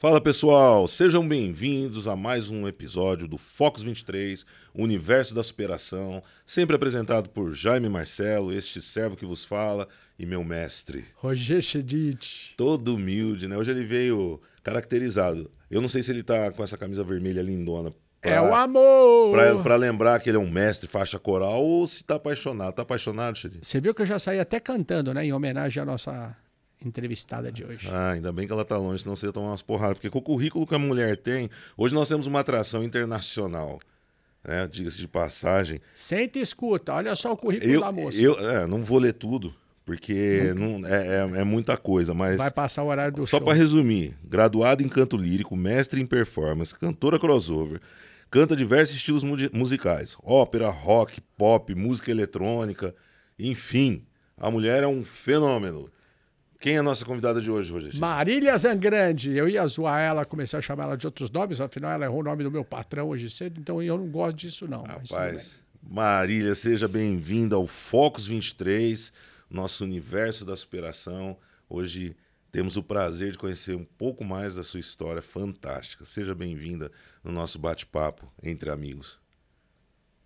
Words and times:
Fala 0.00 0.20
pessoal, 0.20 0.86
sejam 0.86 1.26
bem-vindos 1.26 2.06
a 2.06 2.14
mais 2.14 2.48
um 2.48 2.68
episódio 2.68 3.26
do 3.26 3.36
Focus 3.36 3.82
23, 3.82 4.46
Universo 4.72 5.34
da 5.34 5.42
Superação, 5.42 6.22
sempre 6.46 6.76
apresentado 6.76 7.28
por 7.28 7.52
Jaime 7.52 7.88
Marcelo, 7.88 8.52
este 8.52 8.80
servo 8.80 9.16
que 9.16 9.26
vos 9.26 9.44
fala, 9.44 9.88
e 10.16 10.24
meu 10.24 10.44
mestre. 10.44 11.04
Roger 11.16 11.60
Chedid. 11.60 12.54
Todo 12.56 12.94
humilde, 12.94 13.48
né? 13.48 13.56
Hoje 13.56 13.72
ele 13.72 13.84
veio 13.84 14.40
caracterizado. 14.62 15.50
Eu 15.68 15.80
não 15.80 15.88
sei 15.88 16.00
se 16.00 16.12
ele 16.12 16.22
tá 16.22 16.52
com 16.52 16.62
essa 16.62 16.78
camisa 16.78 17.02
vermelha 17.02 17.42
lindona. 17.42 17.92
Pra, 18.20 18.30
é 18.30 18.40
o 18.40 18.54
amor! 18.54 19.32
Pra, 19.32 19.58
pra, 19.64 19.74
lembrar 19.74 20.20
que 20.20 20.30
ele 20.30 20.36
é 20.36 20.40
um 20.40 20.48
mestre 20.48 20.88
faixa 20.88 21.18
coral 21.18 21.60
ou 21.64 21.84
se 21.88 22.04
tá 22.04 22.14
apaixonado. 22.14 22.72
Tá 22.72 22.82
apaixonado, 22.82 23.36
Chedid? 23.36 23.66
Você 23.66 23.80
viu 23.80 23.92
que 23.92 24.02
eu 24.02 24.06
já 24.06 24.20
saí 24.20 24.38
até 24.38 24.60
cantando, 24.60 25.12
né? 25.12 25.26
Em 25.26 25.32
homenagem 25.32 25.82
à 25.82 25.84
nossa 25.84 26.36
entrevistada 26.86 27.50
de 27.50 27.64
hoje. 27.64 27.88
Ah, 27.90 28.12
ainda 28.12 28.32
bem 28.32 28.46
que 28.46 28.52
ela 28.52 28.64
tá 28.64 28.76
longe, 28.76 29.02
senão 29.02 29.16
você 29.16 29.26
ia 29.26 29.32
tomar 29.32 29.48
umas 29.48 29.62
porradas. 29.62 29.94
Porque 29.94 30.10
com 30.10 30.18
o 30.18 30.22
currículo 30.22 30.66
que 30.66 30.74
a 30.74 30.78
mulher 30.78 31.16
tem, 31.16 31.50
hoje 31.76 31.94
nós 31.94 32.08
temos 32.08 32.26
uma 32.26 32.40
atração 32.40 32.84
internacional. 32.84 33.78
Né? 34.44 34.66
Diga-se 34.68 34.96
de 34.96 35.08
passagem. 35.08 35.80
Senta 35.94 36.38
e 36.38 36.42
escuta, 36.42 36.94
olha 36.94 37.14
só 37.16 37.32
o 37.32 37.36
currículo 37.36 37.72
eu, 37.72 37.80
da 37.80 37.92
moça. 37.92 38.20
Eu 38.20 38.34
é, 38.38 38.66
não 38.66 38.82
vou 38.84 38.98
ler 38.98 39.12
tudo, 39.12 39.54
porque 39.84 40.54
não, 40.56 40.86
é, 40.86 41.06
é, 41.06 41.40
é, 41.40 41.44
muita 41.44 41.76
coisa, 41.76 42.14
mas. 42.14 42.36
Vai 42.36 42.50
passar 42.50 42.82
o 42.82 42.86
horário 42.86 43.14
do 43.14 43.26
Só 43.26 43.40
para 43.40 43.54
resumir: 43.54 44.16
graduado 44.24 44.82
em 44.82 44.88
canto 44.88 45.16
lírico, 45.16 45.56
mestre 45.56 46.00
em 46.00 46.06
performance, 46.06 46.74
cantora 46.74 47.18
crossover. 47.18 47.80
Canta 48.30 48.54
diversos 48.54 48.96
estilos 48.96 49.22
musicais: 49.52 50.16
ópera, 50.22 50.68
rock, 50.68 51.20
pop, 51.36 51.74
música 51.74 52.10
eletrônica, 52.10 52.94
enfim. 53.38 54.04
A 54.36 54.50
mulher 54.50 54.82
é 54.82 54.86
um 54.86 55.02
fenômeno. 55.04 55.90
Quem 56.60 56.74
é 56.74 56.78
a 56.78 56.82
nossa 56.82 57.04
convidada 57.04 57.40
de 57.40 57.48
hoje, 57.48 57.70
Rogério? 57.70 58.00
Marília 58.00 58.58
Zangrande. 58.58 59.32
Eu 59.32 59.48
ia 59.48 59.64
zoar 59.68 60.00
ela, 60.00 60.24
comecei 60.24 60.58
a 60.58 60.62
chamar 60.62 60.84
ela 60.84 60.96
de 60.96 61.06
outros 61.06 61.30
nomes, 61.30 61.60
afinal 61.60 61.92
ela 61.92 62.04
errou 62.04 62.18
o 62.18 62.24
nome 62.24 62.42
do 62.42 62.50
meu 62.50 62.64
patrão 62.64 63.08
hoje 63.08 63.30
cedo, 63.30 63.60
então 63.60 63.80
eu 63.80 63.96
não 63.96 64.08
gosto 64.08 64.36
disso 64.36 64.66
não. 64.66 64.82
Rapaz, 64.82 65.62
Marília, 65.80 66.56
seja 66.56 66.88
bem-vinda 66.88 67.54
ao 67.54 67.64
Focus 67.64 68.26
23, 68.26 69.12
nosso 69.48 69.84
universo 69.84 70.44
da 70.44 70.56
superação. 70.56 71.38
Hoje 71.70 72.16
temos 72.50 72.76
o 72.76 72.82
prazer 72.82 73.32
de 73.32 73.38
conhecer 73.38 73.76
um 73.76 73.84
pouco 73.84 74.24
mais 74.24 74.56
da 74.56 74.64
sua 74.64 74.80
história 74.80 75.22
fantástica. 75.22 76.04
Seja 76.04 76.34
bem-vinda 76.34 76.90
no 77.22 77.30
nosso 77.30 77.56
bate-papo 77.56 78.32
entre 78.42 78.68
amigos 78.68 79.20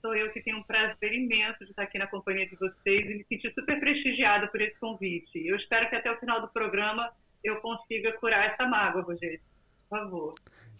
sou 0.03 0.15
eu 0.15 0.31
que 0.33 0.43
tenho 0.43 0.59
um 0.59 0.63
prazer 0.65 1.15
imenso 1.15 1.65
de 1.65 1.71
estar 1.71 1.85
aqui 1.85 1.97
na 1.97 2.09
companhia 2.09 2.47
de 2.47 2.57
vocês 2.57 3.09
e 3.09 3.15
me 3.15 3.25
sentir 3.25 3.55
super 3.55 3.79
prestigiada 3.81 4.49
por 4.49 4.61
esse 4.61 4.79
convite. 4.79 5.47
Eu 5.47 5.57
espero 5.57 5.89
que 5.89 5.95
até 5.95 6.11
o 6.11 6.19
final 6.19 6.41
do 6.41 6.49
programa 6.49 7.11
eu 7.43 7.57
consiga 7.61 8.13
curar 8.13 8.53
essa 8.53 8.67
mágoa, 8.67 9.03
Rogério. 9.03 9.41
Por 9.89 9.99
favor. 9.99 10.35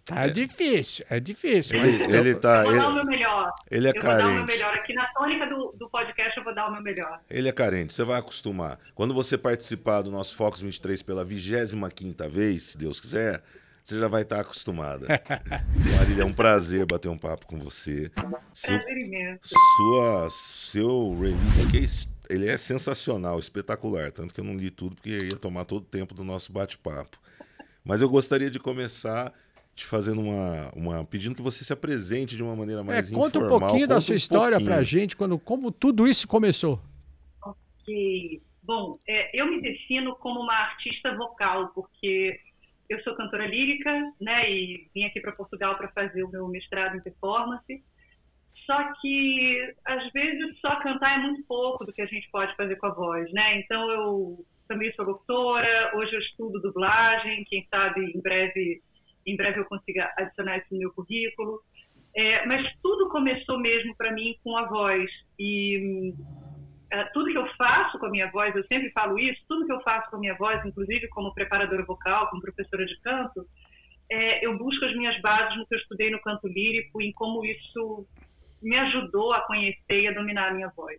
Tá 0.05 0.25
é. 0.25 0.29
difícil, 0.29 1.07
é 1.09 1.21
difícil. 1.21 1.79
Ele, 1.79 1.99
mas... 1.99 2.15
ele 2.15 2.35
tá. 2.35 2.65
Eu 2.65 2.65
vou 2.65 2.73
ele, 2.73 2.81
dar 2.81 2.89
o 2.89 2.95
meu 2.95 3.05
melhor. 3.05 3.53
Ele 3.71 3.87
é 3.87 3.91
eu 3.91 4.01
carente. 4.01 4.23
vou 4.23 4.27
dar 4.27 4.33
o 4.33 4.35
meu 4.35 4.47
melhor. 4.47 4.75
Aqui 4.75 4.95
na 4.95 5.07
tônica 5.13 5.47
do, 5.47 5.73
do 5.79 5.89
podcast 5.89 6.37
eu 6.37 6.45
vou 6.45 6.55
dar 6.55 6.69
o 6.69 6.73
meu 6.73 6.83
melhor. 6.83 7.21
Ele 7.31 7.49
é 7.49 7.53
carente, 7.53 7.95
você 7.95 8.03
vai 8.03 8.19
acostumar. 8.19 8.81
Quando 8.97 9.15
você 9.15 9.39
participar 9.39 10.03
do 10.03 10.11
nosso 10.11 10.35
Fox 10.37 10.61
23 10.61 11.03
pela 11.03 11.25
25 11.25 12.29
vez, 12.29 12.63
se 12.65 12.79
Deus 12.79 12.99
quiser, 12.99 13.43
você 13.83 13.99
já 13.99 14.09
vai 14.09 14.23
estar 14.23 14.41
acostumada. 14.41 15.07
Marília, 15.99 16.23
é 16.23 16.25
um 16.25 16.33
prazer 16.33 16.87
bater 16.87 17.09
um 17.09 17.19
papo 17.19 17.47
com 17.47 17.59
você. 17.59 18.11
Seu, 18.55 18.79
prazer 18.79 18.99
imenso. 18.99 19.55
Sua, 19.77 20.31
seu 20.31 21.19
release 21.19 21.67
aqui, 21.67 22.35
ele 22.35 22.49
é 22.49 22.57
sensacional, 22.57 23.39
espetacular. 23.39 24.13
Tanto 24.13 24.33
que 24.33 24.41
eu 24.41 24.45
não 24.45 24.57
li 24.57 24.71
tudo 24.71 24.95
porque 24.95 25.19
ia 25.33 25.39
tomar 25.39 25.65
todo 25.65 25.83
o 25.83 25.87
tempo 25.87 26.15
do 26.15 26.23
nosso 26.25 26.53
bate-papo. 26.53 27.19
Mas 27.85 28.01
eu 28.01 28.09
gostaria 28.09 28.51
de 28.51 28.61
começar 28.61 29.33
te 29.75 29.87
fazendo 29.87 30.21
uma, 30.21 30.71
uma 30.77 31.05
pedindo 31.05 31.35
que 31.35 31.43
você 31.43 31.65
se 31.65 31.73
apresente 31.73 32.37
de 32.37 32.43
uma 32.43 32.55
maneira 32.55 32.85
mais 32.85 33.11
é, 33.11 33.15
conta 33.15 33.39
informal. 33.39 33.57
um 33.57 33.61
pouquinho 33.61 33.81
conta 33.83 33.95
da 33.95 34.01
sua 34.01 34.13
um 34.13 34.17
história 34.17 34.59
pouquinho. 34.59 34.71
pra 34.71 34.83
gente, 34.83 35.17
quando, 35.17 35.39
como 35.39 35.73
tudo 35.73 36.07
isso 36.07 36.29
começou. 36.29 36.81
Ok. 37.43 38.43
Bom, 38.63 38.99
é, 39.09 39.39
eu 39.39 39.47
me 39.47 39.61
defino 39.61 40.15
como 40.17 40.41
uma 40.41 40.55
artista 40.55 41.17
vocal, 41.17 41.69
porque 41.75 42.39
eu 42.93 43.03
sou 43.03 43.15
cantora 43.15 43.47
lírica, 43.47 44.13
né, 44.21 44.51
e 44.51 44.89
vim 44.95 45.05
aqui 45.05 45.21
para 45.21 45.33
Portugal 45.33 45.77
para 45.77 45.89
fazer 45.89 46.23
o 46.23 46.31
meu 46.31 46.47
mestrado 46.49 46.97
em 46.97 47.01
performance. 47.01 47.83
Só 48.67 48.93
que 49.01 49.75
às 49.85 50.11
vezes 50.13 50.59
só 50.61 50.77
cantar 50.77 51.19
é 51.19 51.23
muito 51.23 51.43
pouco 51.45 51.85
do 51.85 51.93
que 51.93 52.03
a 52.03 52.07
gente 52.07 52.31
pode 52.31 52.55
fazer 52.55 52.77
com 52.77 52.87
a 52.87 52.95
voz, 52.95 53.33
né? 53.33 53.57
Então 53.57 53.91
eu 53.91 54.47
também 54.69 54.93
sou 54.95 55.05
locutora, 55.05 55.97
hoje 55.97 56.15
eu 56.15 56.21
estudo 56.21 56.61
dublagem, 56.61 57.45
quem 57.45 57.67
sabe 57.69 58.13
em 58.15 58.21
breve, 58.21 58.81
em 59.27 59.37
breve 59.37 59.61
eu 59.61 59.65
consiga 59.65 60.13
adicionar 60.17 60.59
isso 60.59 60.69
no 60.71 60.79
meu 60.79 60.93
currículo. 60.93 61.61
É, 62.15 62.47
mas 62.47 62.71
tudo 62.83 63.09
começou 63.09 63.59
mesmo 63.59 63.97
para 63.97 64.13
mim 64.13 64.37
com 64.45 64.57
a 64.57 64.67
voz 64.69 65.11
e 65.39 66.15
tudo 67.13 67.31
que 67.31 67.39
eu 67.39 67.47
faço 67.57 67.99
com 67.99 68.07
a 68.07 68.11
minha 68.11 68.31
voz, 68.31 68.55
eu 68.55 68.65
sempre 68.71 68.91
falo 68.91 69.19
isso, 69.19 69.41
tudo 69.49 69.67
que 69.67 69.73
eu 69.73 69.81
faço 69.81 70.11
com 70.11 70.17
a 70.17 70.21
minha 70.21 70.35
voz, 70.35 70.65
inclusive 70.65 71.09
como 71.09 71.35
preparadora 71.35 71.85
vocal, 71.85 72.29
como 72.29 72.43
professora 72.43 72.85
de 72.85 72.99
canto, 73.01 73.47
é, 74.11 74.45
eu 74.45 74.59
busco 74.59 74.85
as 74.85 74.95
minhas 74.95 75.19
bases 75.21 75.57
no 75.57 75.67
que 75.67 75.75
eu 75.75 75.79
estudei 75.79 76.11
no 76.11 76.21
canto 76.21 76.47
lírico, 76.47 77.01
em 77.01 77.13
como 77.13 77.45
isso 77.45 78.07
me 78.61 78.77
ajudou 78.77 79.33
a 79.33 79.41
conhecer 79.41 80.03
e 80.03 80.09
a 80.09 80.13
dominar 80.13 80.51
a 80.51 80.55
minha 80.55 80.69
voz. 80.69 80.99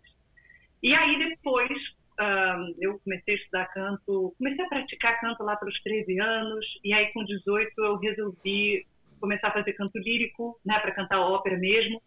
E 0.82 0.94
aí 0.94 1.18
depois 1.18 1.72
um, 2.20 2.74
eu 2.80 2.98
comecei 3.00 3.34
a 3.34 3.38
estudar 3.38 3.66
canto, 3.66 4.34
comecei 4.36 4.64
a 4.64 4.68
praticar 4.68 5.20
canto 5.20 5.42
lá 5.42 5.56
pelos 5.56 5.80
13 5.82 6.20
anos, 6.20 6.66
e 6.82 6.92
aí 6.92 7.12
com 7.12 7.24
18 7.24 7.72
eu 7.78 7.96
resolvi 7.98 8.86
começar 9.20 9.48
a 9.48 9.52
fazer 9.52 9.72
canto 9.72 9.98
lírico, 9.98 10.58
né, 10.64 10.78
para 10.78 10.92
cantar 10.92 11.20
ópera 11.20 11.56
mesmo, 11.56 12.02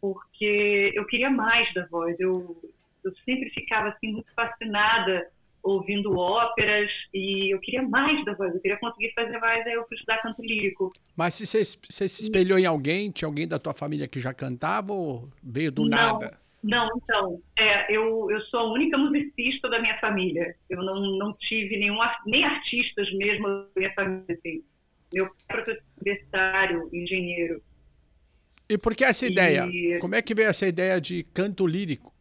porque 0.00 0.92
eu 0.94 1.04
queria 1.06 1.30
mais 1.30 1.72
da 1.74 1.86
voz. 1.86 2.16
Eu, 2.18 2.60
eu 3.04 3.12
sempre 3.24 3.50
ficava 3.50 3.88
assim 3.88 4.12
muito 4.12 4.32
fascinada 4.34 5.28
ouvindo 5.62 6.16
óperas 6.16 6.90
e 7.12 7.52
eu 7.52 7.60
queria 7.60 7.82
mais 7.82 8.24
da 8.24 8.34
voz, 8.34 8.54
eu 8.54 8.60
queria 8.60 8.78
conseguir 8.78 9.12
fazer 9.14 9.38
mais, 9.38 9.66
aí 9.66 9.74
eu 9.74 9.86
fui 9.86 9.96
estudar 9.96 10.22
canto 10.22 10.42
lírico. 10.42 10.92
Mas 11.16 11.34
se 11.34 11.46
você, 11.46 11.62
você 11.64 12.08
se 12.08 12.22
espelhou 12.22 12.58
em 12.58 12.66
alguém, 12.66 13.10
tinha 13.10 13.26
alguém 13.28 13.46
da 13.46 13.58
tua 13.58 13.74
família 13.74 14.08
que 14.08 14.20
já 14.20 14.32
cantava 14.32 14.92
ou 14.92 15.28
veio 15.42 15.70
do 15.70 15.82
não, 15.82 15.90
nada? 15.90 16.38
Não, 16.62 16.88
então, 16.96 17.42
é, 17.56 17.92
eu, 17.94 18.30
eu 18.30 18.40
sou 18.42 18.60
a 18.60 18.72
única 18.72 18.96
musicista 18.98 19.68
da 19.68 19.80
minha 19.80 19.98
família. 20.00 20.56
Eu 20.68 20.82
não, 20.82 21.00
não 21.18 21.32
tive 21.34 21.76
nenhum, 21.76 21.98
nem 22.26 22.44
artistas 22.44 23.12
mesmo 23.12 23.46
da 23.46 23.66
minha 23.76 23.94
família, 23.94 24.24
assim. 24.30 24.62
Meu 25.12 25.30
professor 25.46 25.82
universitário, 25.96 26.88
engenheiro. 26.92 27.62
E 28.68 28.76
por 28.76 28.94
que 28.94 29.04
essa 29.04 29.26
ideia? 29.26 29.66
E... 29.66 29.98
Como 29.98 30.14
é 30.14 30.20
que 30.20 30.34
veio 30.34 30.48
essa 30.48 30.66
ideia 30.66 31.00
de 31.00 31.22
canto 31.32 31.66
lírico? 31.66 32.12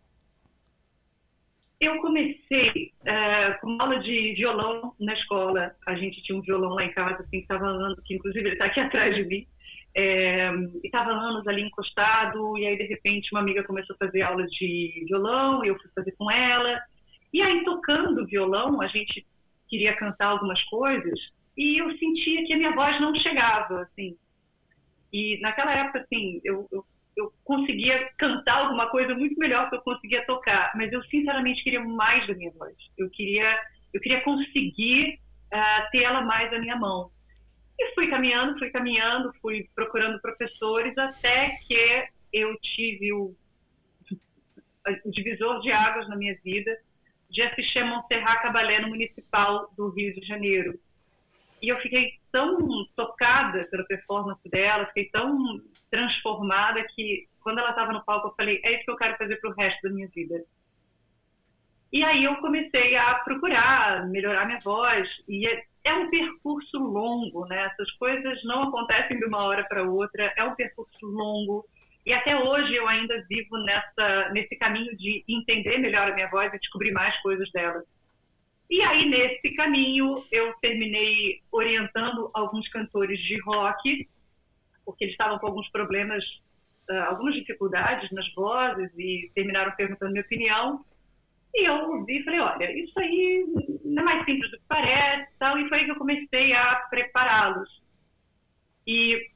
Eu 1.80 2.02
comecei 2.02 2.92
uh, 3.02 3.62
com 3.62 3.78
aula 3.80 4.00
de 4.00 4.34
violão 4.34 4.96
na 5.00 5.14
escola. 5.14 5.76
A 5.86 5.96
gente 5.96 6.24
tinha 6.24 6.38
um 6.38 6.42
violão 6.42 6.72
lá 6.72 6.84
em 6.84 6.92
casa, 6.92 7.22
assim, 7.22 7.38
que 7.38 7.38
estava 7.38 7.68
andando, 7.68 8.02
que 8.04 8.16
inclusive 8.16 8.48
ele 8.48 8.56
está 8.56 8.66
aqui 8.66 8.80
atrás 8.82 9.16
de 9.16 9.24
mim. 9.24 9.48
É, 9.96 10.52
e 10.84 10.86
estava 10.86 11.12
anos 11.12 11.48
ali 11.48 11.64
encostado, 11.64 12.56
e 12.58 12.68
aí 12.68 12.78
de 12.78 12.84
repente 12.84 13.30
uma 13.32 13.42
amiga 13.42 13.64
começou 13.64 13.96
a 13.96 14.06
fazer 14.06 14.22
aula 14.22 14.46
de 14.46 15.06
violão, 15.08 15.66
e 15.66 15.70
eu 15.70 15.80
fui 15.80 15.90
fazer 15.96 16.12
com 16.12 16.30
ela. 16.30 16.80
E 17.34 17.42
aí 17.42 17.64
tocando 17.64 18.26
violão, 18.26 18.80
a 18.80 18.88
gente 18.88 19.26
queria 19.68 19.96
cantar 19.96 20.28
algumas 20.28 20.62
coisas, 20.64 21.20
e 21.58 21.82
eu 21.82 21.90
sentia 21.98 22.46
que 22.46 22.54
a 22.54 22.58
minha 22.58 22.76
voz 22.76 23.02
não 23.02 23.14
chegava, 23.16 23.82
assim. 23.82 24.16
E 25.12 25.40
naquela 25.42 25.74
época, 25.74 26.02
assim, 26.02 26.40
eu, 26.44 26.68
eu 26.72 26.86
eu 27.18 27.34
conseguia 27.44 28.10
cantar 28.16 28.60
alguma 28.60 28.88
coisa 28.90 29.16
muito 29.16 29.38
melhor 29.40 29.70
que 29.70 29.76
eu 29.76 29.82
conseguia 29.82 30.24
tocar, 30.26 30.72
mas 30.76 30.94
eu 30.94 31.04
sinceramente 31.06 31.64
queria 31.64 31.84
mais 31.84 32.26
da 32.28 32.36
minha 32.36 32.52
voz. 32.52 32.76
Eu 32.96 33.10
queria, 33.10 33.60
eu 33.92 34.00
queria 34.00 34.22
conseguir 34.22 35.20
uh, 35.52 35.92
ter 35.92 36.04
ela 36.04 36.22
mais 36.22 36.54
à 36.54 36.60
minha 36.60 36.76
mão. 36.76 37.12
E 37.80 37.94
fui 37.96 38.08
caminhando, 38.08 38.58
fui 38.60 38.70
caminhando, 38.70 39.34
fui 39.42 39.68
procurando 39.74 40.22
professores 40.22 40.96
até 40.96 41.58
que 41.68 42.08
eu 42.32 42.56
tive 42.60 43.12
o, 43.14 43.36
o 45.04 45.12
divisor 45.12 45.60
de 45.62 45.72
águas 45.72 46.08
na 46.08 46.16
minha 46.16 46.38
vida 46.44 46.78
de 47.30 47.42
assistir 47.42 47.80
a 47.80 47.86
Montserrat 47.86 48.42
Caballé 48.44 48.80
no 48.80 48.90
Municipal 48.90 49.72
do 49.76 49.90
Rio 49.90 50.14
de 50.14 50.26
Janeiro. 50.26 50.80
E 51.62 51.70
eu 51.70 51.80
fiquei 51.80 52.14
tão 52.32 52.86
tocada 52.96 53.68
pela 53.70 53.84
performance 53.86 54.48
dela, 54.50 54.86
fiquei 54.88 55.10
tão 55.10 55.62
transformada 55.90 56.86
que 56.96 57.28
quando 57.42 57.60
ela 57.60 57.70
estava 57.70 57.94
no 57.94 58.04
palco 58.04 58.28
eu 58.28 58.34
falei, 58.36 58.62
é 58.64 58.74
isso 58.74 58.84
que 58.84 58.92
eu 58.92 58.98
quero 58.98 59.18
fazer 59.18 59.38
para 59.38 59.50
o 59.50 59.54
resto 59.54 59.82
da 59.84 59.94
minha 59.94 60.08
vida. 60.08 60.44
E 61.92 62.04
aí 62.04 62.26
eu 62.26 62.36
comecei 62.38 62.98
a 62.98 63.16
procurar 63.16 64.06
melhorar 64.08 64.46
minha 64.46 64.60
voz 64.60 65.08
e 65.28 65.48
é, 65.48 65.64
é 65.86 65.94
um 65.94 66.10
percurso 66.10 66.78
longo, 66.78 67.46
né? 67.46 67.72
Essas 67.72 67.90
coisas 67.92 68.44
não 68.44 68.64
acontecem 68.64 69.18
de 69.18 69.26
uma 69.26 69.44
hora 69.44 69.64
para 69.64 69.84
outra, 69.84 70.34
é 70.36 70.44
um 70.44 70.56
percurso 70.56 71.06
longo. 71.06 71.66
E 72.06 72.14
até 72.14 72.38
hoje 72.38 72.76
eu 72.76 72.88
ainda 72.88 73.26
vivo 73.30 73.58
nessa 73.60 74.30
nesse 74.34 74.56
caminho 74.58 74.96
de 74.98 75.24
entender 75.28 75.78
melhor 75.78 76.12
a 76.12 76.14
minha 76.14 76.30
voz 76.30 76.54
e 76.54 76.60
descobrir 76.60 76.92
mais 76.92 77.18
coisas 77.22 77.50
dela. 77.52 77.84
E 78.70 78.82
aí, 78.82 79.08
nesse 79.08 79.56
caminho, 79.56 80.26
eu 80.30 80.54
terminei 80.62 81.42
orientando 81.50 82.30
alguns 82.34 82.68
cantores 82.68 83.18
de 83.22 83.40
rock, 83.40 84.06
porque 84.88 85.04
eles 85.04 85.14
estavam 85.14 85.38
com 85.38 85.48
alguns 85.48 85.70
problemas, 85.70 86.24
uh, 86.90 87.10
algumas 87.10 87.36
dificuldades 87.36 88.10
nas 88.12 88.34
vozes 88.34 88.90
e 88.98 89.30
terminaram 89.36 89.74
perguntando 89.74 90.14
minha 90.14 90.24
opinião. 90.24 90.86
E 91.54 91.68
eu 91.68 91.76
ouvi 91.92 92.20
e 92.20 92.24
falei, 92.24 92.40
olha, 92.40 92.72
isso 92.72 92.98
aí 92.98 93.46
não 93.84 94.04
é 94.04 94.06
mais 94.06 94.26
simples 94.26 94.50
do 94.50 94.58
que 94.58 94.64
parece, 94.66 95.30
tal, 95.38 95.60
e 95.60 95.68
foi 95.68 95.80
aí 95.80 95.86
que 95.86 95.92
eu 95.92 95.98
comecei 95.98 96.54
a 96.54 96.76
prepará-los. 96.90 97.84
E 98.86 99.30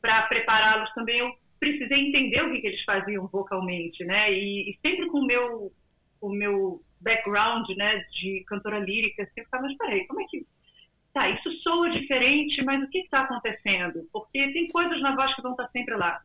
para 0.00 0.22
prepará-los 0.28 0.92
também 0.94 1.18
eu 1.18 1.34
precisei 1.58 2.08
entender 2.08 2.42
o 2.42 2.52
que, 2.52 2.60
que 2.60 2.66
eles 2.68 2.84
faziam 2.84 3.26
vocalmente, 3.26 4.04
né? 4.04 4.32
E, 4.32 4.70
e, 4.70 4.78
sempre 4.86 5.08
com 5.08 5.18
o 5.18 5.26
meu, 5.26 5.72
o 6.20 6.30
meu 6.30 6.82
background, 7.00 7.68
né, 7.76 8.04
de 8.12 8.44
cantora 8.46 8.78
lírica, 8.78 9.24
sempre 9.24 9.44
ficava, 9.44 9.64
mas 9.64 9.76
peraí, 9.76 10.06
como 10.06 10.20
é 10.20 10.24
que... 10.26 10.46
Tá, 11.12 11.28
isso 11.28 11.50
soa 11.62 11.90
diferente, 11.90 12.62
mas 12.64 12.82
o 12.82 12.88
que 12.88 12.98
está 12.98 13.22
acontecendo? 13.22 14.08
Porque 14.12 14.52
tem 14.52 14.68
coisas 14.68 15.00
na 15.00 15.14
voz 15.14 15.34
que 15.34 15.42
vão 15.42 15.52
estar 15.52 15.68
sempre 15.70 15.96
lá. 15.96 16.22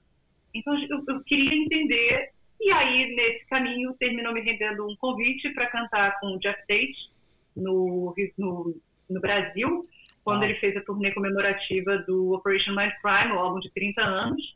Então, 0.54 0.78
eu, 0.78 1.04
eu 1.08 1.24
queria 1.24 1.56
entender, 1.56 2.32
e 2.62 2.72
aí, 2.72 3.16
nesse 3.16 3.46
caminho, 3.48 3.96
terminou 4.00 4.32
me 4.32 4.42
rendendo 4.42 4.88
um 4.88 4.96
convite 4.96 5.50
para 5.50 5.68
cantar 5.68 6.20
com 6.20 6.36
o 6.36 6.40
Jeff 6.40 6.60
Tate 6.68 7.12
no, 7.56 8.14
no, 8.38 8.76
no 9.10 9.20
Brasil, 9.20 9.90
quando 10.24 10.44
ah. 10.44 10.46
ele 10.46 10.60
fez 10.60 10.78
a 10.78 10.82
turnê 10.82 11.12
comemorativa 11.12 11.98
do 12.00 12.34
Operation 12.34 12.76
Mindcrime, 12.76 13.34
o 13.34 13.40
álbum 13.40 13.60
de 13.60 13.72
30 13.72 14.02
anos 14.02 14.56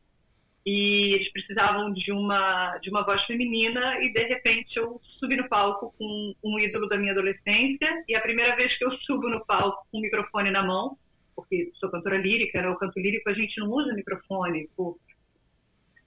e 0.65 1.13
eles 1.13 1.31
precisavam 1.31 1.91
de 1.93 2.11
uma 2.11 2.77
de 2.79 2.89
uma 2.89 3.03
voz 3.03 3.23
feminina 3.23 3.97
e 4.03 4.11
de 4.11 4.23
repente 4.23 4.77
eu 4.77 4.99
subi 5.19 5.37
no 5.37 5.47
palco 5.47 5.93
com 5.97 6.35
um 6.43 6.59
ídolo 6.59 6.87
da 6.87 6.97
minha 6.97 7.13
adolescência 7.13 8.03
e 8.07 8.15
a 8.15 8.21
primeira 8.21 8.55
vez 8.55 8.77
que 8.77 8.83
eu 8.83 8.91
subo 8.99 9.29
no 9.29 9.45
palco 9.45 9.87
com 9.91 9.97
o 9.97 10.01
microfone 10.01 10.51
na 10.51 10.63
mão 10.63 10.97
porque 11.35 11.71
sou 11.75 11.89
cantora 11.89 12.17
lírica, 12.17 12.61
né? 12.61 12.67
o 12.67 12.75
canto 12.75 12.99
lírico 12.99 13.29
a 13.29 13.33
gente 13.33 13.57
não 13.59 13.69
usa 13.69 13.93
microfone 13.93 14.69
por 14.75 14.97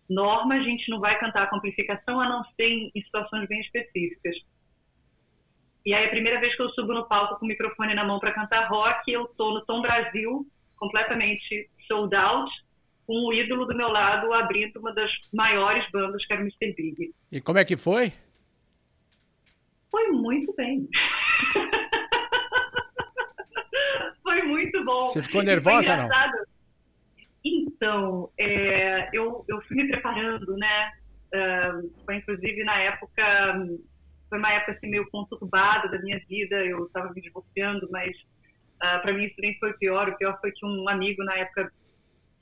norma 0.09 0.57
a 0.57 0.61
gente 0.61 0.91
não 0.91 1.01
vai 1.01 1.19
cantar 1.19 1.49
com 1.49 1.57
amplificação 1.57 2.21
a 2.21 2.29
não 2.29 2.45
ser 2.55 2.69
em, 2.69 2.93
situações 3.03 3.49
bem 3.49 3.61
específicas 3.61 4.37
e 5.85 5.95
aí 5.95 6.05
a 6.05 6.11
primeira 6.11 6.39
vez 6.39 6.55
que 6.55 6.63
eu 6.63 6.69
subo 6.71 6.93
no 6.93 7.09
palco 7.09 7.39
com 7.39 7.47
o 7.47 7.49
microfone 7.49 7.95
na 7.95 8.05
mão 8.05 8.21
para 8.21 8.33
cantar 8.33 8.69
rock 8.69 9.11
eu 9.11 9.27
tô 9.29 9.55
no 9.55 9.65
Tom 9.65 9.81
Brasil 9.81 10.47
completamente 10.77 11.71
sold 11.89 12.15
out 12.15 12.53
com 13.13 13.27
o 13.27 13.33
ídolo 13.35 13.67
do 13.67 13.77
meu 13.77 13.89
lado 13.89 14.33
abrindo 14.33 14.81
uma 14.81 14.95
das 14.95 15.13
maiores 15.31 15.87
bandas, 15.91 16.25
que 16.25 16.33
era 16.33 16.41
o 16.41 16.47
Mr. 16.47 16.73
Big. 16.75 17.15
E 17.31 17.43
como 17.43 17.59
é 17.59 17.65
que 17.65 17.77
foi? 17.77 18.11
Foi 19.91 20.09
muito 20.09 20.55
bem. 20.55 20.89
foi 24.25 24.41
muito 24.41 24.83
bom. 24.83 25.05
Você 25.05 25.23
ficou 25.23 25.43
nervosa 25.43 25.95
não? 25.95 26.09
Então, 27.45 28.31
é, 28.39 29.11
eu, 29.13 29.45
eu 29.47 29.61
fui 29.61 29.77
me 29.77 29.91
preparando, 29.91 30.57
né? 30.57 30.93
Uh, 31.35 31.93
foi 32.07 32.17
inclusive 32.17 32.65
na 32.65 32.79
época, 32.79 33.69
foi 34.31 34.39
uma 34.39 34.53
época 34.53 34.73
assim, 34.73 34.89
meio 34.89 35.07
conturbada 35.11 35.87
da 35.91 35.99
minha 35.99 36.19
vida, 36.27 36.65
eu 36.65 36.87
estava 36.87 37.13
me 37.13 37.21
divorciando, 37.21 37.87
mas 37.91 38.17
uh, 38.17 38.81
ah, 38.81 38.99
para 39.01 39.13
mim 39.13 39.27
isso 39.27 39.37
nem 39.39 39.55
foi 39.59 39.75
pior. 39.75 40.09
O 40.09 40.17
pior 40.17 40.41
foi 40.41 40.51
que 40.51 40.65
um 40.65 40.89
amigo 40.89 41.23
na 41.25 41.37
época 41.37 41.71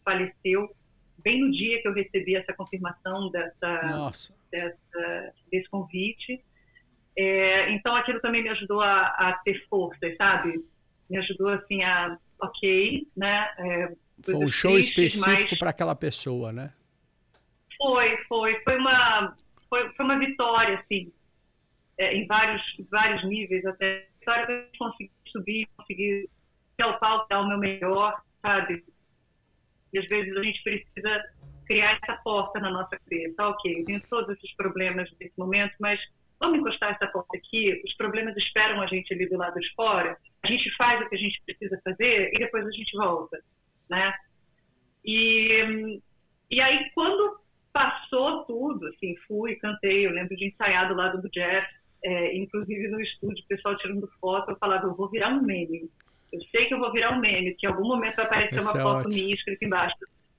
faleceu 0.04 0.74
bem 1.22 1.40
no 1.40 1.50
dia 1.50 1.80
que 1.80 1.88
eu 1.88 1.92
recebi 1.92 2.34
essa 2.36 2.52
confirmação 2.52 3.30
dessa, 3.30 4.12
dessa 4.50 5.34
desse 5.50 5.68
convite. 5.68 6.42
É, 7.16 7.70
então 7.70 7.94
aquilo 7.94 8.20
também 8.20 8.42
me 8.42 8.48
ajudou 8.48 8.80
a, 8.80 9.02
a, 9.08 9.32
ter 9.44 9.66
força, 9.68 9.98
sabe? 10.16 10.64
Me 11.08 11.18
ajudou 11.18 11.48
assim 11.48 11.82
a, 11.82 12.16
ok, 12.40 13.06
né? 13.16 13.48
É, 13.58 13.92
foi 14.22 14.34
um 14.34 14.50
show 14.50 14.72
tristes, 14.72 15.14
específico 15.14 15.50
mas... 15.50 15.58
para 15.58 15.70
aquela 15.70 15.94
pessoa, 15.94 16.52
né? 16.52 16.72
Foi, 17.76 18.16
foi, 18.28 18.60
foi 18.62 18.76
uma, 18.76 19.36
foi, 19.68 19.90
foi 19.94 20.04
uma 20.04 20.18
vitória, 20.18 20.78
assim, 20.78 21.12
é, 21.98 22.14
em 22.14 22.26
vários, 22.26 22.62
vários 22.90 23.24
níveis 23.24 23.64
até. 23.64 24.06
Vitória 24.20 24.46
que 24.46 24.52
eu 24.52 24.78
consegui 24.78 25.10
subir, 25.26 25.68
consegui 25.78 26.28
ter 26.76 26.84
o 26.84 26.98
palco, 26.98 27.26
dar 27.30 27.40
o 27.40 27.48
meu 27.48 27.56
melhor, 27.56 28.20
sabe? 28.42 28.84
E 29.92 29.98
às 29.98 30.06
vezes 30.06 30.36
a 30.36 30.42
gente 30.42 30.62
precisa 30.62 31.24
criar 31.66 31.98
essa 32.02 32.20
porta 32.22 32.58
na 32.60 32.70
nossa 32.70 32.98
cabeça. 32.98 33.48
Ok, 33.48 33.84
tem 33.84 34.00
todos 34.00 34.36
esses 34.36 34.54
problemas 34.56 35.08
nesse 35.20 35.38
momento, 35.38 35.74
mas 35.78 36.00
vamos 36.40 36.58
encostar 36.58 36.92
essa 36.92 37.06
porta 37.06 37.36
aqui, 37.36 37.80
os 37.84 37.94
problemas 37.94 38.36
esperam 38.36 38.80
a 38.80 38.86
gente 38.86 39.12
ali 39.12 39.28
do 39.28 39.36
lado 39.36 39.60
de 39.60 39.72
fora, 39.74 40.16
a 40.42 40.46
gente 40.48 40.74
faz 40.76 41.00
o 41.00 41.08
que 41.08 41.14
a 41.14 41.18
gente 41.18 41.40
precisa 41.44 41.78
fazer 41.84 42.30
e 42.32 42.38
depois 42.38 42.66
a 42.66 42.70
gente 42.70 42.96
volta, 42.96 43.38
né? 43.88 44.12
E, 45.04 46.00
e 46.50 46.60
aí, 46.60 46.90
quando 46.94 47.38
passou 47.72 48.44
tudo, 48.44 48.86
assim, 48.88 49.14
fui, 49.28 49.56
cantei, 49.56 50.06
eu 50.06 50.12
lembro 50.12 50.36
de 50.36 50.48
ensaiar 50.48 50.88
do 50.88 50.94
lado 50.94 51.20
do 51.20 51.30
Jeff, 51.30 51.66
é, 52.02 52.36
inclusive 52.36 52.88
no 52.88 53.00
estúdio, 53.00 53.44
o 53.44 53.48
pessoal 53.48 53.76
tirando 53.76 54.10
foto, 54.20 54.50
eu 54.50 54.56
falava, 54.56 54.86
eu 54.86 54.94
vou 54.94 55.08
virar 55.10 55.28
um 55.28 55.42
meme. 55.42 55.90
Eu 56.32 56.40
sei 56.50 56.66
que 56.66 56.74
eu 56.74 56.78
vou 56.78 56.92
virar 56.92 57.12
um 57.12 57.20
meme, 57.20 57.54
que 57.54 57.66
em 57.66 57.70
algum 57.70 57.86
momento 57.86 58.16
vai 58.16 58.26
aparecer 58.26 58.58
Esse 58.58 58.68
uma 58.68 58.80
é 58.80 58.82
foto 58.82 59.08
minha 59.08 59.34
escrita 59.34 59.64
embaixo. 59.64 59.96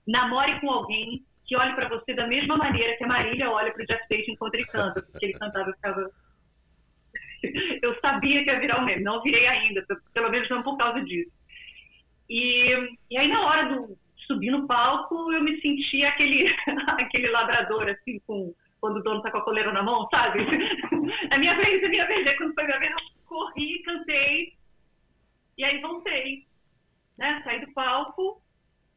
Namore 0.07 0.59
com 0.61 0.71
alguém 0.71 1.23
que 1.45 1.55
olhe 1.55 1.73
para 1.73 1.89
você 1.89 2.13
da 2.13 2.27
mesma 2.27 2.55
maneira 2.55 2.95
que 2.97 3.03
a 3.03 3.07
Marília 3.07 3.51
olha 3.51 3.73
para 3.73 3.83
o 3.83 3.85
Jeff 3.85 4.01
Tate 4.07 4.31
enquanto 4.31 4.55
ele 4.55 4.65
canta, 4.65 5.01
porque 5.01 5.25
ele 5.25 5.33
cantava, 5.33 5.69
eu 5.69 5.73
ficava... 5.73 6.11
eu 7.83 7.99
sabia 7.99 8.43
que 8.43 8.49
ia 8.49 8.59
virar 8.59 8.79
um 8.79 8.85
meme, 8.85 9.03
não 9.03 9.21
virei 9.21 9.47
ainda, 9.47 9.85
pelo 10.13 10.29
menos 10.29 10.49
não 10.49 10.63
por 10.63 10.77
causa 10.77 11.03
disso. 11.03 11.31
E, 12.29 12.71
e 13.09 13.17
aí, 13.17 13.27
na 13.27 13.45
hora 13.45 13.65
do 13.67 13.97
subir 14.25 14.51
no 14.51 14.65
palco, 14.65 15.33
eu 15.33 15.43
me 15.43 15.59
senti 15.59 16.05
aquele, 16.05 16.55
aquele 16.97 17.27
labrador, 17.27 17.89
assim, 17.89 18.19
com, 18.25 18.53
quando 18.79 18.97
o 18.97 19.03
dono 19.03 19.21
tá 19.21 19.29
com 19.29 19.39
a 19.39 19.43
coleira 19.43 19.73
na 19.73 19.83
mão, 19.83 20.07
sabe? 20.09 20.39
É 21.29 21.37
minha 21.37 21.55
vez, 21.55 21.83
é 21.83 21.89
minha 21.89 22.07
vez. 22.07 22.25
Aí, 22.25 22.37
quando 22.37 22.53
foi 22.53 22.63
minha 22.63 22.79
vez, 22.79 22.91
eu 22.91 22.97
corri, 23.25 23.81
cantei, 23.83 24.53
e 25.61 25.63
aí 25.63 25.79
voltei, 25.79 26.47
né? 27.15 27.39
Saí 27.43 27.63
do 27.63 27.71
palco, 27.71 28.41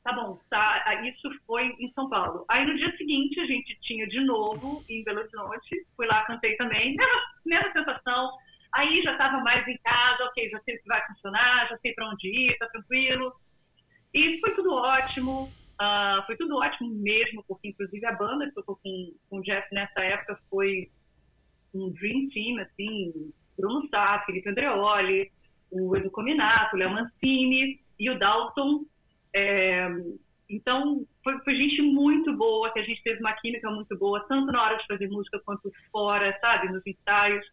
tá 0.03 0.15
bom, 0.15 0.41
tá, 0.49 1.03
isso 1.05 1.31
foi 1.47 1.77
em 1.79 1.93
São 1.93 2.09
Paulo. 2.09 2.47
Aí 2.49 2.65
no 2.65 2.75
dia 2.75 2.91
seguinte 2.97 3.39
a 3.39 3.45
gente 3.45 3.79
tinha 3.83 4.07
de 4.07 4.21
novo 4.21 4.83
em 4.89 5.05
Belo 5.05 5.21
Horizonte, 5.21 5.87
fui 5.95 6.07
lá, 6.07 6.25
cantei 6.25 6.57
também, 6.57 6.97
mesma, 6.97 7.23
mesma 7.45 7.71
sensação. 7.71 8.33
Aí 8.73 9.03
já 9.03 9.13
estava 9.13 9.41
mais 9.41 9.69
em 9.69 9.77
casa, 9.85 10.25
ok, 10.25 10.49
já 10.49 10.59
sei 10.63 10.79
que 10.79 10.89
vai 10.89 11.07
funcionar, 11.07 11.69
já 11.69 11.79
sei 11.81 11.93
para 11.93 12.09
onde 12.09 12.29
ir, 12.29 12.57
tá 12.57 12.67
tranquilo. 12.71 13.31
E 14.15 14.41
foi 14.41 14.55
tudo 14.55 14.73
ótimo, 14.73 15.53
uh, 15.75 16.25
foi 16.25 16.37
tudo 16.39 16.57
ótimo 16.57 16.95
mesmo, 16.95 17.45
porque 17.47 17.69
inclusive 17.69 18.07
a 18.07 18.13
banda 18.13 18.47
que 18.47 18.55
tocou 18.55 18.77
com, 18.83 19.15
com 19.29 19.37
o 19.37 19.43
Jeff 19.43 19.69
nessa 19.71 20.01
época 20.01 20.41
foi 20.49 20.91
um 21.75 21.91
dream 21.91 22.31
team, 22.31 22.59
assim, 22.61 23.33
Bruno 23.55 23.87
Sá, 23.91 24.23
Felipe 24.25 24.49
Andreoli, 24.49 25.31
o 25.75 25.97
Edu 25.97 26.11
Cominato, 26.11 26.77
o 26.77 26.79
Léo 26.79 26.91
Mancini 26.91 27.81
e 27.99 28.11
o 28.11 28.19
Dalton. 28.19 28.85
É, 29.35 29.89
então, 30.49 31.05
foi, 31.23 31.39
foi, 31.41 31.57
gente 31.57 31.83
muito 31.83 32.33
boa, 32.37 32.73
que 32.73 32.79
a 32.79 32.85
gente 32.85 33.03
teve 33.03 33.21
uma 33.21 33.33
química 33.33 33.69
muito 33.71 33.97
boa, 33.99 34.25
tanto 34.29 34.53
na 34.53 34.63
hora 34.63 34.77
de 34.77 34.87
fazer 34.87 35.09
música 35.09 35.41
quanto 35.45 35.73
fora, 35.91 36.37
sabe, 36.41 36.73
nos 36.73 36.87
ensaios. 36.87 37.45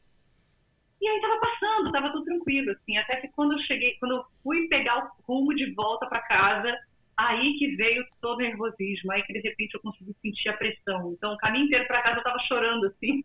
E 1.02 1.08
aí 1.08 1.20
tava 1.20 1.40
passando, 1.40 1.92
tava 1.92 2.12
tudo 2.12 2.26
tranquilo, 2.26 2.72
assim, 2.72 2.98
até 2.98 3.16
que 3.16 3.30
quando 3.30 3.54
eu 3.54 3.60
cheguei, 3.60 3.98
quando 4.00 4.18
eu 4.18 4.24
fui 4.44 4.68
pegar 4.68 5.04
o 5.04 5.24
rumo 5.24 5.56
de 5.56 5.74
volta 5.74 6.06
para 6.06 6.22
casa, 6.22 6.78
aí 7.18 7.56
que 7.58 7.76
veio 7.76 8.06
todo 8.22 8.36
o 8.36 8.42
nervosismo, 8.42 9.12
aí 9.12 9.24
que 9.24 9.34
de 9.34 9.40
repente 9.40 9.74
eu 9.74 9.82
consegui 9.82 10.16
sentir 10.22 10.50
a 10.50 10.54
pressão. 10.54 11.14
Então, 11.14 11.34
o 11.34 11.38
caminho 11.38 11.66
inteiro 11.66 11.88
para 11.88 12.04
casa 12.04 12.20
eu 12.20 12.24
tava 12.24 12.38
chorando, 12.40 12.86
assim. 12.86 13.24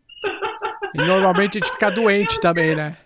E 0.95 0.99
normalmente 0.99 1.59
a 1.59 1.61
gente 1.61 1.73
fica 1.73 1.91
doente 1.91 2.41
também, 2.41 2.75
né? 2.75 2.97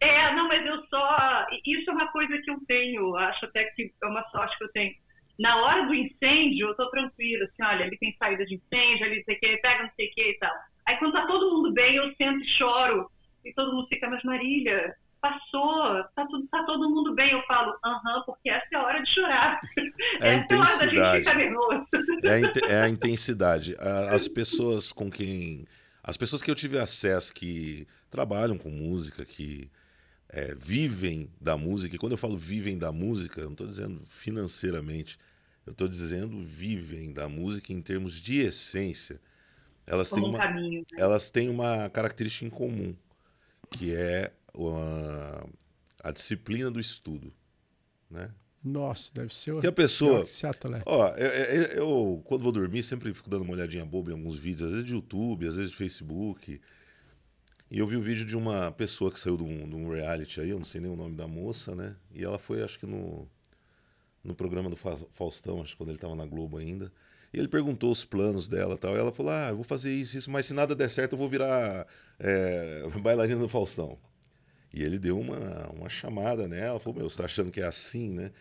É, 0.00 0.34
não, 0.34 0.48
mas 0.48 0.66
eu 0.66 0.82
só. 0.86 1.46
Isso 1.64 1.90
é 1.90 1.92
uma 1.92 2.08
coisa 2.08 2.38
que 2.38 2.50
eu 2.50 2.58
tenho, 2.66 3.16
acho 3.16 3.46
até 3.46 3.64
que 3.64 3.92
é 4.02 4.06
uma 4.06 4.22
sorte 4.30 4.56
que 4.58 4.64
eu 4.64 4.72
tenho. 4.72 4.94
Na 5.38 5.56
hora 5.62 5.86
do 5.86 5.94
incêndio, 5.94 6.68
eu 6.68 6.74
tô 6.74 6.90
tranquila, 6.90 7.44
assim, 7.44 7.62
olha, 7.62 7.84
ele 7.84 7.98
tem 7.98 8.16
saída 8.18 8.44
de 8.46 8.54
incêndio, 8.54 9.06
ali 9.06 9.22
sei 9.24 9.36
que, 9.36 9.56
pega 9.58 9.82
não 9.82 9.90
sei 9.94 10.08
o 10.08 10.10
que 10.12 10.30
e 10.30 10.38
tal. 10.38 10.52
Aí 10.86 10.96
quando 10.96 11.12
tá 11.12 11.26
todo 11.26 11.54
mundo 11.54 11.72
bem, 11.72 11.96
eu 11.96 12.14
sento 12.14 12.40
e 12.42 12.48
choro. 12.48 13.10
E 13.44 13.52
todo 13.52 13.74
mundo 13.74 13.86
fica, 13.88 14.08
mas 14.08 14.22
Marília, 14.24 14.96
passou, 15.20 16.02
tá, 16.14 16.26
tudo, 16.26 16.46
tá 16.48 16.62
todo 16.64 16.90
mundo 16.90 17.14
bem. 17.14 17.32
Eu 17.32 17.42
falo, 17.42 17.76
aham, 17.84 18.22
porque 18.24 18.50
essa 18.50 18.66
é 18.72 18.76
a 18.76 18.82
hora 18.82 19.02
de 19.02 19.10
chorar. 19.10 19.60
É 20.20 20.30
a 20.30 20.34
intensidade. 20.36 20.98
É 20.98 21.00
a 21.00 21.08
hora 21.08 21.10
da 21.10 21.10
gente 21.10 21.18
ficar 21.18 21.34
nervoso. 21.34 21.86
É 22.22 22.70
a, 22.70 22.72
é 22.72 22.82
a 22.82 22.88
intensidade. 22.88 23.76
As 24.10 24.28
pessoas 24.28 24.92
com 24.92 25.10
quem. 25.10 25.66
As 26.02 26.16
pessoas 26.16 26.42
que 26.42 26.50
eu 26.50 26.54
tive 26.54 26.78
acesso 26.78 27.34
que 27.34 27.86
trabalham 28.10 28.56
com 28.56 28.70
música, 28.70 29.24
que 29.24 29.68
é, 30.28 30.54
vivem 30.54 31.30
da 31.40 31.56
música, 31.56 31.94
e 31.94 31.98
quando 31.98 32.12
eu 32.12 32.18
falo 32.18 32.36
vivem 32.36 32.76
da 32.76 32.92
música, 32.92 33.40
eu 33.40 33.46
não 33.46 33.52
estou 33.52 33.66
dizendo 33.66 34.02
financeiramente, 34.06 35.18
eu 35.64 35.72
estou 35.72 35.88
dizendo 35.88 36.44
vivem 36.44 37.12
da 37.12 37.28
música 37.28 37.72
em 37.72 37.80
termos 37.80 38.20
de 38.20 38.40
essência. 38.40 39.20
Elas 39.86 40.10
têm, 40.10 40.24
uma, 40.24 40.38
caminho, 40.38 40.84
né? 40.92 40.98
elas 40.98 41.30
têm 41.30 41.48
uma 41.48 41.88
característica 41.90 42.44
em 42.44 42.50
comum, 42.50 42.94
que 43.70 43.94
é 43.94 44.32
a, 44.54 45.46
a 46.08 46.10
disciplina 46.10 46.70
do 46.70 46.80
estudo, 46.80 47.32
né? 48.10 48.30
Nossa, 48.66 49.14
deve 49.14 49.32
ser 49.32 49.60
que 49.60 49.66
a 49.68 49.72
pessoa. 49.72 50.24
Que 50.24 50.34
ser 50.34 50.48
atleta. 50.48 50.82
Ó, 50.86 51.08
eu, 51.10 51.28
eu, 51.28 51.62
eu, 51.62 52.22
quando 52.24 52.42
vou 52.42 52.50
dormir, 52.50 52.82
sempre 52.82 53.14
fico 53.14 53.30
dando 53.30 53.42
uma 53.42 53.52
olhadinha 53.52 53.84
boba 53.84 54.10
em 54.10 54.14
alguns 54.14 54.36
vídeos, 54.36 54.64
às 54.68 54.70
vezes 54.70 54.86
de 54.86 54.92
YouTube, 54.92 55.46
às 55.46 55.54
vezes 55.54 55.70
de 55.70 55.76
Facebook. 55.76 56.60
E 57.70 57.78
eu 57.78 57.86
vi 57.86 57.96
um 57.96 58.00
vídeo 58.00 58.24
de 58.24 58.36
uma 58.36 58.70
pessoa 58.70 59.10
que 59.10 59.18
saiu 59.18 59.36
de 59.36 59.42
um, 59.42 59.68
de 59.68 59.74
um 59.74 59.90
reality 59.90 60.40
aí, 60.40 60.50
eu 60.50 60.58
não 60.58 60.64
sei 60.64 60.80
nem 60.80 60.90
o 60.90 60.96
nome 60.96 61.16
da 61.16 61.26
moça, 61.26 61.74
né? 61.74 61.96
E 62.14 62.24
ela 62.24 62.38
foi, 62.38 62.62
acho 62.62 62.78
que 62.78 62.86
no, 62.86 63.28
no 64.22 64.34
programa 64.34 64.70
do 64.70 64.76
Faustão, 64.76 65.62
acho 65.62 65.72
que 65.72 65.78
quando 65.78 65.88
ele 65.88 65.96
estava 65.96 66.14
na 66.14 66.24
Globo 66.24 66.58
ainda. 66.58 66.92
E 67.32 67.38
ele 67.38 67.48
perguntou 67.48 67.90
os 67.90 68.04
planos 68.04 68.46
dela 68.48 68.76
tal. 68.76 68.94
E 68.94 68.98
ela 68.98 69.12
falou: 69.12 69.32
Ah, 69.32 69.48
eu 69.48 69.56
vou 69.56 69.64
fazer 69.64 69.92
isso, 69.92 70.16
isso, 70.16 70.30
mas 70.30 70.46
se 70.46 70.54
nada 70.54 70.74
der 70.74 70.88
certo, 70.88 71.14
eu 71.14 71.18
vou 71.18 71.28
virar 71.28 71.86
é, 72.18 72.82
bailarina 73.02 73.40
do 73.40 73.48
Faustão. 73.48 73.98
E 74.72 74.82
ele 74.82 74.98
deu 74.98 75.18
uma, 75.18 75.68
uma 75.70 75.88
chamada 75.88 76.46
nela, 76.46 76.78
falou: 76.78 77.00
Meu, 77.00 77.10
você 77.10 77.18
tá 77.18 77.24
achando 77.24 77.50
que 77.50 77.60
é 77.60 77.66
assim, 77.66 78.12
né? 78.12 78.32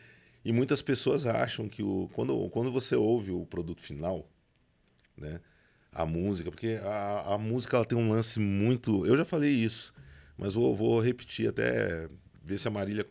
E 0.43 0.53
muitas 0.53 0.81
pessoas 0.81 1.25
acham 1.25 1.67
que 1.67 1.81
o, 1.81 2.09
quando, 2.13 2.47
quando 2.49 2.71
você 2.71 2.95
ouve 2.95 3.31
o 3.31 3.45
produto 3.47 3.81
final, 3.81 4.29
né? 5.17 5.41
A 5.95 6.05
música, 6.05 6.51
porque 6.51 6.79
a, 6.83 7.35
a 7.35 7.37
música 7.37 7.77
ela 7.77 7.85
tem 7.85 7.97
um 7.97 8.09
lance 8.09 8.39
muito. 8.39 9.05
Eu 9.05 9.15
já 9.15 9.23
falei 9.23 9.49
isso, 9.49 9.93
mas 10.37 10.53
vou, 10.53 10.75
vou 10.75 10.99
repetir 10.99 11.47
até 11.47 12.07
ver 12.43 12.57
se 12.57 12.67
a 12.67 12.71
Marília. 12.71 13.07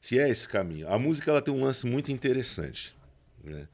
Se 0.00 0.18
é 0.18 0.28
esse 0.28 0.46
caminho. 0.46 0.88
A 0.88 0.98
música 0.98 1.30
ela 1.30 1.42
tem 1.42 1.52
um 1.52 1.64
lance 1.64 1.86
muito 1.86 2.12
interessante. 2.12 2.94
Né? 3.42 3.66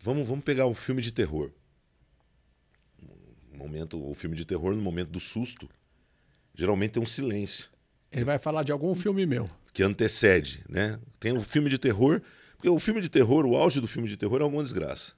Vamos, 0.00 0.26
vamos 0.26 0.42
pegar 0.42 0.66
um 0.66 0.74
filme 0.74 1.02
de 1.02 1.12
terror. 1.12 1.52
momento, 3.52 4.02
o 4.04 4.14
filme 4.14 4.34
de 4.34 4.44
terror, 4.44 4.74
no 4.74 4.82
momento 4.82 5.10
do 5.10 5.20
susto, 5.20 5.68
geralmente 6.54 6.92
tem 6.92 7.02
um 7.02 7.06
silêncio. 7.06 7.68
Ele 8.10 8.24
vai 8.24 8.38
falar 8.38 8.62
de 8.62 8.72
algum 8.72 8.94
filme 8.94 9.26
meu 9.26 9.48
que 9.78 9.82
antecede, 9.84 10.64
né? 10.68 10.98
Tem 11.20 11.30
o 11.30 11.36
um 11.36 11.40
filme 11.40 11.70
de 11.70 11.78
terror, 11.78 12.20
porque 12.56 12.68
o 12.68 12.80
filme 12.80 13.00
de 13.00 13.08
terror, 13.08 13.46
o 13.46 13.56
auge 13.56 13.80
do 13.80 13.86
filme 13.86 14.08
de 14.08 14.16
terror 14.16 14.40
é 14.40 14.42
alguma 14.42 14.60
desgraça. 14.60 15.12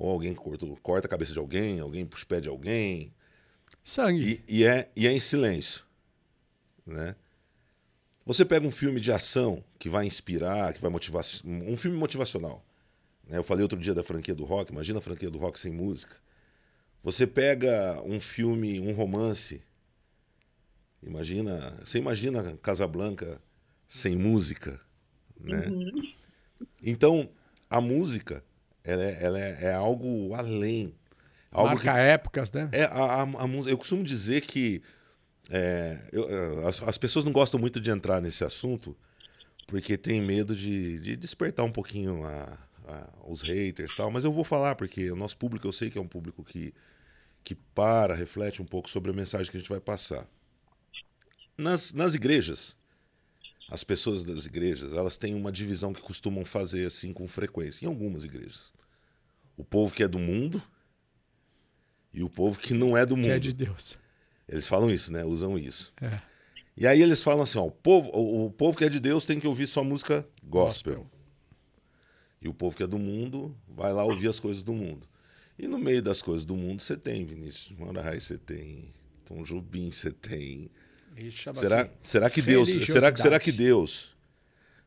Ou 0.00 0.10
alguém 0.10 0.32
corta, 0.32 0.64
corta 0.80 1.08
a 1.08 1.10
cabeça 1.10 1.32
de 1.32 1.40
alguém, 1.40 1.80
alguém 1.80 2.06
puxa 2.06 2.22
o 2.22 2.28
pé 2.28 2.40
de 2.40 2.48
alguém. 2.48 3.12
Sangue. 3.82 4.44
E, 4.46 4.60
e, 4.60 4.64
é, 4.64 4.88
e 4.94 5.08
é 5.08 5.12
em 5.12 5.18
silêncio, 5.18 5.84
né? 6.86 7.16
Você 8.24 8.44
pega 8.44 8.64
um 8.64 8.70
filme 8.70 9.00
de 9.00 9.10
ação 9.10 9.64
que 9.76 9.88
vai 9.88 10.06
inspirar, 10.06 10.72
que 10.72 10.80
vai 10.80 10.90
motivar, 10.90 11.24
um 11.44 11.76
filme 11.76 11.96
motivacional. 11.96 12.64
Né? 13.26 13.38
Eu 13.38 13.42
falei 13.42 13.62
outro 13.62 13.78
dia 13.78 13.92
da 13.92 14.04
franquia 14.04 14.36
do 14.36 14.44
rock, 14.44 14.70
imagina 14.70 15.00
a 15.00 15.02
franquia 15.02 15.30
do 15.30 15.38
rock 15.38 15.58
sem 15.58 15.72
música. 15.72 16.14
Você 17.02 17.26
pega 17.26 18.00
um 18.04 18.20
filme, 18.20 18.78
um 18.78 18.92
romance, 18.92 19.60
imagina, 21.02 21.76
você 21.82 21.98
imagina 21.98 22.56
Casablanca 22.58 23.42
sem 23.88 24.14
música, 24.14 24.80
né? 25.40 25.66
Uhum. 25.66 26.12
Então, 26.82 27.28
a 27.68 27.80
música, 27.80 28.44
ela 28.88 29.04
é, 29.04 29.18
ela 29.20 29.38
é, 29.38 29.58
é 29.64 29.72
algo 29.74 30.34
além. 30.34 30.94
Algo 31.50 31.74
Marca 31.74 31.92
que, 31.92 31.98
épocas, 31.98 32.52
né? 32.52 32.68
É, 32.72 32.84
a, 32.84 32.88
a, 32.88 33.22
a, 33.22 33.48
eu 33.66 33.76
costumo 33.76 34.02
dizer 34.02 34.42
que 34.42 34.82
é, 35.50 35.98
eu, 36.12 36.66
as, 36.66 36.82
as, 36.82 36.98
pessoas 36.98 37.24
não 37.24 37.32
gostam 37.32 37.58
muito 37.58 37.80
de 37.80 37.90
entrar 37.90 38.20
nesse 38.20 38.44
assunto 38.44 38.96
porque 39.66 39.96
tem 39.96 40.20
medo 40.20 40.54
de, 40.54 40.98
de 40.98 41.16
despertar 41.16 41.64
um 41.64 41.72
pouquinho 41.72 42.24
a, 42.24 42.58
os 43.26 43.42
haters 43.42 43.92
e 43.92 43.96
tal, 43.96 44.10
mas 44.10 44.24
eu 44.24 44.32
vou 44.32 44.44
falar 44.44 44.74
porque 44.74 45.10
o 45.10 45.16
nosso 45.16 45.36
público, 45.36 45.66
eu 45.66 45.72
sei 45.72 45.90
que 45.90 45.98
é 45.98 46.00
um 46.00 46.08
público 46.08 46.42
que, 46.42 46.72
que 47.44 47.54
para, 47.54 48.14
reflete 48.14 48.62
um 48.62 48.64
pouco 48.64 48.88
sobre 48.88 49.10
a 49.10 49.14
mensagem 49.14 49.50
que 49.50 49.56
a 49.56 49.60
gente 49.60 49.68
vai 49.68 49.80
passar. 49.80 50.26
Nas, 51.56 51.92
nas 51.92 52.14
igrejas, 52.14 52.74
as 53.70 53.84
pessoas 53.84 54.24
das 54.24 54.46
igrejas, 54.46 54.94
elas 54.94 55.16
têm 55.16 55.34
uma 55.34 55.52
divisão 55.52 55.92
que 55.92 56.00
costumam 56.00 56.44
fazer 56.44 56.86
assim 56.86 57.12
com 57.12 57.28
frequência, 57.28 57.84
em 57.84 57.88
algumas 57.88 58.24
igrejas. 58.24 58.72
O 59.56 59.64
povo 59.64 59.94
que 59.94 60.02
é 60.02 60.08
do 60.08 60.18
mundo 60.18 60.62
e 62.12 62.22
o 62.22 62.30
povo 62.30 62.58
que 62.58 62.72
não 62.72 62.96
é 62.96 63.04
do 63.04 63.16
mundo. 63.16 63.26
Que 63.26 63.32
é 63.32 63.38
de 63.38 63.52
Deus. 63.52 63.98
Eles 64.48 64.66
falam 64.66 64.90
isso, 64.90 65.12
né? 65.12 65.24
Usam 65.24 65.58
isso. 65.58 65.92
É. 66.00 66.18
E 66.74 66.86
aí 66.86 67.02
eles 67.02 67.22
falam 67.22 67.42
assim, 67.42 67.58
ó, 67.58 67.66
o 67.66 67.70
povo, 67.70 68.08
o, 68.14 68.50
povo 68.50 68.78
que 68.78 68.84
é 68.84 68.88
de 68.88 69.00
Deus 69.00 69.26
tem 69.26 69.38
que 69.38 69.46
ouvir 69.46 69.66
só 69.66 69.84
música 69.84 70.26
gospel. 70.42 70.94
gospel. 70.94 71.18
E 72.40 72.48
o 72.48 72.54
povo 72.54 72.76
que 72.76 72.82
é 72.82 72.86
do 72.86 72.98
mundo 72.98 73.54
vai 73.66 73.92
lá 73.92 74.04
ouvir 74.04 74.28
as 74.28 74.40
coisas 74.40 74.62
do 74.62 74.72
mundo. 74.72 75.06
E 75.58 75.66
no 75.66 75.76
meio 75.76 76.00
das 76.00 76.22
coisas 76.22 76.44
do 76.44 76.56
mundo 76.56 76.80
você 76.80 76.96
tem 76.96 77.26
Vinícius 77.26 77.76
Moraes, 77.76 78.22
você 78.22 78.38
tem 78.38 78.94
Tom 79.24 79.42
Jobim, 79.42 79.90
você 79.90 80.12
tem 80.12 80.70
será, 81.54 81.82
assim, 81.82 81.90
será 82.02 82.30
que 82.30 82.42
Deus, 82.42 82.68
será 82.86 83.12
que 83.12 83.20
será 83.20 83.40
que 83.40 83.52
Deus 83.52 84.16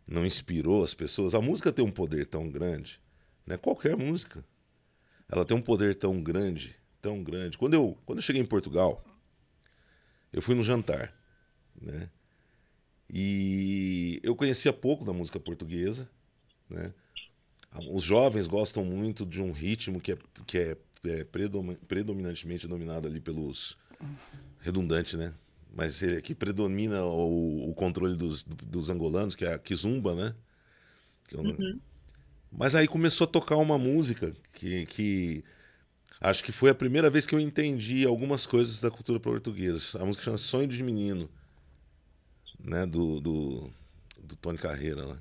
não 0.08 0.26
inspirou 0.26 0.84
as 0.84 0.94
pessoas? 0.94 1.34
A 1.34 1.42
música 1.42 1.72
tem 1.72 1.84
um 1.84 1.92
poder 1.92 2.26
tão 2.26 2.50
grande, 2.50 3.00
né? 3.46 3.58
Qualquer 3.58 3.96
música, 3.96 4.44
ela 5.30 5.46
tem 5.46 5.56
um 5.56 5.62
poder 5.62 5.96
tão 5.96 6.22
grande, 6.22 6.76
tão 7.02 7.24
grande. 7.24 7.58
Quando 7.58 7.74
eu 7.74 7.98
quando 8.06 8.20
eu 8.20 8.24
cheguei 8.24 8.42
em 8.42 8.46
Portugal, 8.46 9.04
eu 10.32 10.42
fui 10.42 10.56
no 10.56 10.64
jantar, 10.64 11.14
né? 11.80 12.10
E 13.14 14.20
eu 14.24 14.36
conhecia 14.36 14.72
pouco 14.72 15.04
da 15.04 15.12
música 15.12 15.40
portuguesa, 15.40 16.10
né? 16.70 16.94
Os 17.90 18.04
jovens 18.04 18.48
gostam 18.48 18.84
muito 18.84 19.26
de 19.26 19.42
um 19.42 19.52
ritmo 19.52 20.00
que 20.00 20.14
é, 20.14 20.18
que 20.46 20.58
é, 20.58 20.78
é 21.06 21.24
predominantemente 21.24 22.68
dominado 22.68 23.08
ali 23.08 23.20
pelos 23.20 23.78
redundante, 24.60 25.18
né? 25.18 25.34
Mas 25.74 26.02
que 26.24 26.36
predomina 26.36 27.04
o, 27.04 27.70
o 27.70 27.74
controle 27.74 28.16
dos, 28.16 28.44
dos, 28.44 28.90
angolanos, 28.90 29.36
que 29.36 29.46
é 29.46 29.54
a 29.54 29.60
kizumba, 29.60 30.14
né? 30.14 30.36
Eu, 31.32 31.40
uhum. 31.42 31.80
Mas 32.52 32.76
aí 32.76 32.88
começou 32.88 33.26
a 33.26 33.30
tocar 33.30 33.56
uma 33.56 33.78
música 33.78 34.36
que, 34.54 34.86
que 34.88 35.44
acho 36.20 36.44
que 36.44 36.52
foi 36.52 36.70
a 36.70 36.76
primeira 36.76 37.10
vez 37.10 37.26
que 37.26 37.34
eu 37.34 37.40
entendi 37.40 38.06
algumas 38.06 38.46
coisas 38.46 38.82
da 38.82 38.92
cultura 38.92 39.20
portuguesa. 39.20 40.02
A 40.02 40.06
música 40.06 40.26
chama 40.26 40.38
Sonho 40.38 40.68
de 40.68 40.84
Menino, 40.84 41.30
né? 42.60 42.86
Do, 42.86 43.22
do, 43.22 43.70
do 44.22 44.36
Tony 44.36 44.58
Carreira, 44.58 45.06
né? 45.06 45.18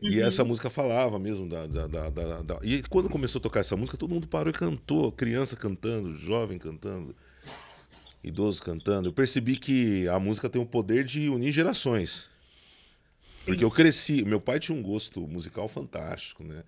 E 0.00 0.18
uhum. 0.18 0.26
essa 0.26 0.42
música 0.44 0.70
falava 0.70 1.18
mesmo 1.18 1.46
da, 1.46 1.66
da, 1.66 1.86
da, 1.86 2.10
da, 2.10 2.58
E 2.62 2.82
quando 2.84 3.10
começou 3.10 3.38
a 3.38 3.42
tocar 3.42 3.60
essa 3.60 3.76
música, 3.76 3.98
todo 3.98 4.12
mundo 4.12 4.26
parou 4.26 4.50
e 4.50 4.54
cantou. 4.54 5.12
Criança 5.12 5.54
cantando, 5.54 6.16
jovem 6.16 6.58
cantando 6.58 7.14
idosos 8.22 8.60
cantando, 8.60 9.08
eu 9.08 9.12
percebi 9.12 9.56
que 9.56 10.06
a 10.08 10.18
música 10.18 10.48
tem 10.48 10.60
o 10.60 10.66
poder 10.66 11.04
de 11.04 11.28
unir 11.28 11.52
gerações. 11.52 12.28
Porque 13.44 13.64
eu 13.64 13.70
cresci, 13.70 14.24
meu 14.24 14.40
pai 14.40 14.60
tinha 14.60 14.76
um 14.76 14.82
gosto 14.82 15.20
musical 15.26 15.68
fantástico, 15.68 16.44
né? 16.44 16.62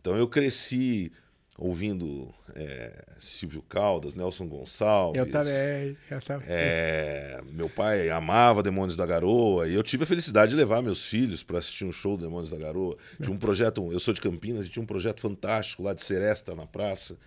Então 0.00 0.16
eu 0.16 0.28
cresci 0.28 1.10
ouvindo 1.58 2.32
é, 2.54 3.04
Silvio 3.18 3.60
Caldas, 3.62 4.14
Nelson 4.14 4.48
Gonçalves. 4.48 5.18
Eu 5.18 5.30
também, 5.30 5.96
eu 6.10 6.22
também. 6.22 6.46
É, 6.48 7.40
meu 7.52 7.68
pai 7.68 8.08
amava 8.08 8.62
Demônios 8.62 8.96
da 8.96 9.04
Garoa 9.04 9.68
e 9.68 9.74
eu 9.74 9.82
tive 9.82 10.04
a 10.04 10.06
felicidade 10.06 10.52
de 10.52 10.56
levar 10.56 10.82
meus 10.82 11.04
filhos 11.04 11.42
para 11.42 11.58
assistir 11.58 11.84
um 11.84 11.92
show 11.92 12.16
do 12.16 12.24
Demônios 12.24 12.48
da 12.48 12.56
Garoa. 12.56 12.96
Tinha 13.20 13.30
um 13.30 13.38
projeto, 13.38 13.92
eu 13.92 14.00
sou 14.00 14.14
de 14.14 14.20
Campinas 14.22 14.64
e 14.66 14.70
tinha 14.70 14.82
um 14.82 14.86
projeto 14.86 15.20
fantástico 15.20 15.82
lá 15.82 15.92
de 15.92 16.02
Seresta 16.02 16.54
na 16.54 16.66
praça. 16.66 17.18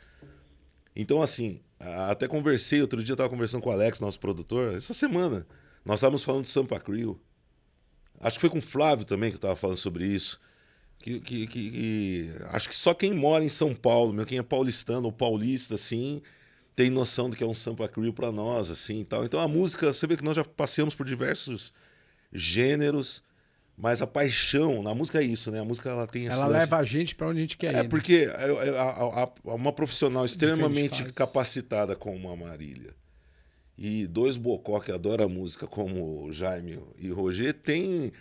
Então 0.95 1.21
assim, 1.21 1.59
até 2.09 2.27
conversei, 2.27 2.81
outro 2.81 3.03
dia 3.03 3.11
eu 3.11 3.15
estava 3.15 3.29
conversando 3.29 3.61
com 3.61 3.69
o 3.69 3.73
Alex, 3.73 3.99
nosso 3.99 4.19
produtor, 4.19 4.75
essa 4.75 4.93
semana. 4.93 5.45
Nós 5.85 5.99
estávamos 5.99 6.23
falando 6.23 6.43
de 6.43 6.49
Sampa 6.49 6.79
Crew. 6.79 7.19
Acho 8.19 8.37
que 8.37 8.41
foi 8.41 8.49
com 8.49 8.59
o 8.59 8.61
Flávio 8.61 9.05
também 9.05 9.29
que 9.29 9.35
eu 9.35 9.39
estava 9.39 9.55
falando 9.55 9.77
sobre 9.77 10.05
isso. 10.05 10.39
Que, 10.99 11.19
que, 11.19 11.47
que, 11.47 11.71
que, 11.71 12.31
acho 12.51 12.69
que 12.69 12.75
só 12.75 12.93
quem 12.93 13.13
mora 13.13 13.43
em 13.43 13.49
São 13.49 13.75
Paulo, 13.75 14.13
meu, 14.13 14.25
quem 14.25 14.37
é 14.37 14.43
paulistano 14.43 15.07
ou 15.07 15.11
paulista, 15.11 15.75
assim, 15.75 16.21
tem 16.75 16.89
noção 16.89 17.29
do 17.29 17.35
que 17.35 17.43
é 17.43 17.47
um 17.47 17.53
Sampa 17.53 17.89
Crew 17.89 18.13
para 18.13 18.31
nós, 18.31 18.69
assim, 18.69 19.03
tal. 19.03 19.25
Então 19.25 19.39
a 19.39 19.47
música, 19.47 19.91
você 19.91 20.07
vê 20.07 20.15
que 20.15 20.23
nós 20.23 20.37
já 20.37 20.45
passeamos 20.45 20.95
por 20.95 21.05
diversos 21.05 21.73
gêneros 22.31 23.21
mas 23.77 24.01
a 24.01 24.07
paixão, 24.07 24.83
na 24.83 24.93
música 24.93 25.19
é 25.19 25.23
isso, 25.23 25.51
né? 25.51 25.59
A 25.59 25.65
música 25.65 25.89
ela 25.89 26.07
tem 26.07 26.27
Ela 26.27 26.45
lance... 26.45 26.59
leva 26.59 26.77
a 26.77 26.83
gente 26.83 27.15
para 27.15 27.27
onde 27.27 27.39
a 27.39 27.41
gente 27.41 27.57
quer 27.57 27.73
é, 27.73 27.79
ir. 27.79 27.85
É 27.85 27.87
porque 27.87 28.31
a, 28.31 28.81
a, 28.81 29.23
a, 29.23 29.55
uma 29.55 29.73
profissional 29.73 30.25
extremamente 30.25 31.03
capacitada 31.13 31.95
como 31.95 32.29
a 32.29 32.35
Marília 32.35 32.93
e 33.77 34.05
dois 34.05 34.37
bocó 34.37 34.79
que 34.79 34.91
adoram 34.91 35.25
a 35.25 35.29
música, 35.29 35.65
como 35.65 36.25
o 36.25 36.33
Jaime 36.33 36.79
e 36.99 37.11
o 37.11 37.15
Roger, 37.15 37.53
tem 37.53 38.11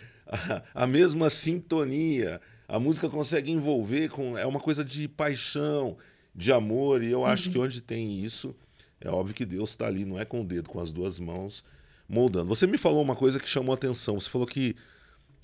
a, 0.73 0.87
mesma 0.87 1.29
sintonia. 1.29 2.41
A 2.67 2.79
música 2.79 3.09
consegue 3.09 3.51
envolver 3.51 4.09
com. 4.09 4.37
É 4.37 4.45
uma 4.45 4.59
coisa 4.59 4.83
de 4.83 5.07
paixão, 5.07 5.97
de 6.33 6.51
amor, 6.51 7.03
e 7.03 7.11
eu 7.11 7.25
acho 7.25 7.49
que 7.49 7.57
uhum. 7.57 7.65
onde 7.65 7.81
tem 7.81 8.23
isso, 8.23 8.55
é 8.99 9.09
óbvio 9.09 9.35
que 9.35 9.45
Deus 9.45 9.71
está 9.71 9.85
ali, 9.85 10.05
não 10.05 10.19
é 10.19 10.25
com 10.25 10.41
o 10.41 10.43
dedo, 10.43 10.69
com 10.69 10.79
as 10.79 10.91
duas 10.91 11.19
mãos, 11.19 11.63
moldando. 12.09 12.47
Você 12.47 12.65
me 12.65 12.77
falou 12.77 13.01
uma 13.01 13.15
coisa 13.15 13.39
que 13.39 13.47
chamou 13.47 13.73
a 13.73 13.75
atenção. 13.75 14.19
Você 14.19 14.29
falou 14.29 14.47
que 14.47 14.75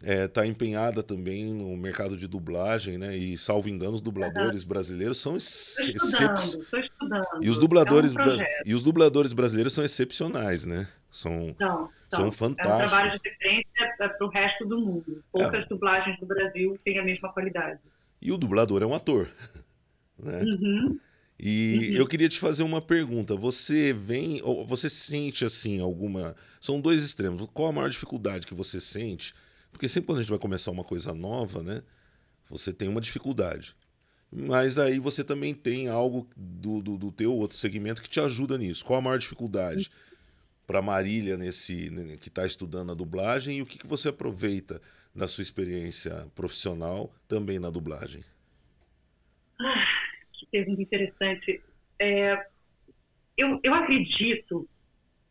está 0.02 0.46
é, 0.46 0.48
empenhada 0.48 1.04
também 1.04 1.54
no 1.54 1.76
mercado 1.76 2.16
de 2.16 2.28
dublagem, 2.28 2.98
né? 2.98 3.16
E 3.16 3.38
salvo 3.38 3.68
engano, 3.68 3.96
os 3.96 4.02
dubladores 4.02 4.64
brasileiros 4.64 5.18
são 5.18 5.36
excepcionais. 5.36 6.58
E 7.42 7.50
os 7.50 7.58
dubladores 7.58 8.16
é 8.16 8.22
um 8.22 8.38
e 8.66 8.74
os 8.74 8.84
dubladores 8.84 9.34
brasileiros 9.34 9.74
são 9.74 9.84
excepcionais, 9.84 10.64
né? 10.64 10.88
São, 11.12 11.56
não, 11.60 11.90
são 12.10 12.32
fantásticos. 12.32 12.82
É 12.82 12.86
um 12.86 12.88
trabalho 12.88 13.20
de 13.20 13.30
referência 13.30 13.96
para 13.98 14.26
o 14.26 14.30
resto 14.30 14.66
do 14.66 14.80
mundo. 14.80 15.24
Poucas 15.32 15.64
é. 15.64 15.68
dublagens 15.68 16.20
do 16.20 16.26
Brasil 16.26 16.80
têm 16.86 17.00
a 17.00 17.04
mesma 17.04 17.34
qualidade. 17.34 17.80
E 18.22 18.32
o 18.32 18.38
dublador 18.38 18.82
é 18.82 18.86
um 18.86 18.94
ator. 18.94 19.30
Né? 20.22 20.42
Uhum. 20.42 21.00
E 21.40 21.92
uhum. 21.92 21.96
eu 21.96 22.06
queria 22.06 22.28
te 22.28 22.38
fazer 22.38 22.62
uma 22.62 22.82
pergunta. 22.82 23.38
Você 23.38 23.94
vem, 23.94 24.42
ou 24.44 24.68
você 24.68 24.90
sente 24.90 25.46
assim 25.46 25.80
alguma. 25.80 26.36
São 26.60 26.82
dois 26.82 27.02
extremos. 27.02 27.48
Qual 27.54 27.70
a 27.70 27.72
maior 27.72 27.90
dificuldade 27.90 28.46
que 28.46 28.54
você 28.54 28.82
sente? 28.82 29.34
Porque 29.72 29.88
sempre 29.88 30.08
quando 30.08 30.20
a 30.20 30.22
gente 30.22 30.30
vai 30.30 30.40
começar 30.40 30.72
uma 30.72 30.84
coisa 30.84 31.14
nova, 31.14 31.64
né? 31.64 31.82
Você 32.50 32.74
tem 32.74 32.88
uma 32.88 33.02
dificuldade. 33.02 33.76
Mas 34.32 34.78
aí 34.78 35.00
você 35.00 35.24
também 35.24 35.54
tem 35.54 35.88
algo 35.88 36.28
do, 36.36 36.82
do, 36.82 36.98
do 36.98 37.12
teu 37.12 37.34
outro 37.34 37.58
segmento 37.58 38.02
que 38.02 38.10
te 38.10 38.20
ajuda 38.20 38.58
nisso. 38.58 38.86
Qual 38.86 39.00
a 39.00 39.02
maior 39.02 39.18
dificuldade 39.18 39.90
para 40.68 40.82
Marília 40.82 41.36
nesse 41.36 41.90
né, 41.90 42.16
que 42.18 42.28
está 42.28 42.46
estudando 42.46 42.92
a 42.92 42.96
dublagem 42.96 43.58
e 43.58 43.62
o 43.62 43.66
que, 43.66 43.80
que 43.80 43.88
você 43.88 44.10
aproveita 44.10 44.80
da 45.16 45.28
sua 45.28 45.42
experiência 45.42 46.28
profissional 46.36 47.12
também 47.28 47.58
na 47.58 47.72
dublagem? 47.72 48.24
Ah, 49.60 49.86
que 50.32 50.46
pergunta 50.46 50.82
interessante. 50.82 51.62
É, 51.98 52.46
eu, 53.36 53.60
eu 53.64 53.74
acredito 53.74 54.70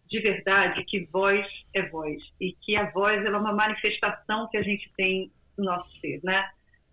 de 0.08 0.20
verdade 0.20 0.84
que 0.84 1.04
voz 1.06 1.46
é 1.74 1.82
voz 1.82 2.22
e 2.40 2.52
que 2.52 2.76
a 2.76 2.90
voz 2.90 3.24
é 3.24 3.30
uma 3.30 3.52
manifestação 3.52 4.48
que 4.48 4.56
a 4.56 4.62
gente 4.62 4.90
tem 4.96 5.30
no 5.56 5.64
nosso 5.64 5.90
ser, 6.00 6.20
né? 6.22 6.48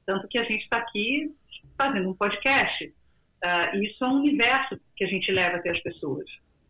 Tanto 0.06 0.28
que 0.28 0.38
a 0.38 0.44
gente 0.44 0.64
está 0.64 0.78
aqui 0.78 1.34
fazendo 1.78 2.10
um 2.10 2.14
podcast. 2.14 2.86
Uh, 2.86 3.76
e 3.76 3.88
isso 3.88 4.04
é 4.04 4.08
um 4.08 4.16
universo 4.16 4.80
que 4.96 5.04
a 5.04 5.08
gente 5.08 5.32
leva 5.32 5.58
até 5.58 5.70
as 5.70 5.80
pessoas. 5.80 6.26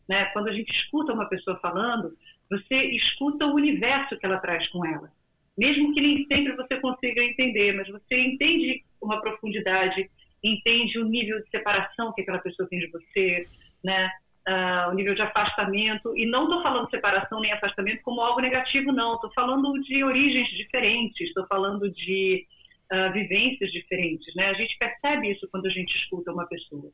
Né? 0.08 0.26
Quando 0.26 0.50
a 0.50 0.54
gente 0.54 0.72
escuta 0.72 1.14
uma 1.14 1.28
pessoa 1.28 1.58
falando, 1.60 2.16
você 2.50 2.76
escuta 2.92 3.46
o 3.46 3.56
universo 3.56 4.18
que 4.18 4.26
ela 4.26 4.38
traz 4.38 4.68
com 4.68 4.86
ela. 4.86 5.12
Mesmo 5.58 5.94
que 5.94 6.02
nem 6.02 6.26
sempre 6.28 6.56
você 6.56 6.80
consiga 6.80 7.24
entender, 7.24 7.74
mas 7.74 7.88
você 7.88 8.20
entende 8.20 8.84
uma 9.02 9.22
profundidade, 9.22 10.10
entende 10.44 11.00
o 11.00 11.06
nível 11.06 11.42
de 11.42 11.50
separação 11.50 12.14
que 12.14 12.22
aquela 12.22 12.40
pessoa 12.40 12.68
tem 12.68 12.80
de 12.80 12.88
você, 12.88 13.48
né? 13.84 14.10
Uh, 14.48 14.92
o 14.92 14.94
nível 14.94 15.16
de 15.16 15.24
afastamento. 15.24 16.16
E 16.16 16.26
não 16.26 16.44
estou 16.44 16.62
falando 16.62 16.90
separação 16.90 17.40
nem 17.40 17.52
afastamento 17.52 18.04
como 18.04 18.22
algo 18.22 18.40
negativo, 18.40 18.92
não. 18.92 19.16
Estou 19.16 19.32
falando 19.34 19.74
de 19.82 20.04
origens 20.04 20.48
diferentes, 20.50 21.28
estou 21.28 21.48
falando 21.48 21.90
de 21.90 22.46
uh, 22.94 23.12
vivências 23.12 23.72
diferentes. 23.72 24.34
Né? 24.36 24.50
A 24.50 24.54
gente 24.54 24.78
percebe 24.78 25.32
isso 25.32 25.48
quando 25.52 25.66
a 25.66 25.70
gente 25.70 25.96
escuta 25.96 26.32
uma 26.32 26.46
pessoa. 26.46 26.92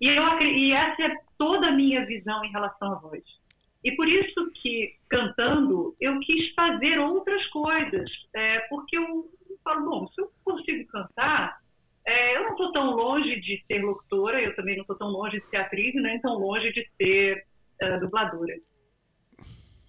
E, 0.00 0.08
eu, 0.08 0.40
e 0.40 0.72
essa 0.72 1.02
é 1.02 1.14
toda 1.38 1.68
a 1.68 1.72
minha 1.72 2.04
visão 2.06 2.42
em 2.44 2.50
relação 2.50 2.92
à 2.92 2.94
voz. 2.96 3.22
E 3.84 3.92
por 3.92 4.08
isso 4.08 4.50
que, 4.54 4.94
cantando, 5.08 5.94
eu 6.00 6.18
quis 6.20 6.52
fazer 6.54 6.98
outras 6.98 7.46
coisas. 7.48 8.10
É, 8.34 8.60
porque 8.68 8.96
eu 8.96 9.30
falo, 9.64 9.90
bom, 9.90 10.08
se 10.08 10.20
eu 10.22 10.32
consigo 10.44 10.86
cantar, 10.88 11.61
é, 12.04 12.36
eu 12.36 12.42
não 12.44 12.50
estou 12.50 12.72
tão 12.72 12.90
longe 12.94 13.40
de 13.40 13.62
ser 13.66 13.82
locutora, 13.82 14.40
eu 14.40 14.54
também 14.56 14.74
não 14.74 14.82
estou 14.82 14.96
tão 14.96 15.08
longe 15.08 15.40
de 15.40 15.48
ser 15.48 15.56
atriz, 15.58 15.94
nem 15.94 16.20
tão 16.20 16.38
longe 16.38 16.72
de 16.72 16.88
ser 16.96 17.44
uh, 17.82 18.00
dubladora. 18.00 18.54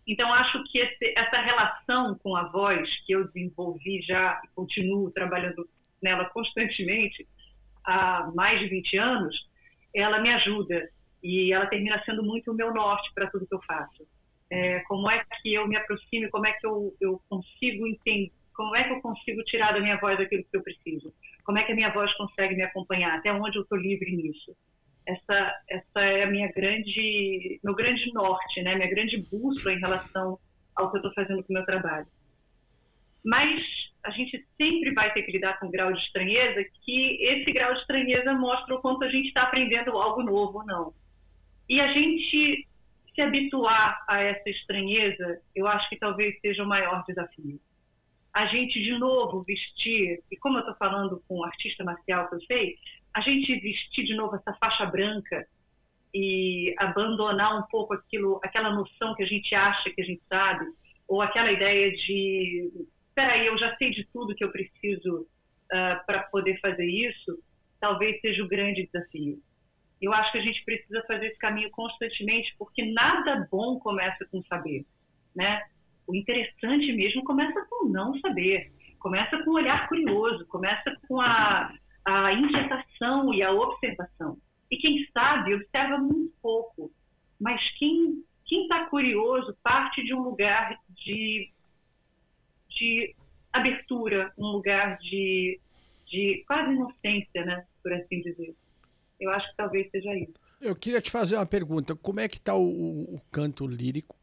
Então, 0.06 0.32
acho 0.34 0.64
que 0.66 0.80
esse, 0.80 1.14
essa 1.18 1.42
relação 1.42 2.18
com 2.22 2.36
a 2.36 2.44
voz 2.50 2.90
que 3.06 3.14
eu 3.14 3.26
desenvolvi 3.28 4.02
já 4.02 4.40
e 4.44 4.48
continuo 4.54 5.12
trabalhando 5.12 5.68
nela 6.02 6.26
constantemente 6.26 7.28
há 7.84 8.30
mais 8.36 8.60
de 8.60 8.68
20 8.68 8.98
anos, 8.98 9.50
ela 9.96 10.20
me 10.20 10.30
ajuda 10.30 10.90
e 11.24 11.54
ela 11.54 11.68
termina 11.68 12.04
sendo 12.04 12.22
muito 12.22 12.52
o 12.52 12.54
meu 12.54 12.74
norte 12.74 13.12
para 13.16 13.30
tudo 13.30 13.48
que 13.48 13.56
eu 13.56 13.62
faço. 13.62 14.06
É, 14.50 14.82
como 14.82 15.10
é 15.10 15.24
que 15.42 15.54
eu 15.54 15.68
me 15.68 15.78
aproximo, 15.78 16.30
como 16.30 16.46
é 16.46 16.52
que 16.52 16.68
eu, 16.68 16.94
eu 17.00 17.20
consigo 17.30 17.88
entender, 17.88 18.32
como 18.54 18.76
é 18.76 18.84
que 18.84 18.92
eu 18.92 19.02
consigo 19.02 19.42
tirar 19.46 19.74
da 19.74 19.80
minha 19.80 19.98
voz 19.98 20.20
aquilo 20.20 20.44
que 20.44 20.58
eu 20.58 20.62
preciso? 20.62 21.14
Como 21.44 21.58
é 21.58 21.64
que 21.64 21.72
a 21.72 21.76
minha 21.76 21.92
voz 21.92 22.14
consegue 22.14 22.56
me 22.56 22.64
acompanhar? 22.64 23.18
Até 23.18 23.32
onde 23.32 23.58
eu 23.58 23.64
estou 23.64 23.78
livre 23.78 24.16
nisso? 24.16 24.56
essa, 25.06 25.62
essa 25.70 26.00
é 26.00 26.24
a 26.24 26.28
minha 26.28 26.52
grande, 26.52 27.60
meu 27.64 27.76
grande 27.76 28.12
norte, 28.14 28.62
né? 28.62 28.76
Minha 28.76 28.90
grande 28.90 29.18
bússola 29.18 29.76
em 29.76 29.80
relação 29.80 30.40
ao 30.76 30.90
que 30.90 30.98
eu 30.98 31.00
estou 31.00 31.14
fazendo 31.14 31.44
com 31.44 31.54
o 31.54 31.56
meu 31.56 31.66
trabalho. 31.66 32.08
Mas 33.24 33.64
a 34.04 34.10
gente 34.10 34.46
sempre 34.60 34.94
vai 34.94 35.14
ter 35.14 35.24
que 35.24 35.32
lidar 35.32 35.60
com 35.60 35.68
um 35.68 35.72
grau 35.72 35.92
de 35.94 36.00
estranheza, 36.00 36.64
que 36.82 37.24
esse 37.24 37.52
grau 37.52 37.74
de 37.74 37.80
estranheza 37.80 38.34
mostra 38.34 38.76
o 38.76 38.82
quanto 38.82 39.04
a 39.04 39.10
gente 39.10 39.28
está 39.28 39.44
aprendendo 39.44 39.92
algo 39.92 40.24
novo 40.24 40.60
ou 40.60 40.66
não. 40.66 40.94
E 41.70 41.80
a 41.80 41.88
gente 41.88 42.68
se 43.14 43.22
habituar 43.22 44.04
a 44.10 44.22
essa 44.22 44.50
estranheza, 44.50 45.40
eu 45.56 45.68
acho 45.68 45.88
que 45.88 45.98
talvez 45.98 46.38
seja 46.42 46.64
o 46.64 46.68
maior 46.68 47.04
desafio. 47.08 47.60
A 48.34 48.48
gente, 48.48 48.82
de 48.82 48.98
novo, 48.98 49.44
vestir, 49.44 50.24
e 50.32 50.38
como 50.38 50.58
eu 50.58 50.62
estou 50.62 50.76
falando 50.76 51.24
com 51.28 51.40
um 51.40 51.44
artista 51.44 51.84
marcial 51.84 52.28
que 52.28 52.36
eu 52.36 52.42
sei, 52.42 52.78
a 53.14 53.22
gente 53.22 53.60
vestir 53.60 54.06
de 54.06 54.16
novo 54.16 54.36
essa 54.36 54.54
faixa 54.54 54.86
branca 54.86 55.48
e 56.14 56.74
abandonar 56.78 57.58
um 57.58 57.64
pouco 57.64 57.94
aquilo, 57.94 58.40
aquela 58.44 58.72
noção 58.72 59.16
que 59.16 59.24
a 59.24 59.28
gente 59.28 59.54
acha 59.54 59.92
que 59.92 60.02
a 60.02 60.06
gente 60.06 60.22
sabe, 60.28 60.66
ou 61.08 61.22
aquela 61.22 61.52
ideia 61.52 61.92
de, 61.92 62.72
peraí, 63.14 63.46
eu 63.46 63.58
já 63.58 63.76
sei 63.78 63.92
de 63.92 64.04
tudo 64.12 64.36
que 64.36 64.44
eu 64.44 64.52
preciso 64.52 65.22
uh, 65.22 65.28
ah, 65.72 66.04
para 66.06 66.24
poder 66.24 66.60
fazer 66.60 66.86
isso, 66.86 67.40
talvez 67.80 68.20
seja 68.22 68.44
o 68.44 68.48
grande 68.48 68.90
desafio. 68.92 69.42
Eu 70.02 70.14
acho 70.14 70.32
que 70.32 70.38
a 70.38 70.42
gente 70.42 70.64
precisa 70.64 71.04
fazer 71.08 71.28
esse 71.28 71.38
caminho 71.38 71.70
constantemente, 71.72 72.54
porque 72.58 72.84
nada 72.92 73.48
bom 73.52 73.80
começa 73.80 74.26
com 74.26 74.44
saber, 74.44 74.86
né? 75.36 75.62
O 76.08 76.16
interessante 76.16 76.92
mesmo 76.94 77.24
começa 77.24 77.66
com 77.70 77.88
não 77.88 78.18
saber, 78.20 78.72
começa 79.00 79.42
com 79.44 79.52
um 79.52 79.56
olhar 79.56 79.88
curioso, 79.88 80.46
começa 80.48 80.96
com 81.08 81.20
a 81.22 81.74
a 82.06 82.34
inquietação 82.34 83.34
e 83.34 83.42
a 83.42 83.52
observação. 83.52 84.38
E 84.70 84.78
quem 84.78 85.08
sabe 85.14 85.54
observa 85.54 85.98
muito 85.98 86.34
pouco, 86.42 86.92
mas 87.40 87.70
quem 87.78 88.24
quem 88.46 88.64
está 88.64 88.86
curioso 88.90 89.56
parte 89.64 90.04
de 90.04 90.14
um 90.14 90.22
lugar 90.22 90.78
de, 90.90 91.50
de 92.70 93.16
abertura, 93.52 94.34
um 94.38 94.48
lugar 94.48 94.98
de, 94.98 95.60
de 96.06 96.44
quase 96.46 96.74
inocência, 96.74 97.46
né, 97.46 97.66
por 97.82 97.94
assim 97.94 98.22
dizer. 98.22 98.54
Eu 99.20 99.32
acho 99.32 99.50
que 99.50 99.56
talvez 99.56 99.90
seja 99.90 100.14
isso. 100.16 100.34
Eu 100.60 100.76
queria 100.76 101.02
te 101.02 101.10
fazer 101.10 101.38
uma 101.38 101.46
pergunta. 101.46 101.96
Como 101.96 102.20
é 102.20 102.28
que 102.28 102.38
está 102.38 102.54
o, 102.54 103.16
o 103.16 103.22
canto 103.32 103.66
lírico 103.66 104.16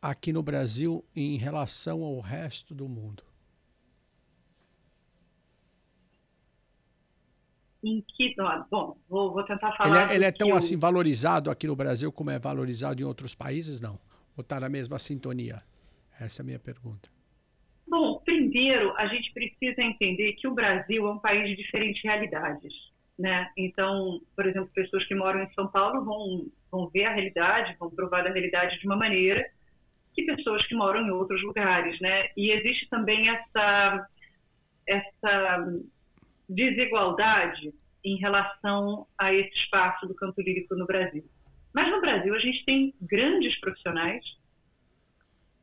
aqui 0.00 0.32
no 0.32 0.42
Brasil 0.42 1.04
em 1.14 1.36
relação 1.36 2.02
ao 2.02 2.20
resto 2.20 2.74
do 2.74 2.88
mundo? 2.88 3.22
em 7.82 8.04
que. 8.06 8.34
Bom, 8.70 8.96
vou, 9.08 9.32
vou 9.32 9.42
tentar 9.44 9.72
falar. 9.72 10.04
Ele 10.04 10.12
é, 10.12 10.16
ele 10.16 10.24
é 10.24 10.32
tão 10.32 10.54
assim 10.54 10.76
valorizado 10.76 11.50
aqui 11.50 11.66
no 11.66 11.74
Brasil 11.74 12.12
como 12.12 12.30
é 12.30 12.38
valorizado 12.38 13.00
em 13.00 13.04
outros 13.04 13.34
países, 13.34 13.80
não? 13.80 13.98
Ou 14.36 14.42
está 14.42 14.60
na 14.60 14.68
mesma 14.68 14.98
sintonia? 14.98 15.62
Essa 16.18 16.40
é 16.40 16.42
a 16.42 16.46
minha 16.46 16.58
pergunta. 16.58 17.08
Bom, 17.88 18.20
primeiro, 18.24 18.94
a 18.96 19.06
gente 19.06 19.32
precisa 19.32 19.82
entender 19.82 20.34
que 20.34 20.46
o 20.46 20.54
Brasil 20.54 21.06
é 21.06 21.10
um 21.10 21.18
país 21.18 21.48
de 21.48 21.56
diferentes 21.56 22.02
realidades. 22.02 22.72
Né? 23.18 23.50
Então, 23.56 24.20
por 24.34 24.46
exemplo, 24.46 24.70
pessoas 24.72 25.04
que 25.04 25.14
moram 25.14 25.42
em 25.42 25.52
São 25.52 25.66
Paulo 25.66 26.04
vão, 26.04 26.46
vão 26.70 26.88
ver 26.88 27.04
a 27.04 27.12
realidade, 27.12 27.76
vão 27.78 27.90
provar 27.90 28.22
da 28.22 28.30
realidade 28.30 28.78
de 28.78 28.86
uma 28.86 28.96
maneira 28.96 29.44
que 30.14 30.24
pessoas 30.24 30.66
que 30.66 30.74
moram 30.74 31.06
em 31.06 31.10
outros 31.10 31.42
lugares. 31.42 31.98
Né? 32.00 32.28
E 32.36 32.50
existe 32.50 32.88
também 32.88 33.28
essa, 33.28 34.08
essa 34.86 35.66
desigualdade 36.48 37.72
em 38.04 38.16
relação 38.16 39.06
a 39.18 39.32
esse 39.32 39.52
espaço 39.54 40.06
do 40.06 40.14
canto 40.14 40.40
lírico 40.40 40.74
no 40.74 40.86
Brasil. 40.86 41.24
Mas 41.72 41.90
no 41.90 42.00
Brasil 42.00 42.34
a 42.34 42.38
gente 42.38 42.64
tem 42.64 42.94
grandes 43.00 43.58
profissionais, 43.60 44.24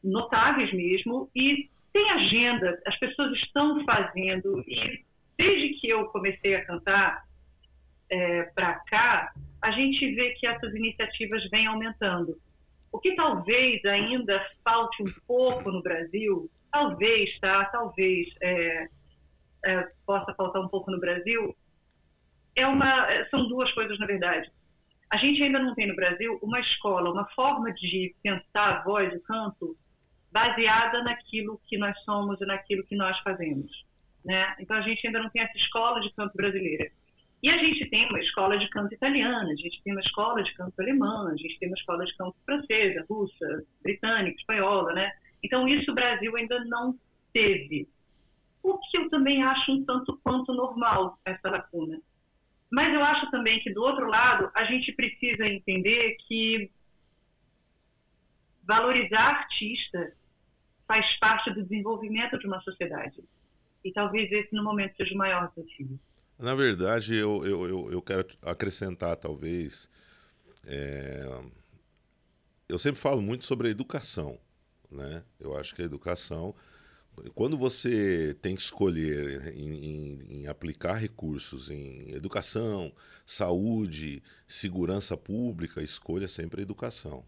notáveis 0.03 0.71
mesmo, 0.71 1.29
e 1.35 1.69
tem 1.91 2.11
agenda, 2.11 2.81
as 2.85 2.97
pessoas 2.97 3.35
estão 3.37 3.83
fazendo, 3.83 4.63
e 4.67 5.03
desde 5.37 5.69
que 5.79 5.89
eu 5.89 6.05
comecei 6.05 6.55
a 6.55 6.65
cantar 6.65 7.25
é, 8.09 8.43
para 8.43 8.75
cá, 8.81 9.33
a 9.61 9.71
gente 9.71 10.13
vê 10.13 10.31
que 10.31 10.47
essas 10.47 10.73
iniciativas 10.73 11.49
vêm 11.49 11.67
aumentando. 11.67 12.39
O 12.97 12.99
que 12.99 13.13
talvez 13.13 13.85
ainda 13.85 14.43
falte 14.63 15.03
um 15.03 15.13
pouco 15.27 15.71
no 15.71 15.83
Brasil, 15.83 16.49
talvez, 16.71 17.39
tá? 17.39 17.65
Talvez, 17.65 18.27
é, 18.41 18.87
é, 19.63 19.91
possa 20.03 20.33
faltar 20.33 20.63
um 20.63 20.67
pouco 20.67 20.89
no 20.89 20.99
Brasil, 20.99 21.55
é 22.55 22.65
uma, 22.65 23.05
são 23.29 23.47
duas 23.47 23.71
coisas, 23.71 23.99
na 23.99 24.07
verdade. 24.07 24.51
A 25.11 25.17
gente 25.17 25.43
ainda 25.43 25.59
não 25.59 25.75
tem 25.75 25.85
no 25.85 25.95
Brasil 25.95 26.39
uma 26.41 26.59
escola, 26.59 27.11
uma 27.11 27.27
forma 27.35 27.71
de 27.71 28.15
pensar 28.23 28.79
a 28.79 28.83
voz, 28.83 29.13
o 29.13 29.21
canto, 29.21 29.77
baseada 30.31 31.03
naquilo 31.03 31.61
que 31.67 31.77
nós 31.77 31.95
somos 32.03 32.41
e 32.41 32.47
naquilo 32.47 32.83
que 32.83 32.95
nós 32.95 33.15
fazemos. 33.19 33.85
Né? 34.25 34.55
Então 34.59 34.75
a 34.75 34.81
gente 34.81 35.05
ainda 35.05 35.21
não 35.21 35.29
tem 35.29 35.43
essa 35.43 35.55
escola 35.55 36.01
de 36.01 36.11
canto 36.13 36.35
brasileira. 36.35 36.89
E 37.41 37.49
a 37.49 37.57
gente 37.57 37.87
tem 37.89 38.07
uma 38.09 38.19
escola 38.19 38.57
de 38.57 38.67
canto 38.69 38.93
italiana, 38.93 39.51
a 39.51 39.55
gente 39.55 39.81
tem 39.83 39.93
uma 39.93 40.01
escola 40.01 40.41
de 40.41 40.53
canto 40.53 40.79
alemã, 40.81 41.31
a 41.31 41.37
gente 41.37 41.59
tem 41.59 41.69
uma 41.69 41.77
escola 41.77 42.03
de 42.03 42.15
canto 42.15 42.35
francesa, 42.45 43.05
russa, 43.07 43.63
britânica, 43.81 44.37
espanhola, 44.39 44.93
né? 44.93 45.11
Então 45.43 45.67
isso 45.67 45.91
o 45.91 45.95
Brasil 45.95 46.35
ainda 46.35 46.63
não 46.65 46.97
teve. 47.31 47.87
O 48.63 48.77
que 48.79 48.97
eu 48.97 49.09
também 49.09 49.43
acho 49.43 49.71
um 49.71 49.85
tanto 49.85 50.19
quanto 50.23 50.53
normal, 50.53 51.19
essa 51.23 51.49
lacuna. 51.49 52.01
Mas 52.71 52.93
eu 52.93 53.03
acho 53.03 53.29
também 53.31 53.59
que, 53.59 53.71
do 53.71 53.81
outro 53.81 54.07
lado, 54.07 54.51
a 54.53 54.65
gente 54.65 54.91
precisa 54.91 55.45
entender 55.45 56.17
que 56.27 56.69
valorizar 58.63 59.21
artista 59.21 60.11
faz 60.85 61.17
parte 61.17 61.49
do 61.51 61.63
desenvolvimento 61.63 62.37
de 62.37 62.47
uma 62.47 62.59
sociedade. 62.61 63.23
E 63.85 63.91
talvez 63.93 64.29
esse, 64.31 64.53
no 64.53 64.63
momento, 64.63 64.97
seja 64.97 65.13
o 65.13 65.17
maior 65.17 65.49
desafio. 65.55 65.97
Na 66.37 66.53
verdade, 66.53 67.15
eu, 67.15 67.45
eu, 67.45 67.67
eu, 67.67 67.91
eu 67.91 68.01
quero 68.01 68.25
acrescentar, 68.41 69.15
talvez. 69.15 69.89
É... 70.65 71.25
Eu 72.69 72.77
sempre 72.77 72.99
falo 72.99 73.21
muito 73.21 73.45
sobre 73.45 73.67
a 73.67 73.71
educação. 73.71 74.37
Né? 74.91 75.23
Eu 75.39 75.57
acho 75.57 75.73
que 75.75 75.81
a 75.81 75.85
educação. 75.85 76.53
Quando 77.33 77.57
você 77.57 78.35
tem 78.41 78.55
que 78.55 78.61
escolher 78.61 79.51
em, 79.55 79.69
em, 79.73 80.41
em 80.41 80.47
aplicar 80.47 80.93
recursos 80.93 81.69
em 81.69 82.11
educação, 82.13 82.93
saúde, 83.25 84.21
segurança 84.45 85.17
pública, 85.17 85.81
escolha 85.81 86.27
sempre 86.27 86.61
a 86.61 86.63
educação. 86.63 87.25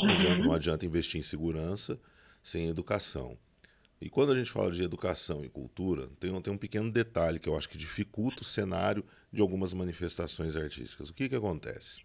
Não 0.00 0.10
adianta, 0.10 0.38
não 0.38 0.52
adianta 0.54 0.86
investir 0.86 1.20
em 1.20 1.22
segurança 1.22 2.00
sem 2.42 2.68
educação. 2.68 3.36
E 4.04 4.10
quando 4.10 4.32
a 4.32 4.36
gente 4.36 4.50
fala 4.50 4.70
de 4.70 4.82
educação 4.82 5.42
e 5.42 5.48
cultura, 5.48 6.10
tem 6.20 6.30
um, 6.30 6.38
tem 6.38 6.52
um 6.52 6.58
pequeno 6.58 6.92
detalhe 6.92 7.38
que 7.38 7.48
eu 7.48 7.56
acho 7.56 7.66
que 7.66 7.78
dificulta 7.78 8.42
o 8.42 8.44
cenário 8.44 9.02
de 9.32 9.40
algumas 9.40 9.72
manifestações 9.72 10.54
artísticas. 10.56 11.08
O 11.08 11.14
que, 11.14 11.26
que 11.26 11.34
acontece? 11.34 12.02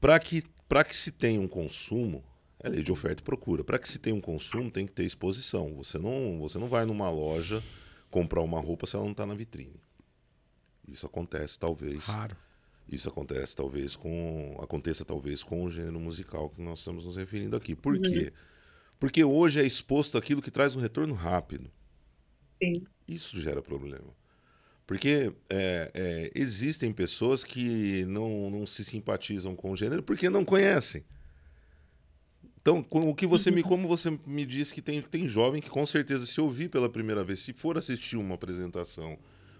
Para 0.00 0.16
que, 0.20 0.44
que 0.86 0.96
se 0.96 1.10
tenha 1.10 1.40
um 1.40 1.48
consumo, 1.48 2.22
é 2.60 2.68
lei 2.68 2.84
de 2.84 2.92
oferta 2.92 3.20
e 3.20 3.24
procura. 3.24 3.64
Para 3.64 3.80
que 3.80 3.88
se 3.88 3.98
tenha 3.98 4.14
um 4.14 4.20
consumo, 4.20 4.70
tem 4.70 4.86
que 4.86 4.92
ter 4.92 5.02
exposição. 5.02 5.74
Você 5.74 5.98
não, 5.98 6.38
você 6.38 6.56
não 6.56 6.68
vai 6.68 6.84
numa 6.84 7.10
loja 7.10 7.60
comprar 8.08 8.40
uma 8.40 8.60
roupa 8.60 8.86
se 8.86 8.94
ela 8.94 9.04
não 9.04 9.10
está 9.10 9.26
na 9.26 9.34
vitrine. 9.34 9.82
Isso 10.86 11.04
acontece, 11.04 11.58
talvez. 11.58 12.04
Raro. 12.04 12.36
Isso 12.88 13.08
acontece, 13.08 13.56
talvez, 13.56 13.96
com. 13.96 14.56
Aconteça, 14.62 15.04
talvez, 15.04 15.42
com 15.42 15.64
o 15.64 15.70
gênero 15.70 15.98
musical 15.98 16.48
que 16.48 16.62
nós 16.62 16.78
estamos 16.78 17.06
nos 17.06 17.16
referindo 17.16 17.56
aqui. 17.56 17.74
Por 17.74 17.96
uhum. 17.96 18.02
quê? 18.02 18.32
Porque 19.04 19.22
hoje 19.22 19.60
é 19.60 19.66
exposto 19.66 20.16
aquilo 20.16 20.40
que 20.40 20.50
traz 20.50 20.74
um 20.74 20.80
retorno 20.80 21.12
rápido. 21.12 21.70
Sim. 22.58 22.86
Isso 23.06 23.38
gera 23.38 23.60
problema. 23.60 24.16
Porque 24.86 25.30
é, 25.50 25.90
é, 25.92 26.30
existem 26.34 26.90
pessoas 26.90 27.44
que 27.44 28.06
não, 28.06 28.48
não 28.48 28.64
se 28.64 28.82
simpatizam 28.82 29.54
com 29.54 29.72
o 29.72 29.76
gênero 29.76 30.02
porque 30.02 30.30
não 30.30 30.42
conhecem. 30.42 31.04
Então, 32.58 32.82
o 32.88 33.14
que 33.14 33.26
você 33.26 33.50
me, 33.50 33.60
uhum. 33.60 33.68
como 33.68 33.86
você 33.86 34.18
me 34.26 34.46
disse 34.46 34.72
que 34.72 34.80
tem, 34.80 35.02
tem 35.02 35.28
jovem 35.28 35.60
que 35.60 35.68
com 35.68 35.84
certeza 35.84 36.24
se 36.24 36.40
ouvir 36.40 36.70
pela 36.70 36.88
primeira 36.88 37.22
vez, 37.22 37.40
se 37.40 37.52
for 37.52 37.76
assistir 37.76 38.16
uma 38.16 38.36
apresentação 38.36 39.18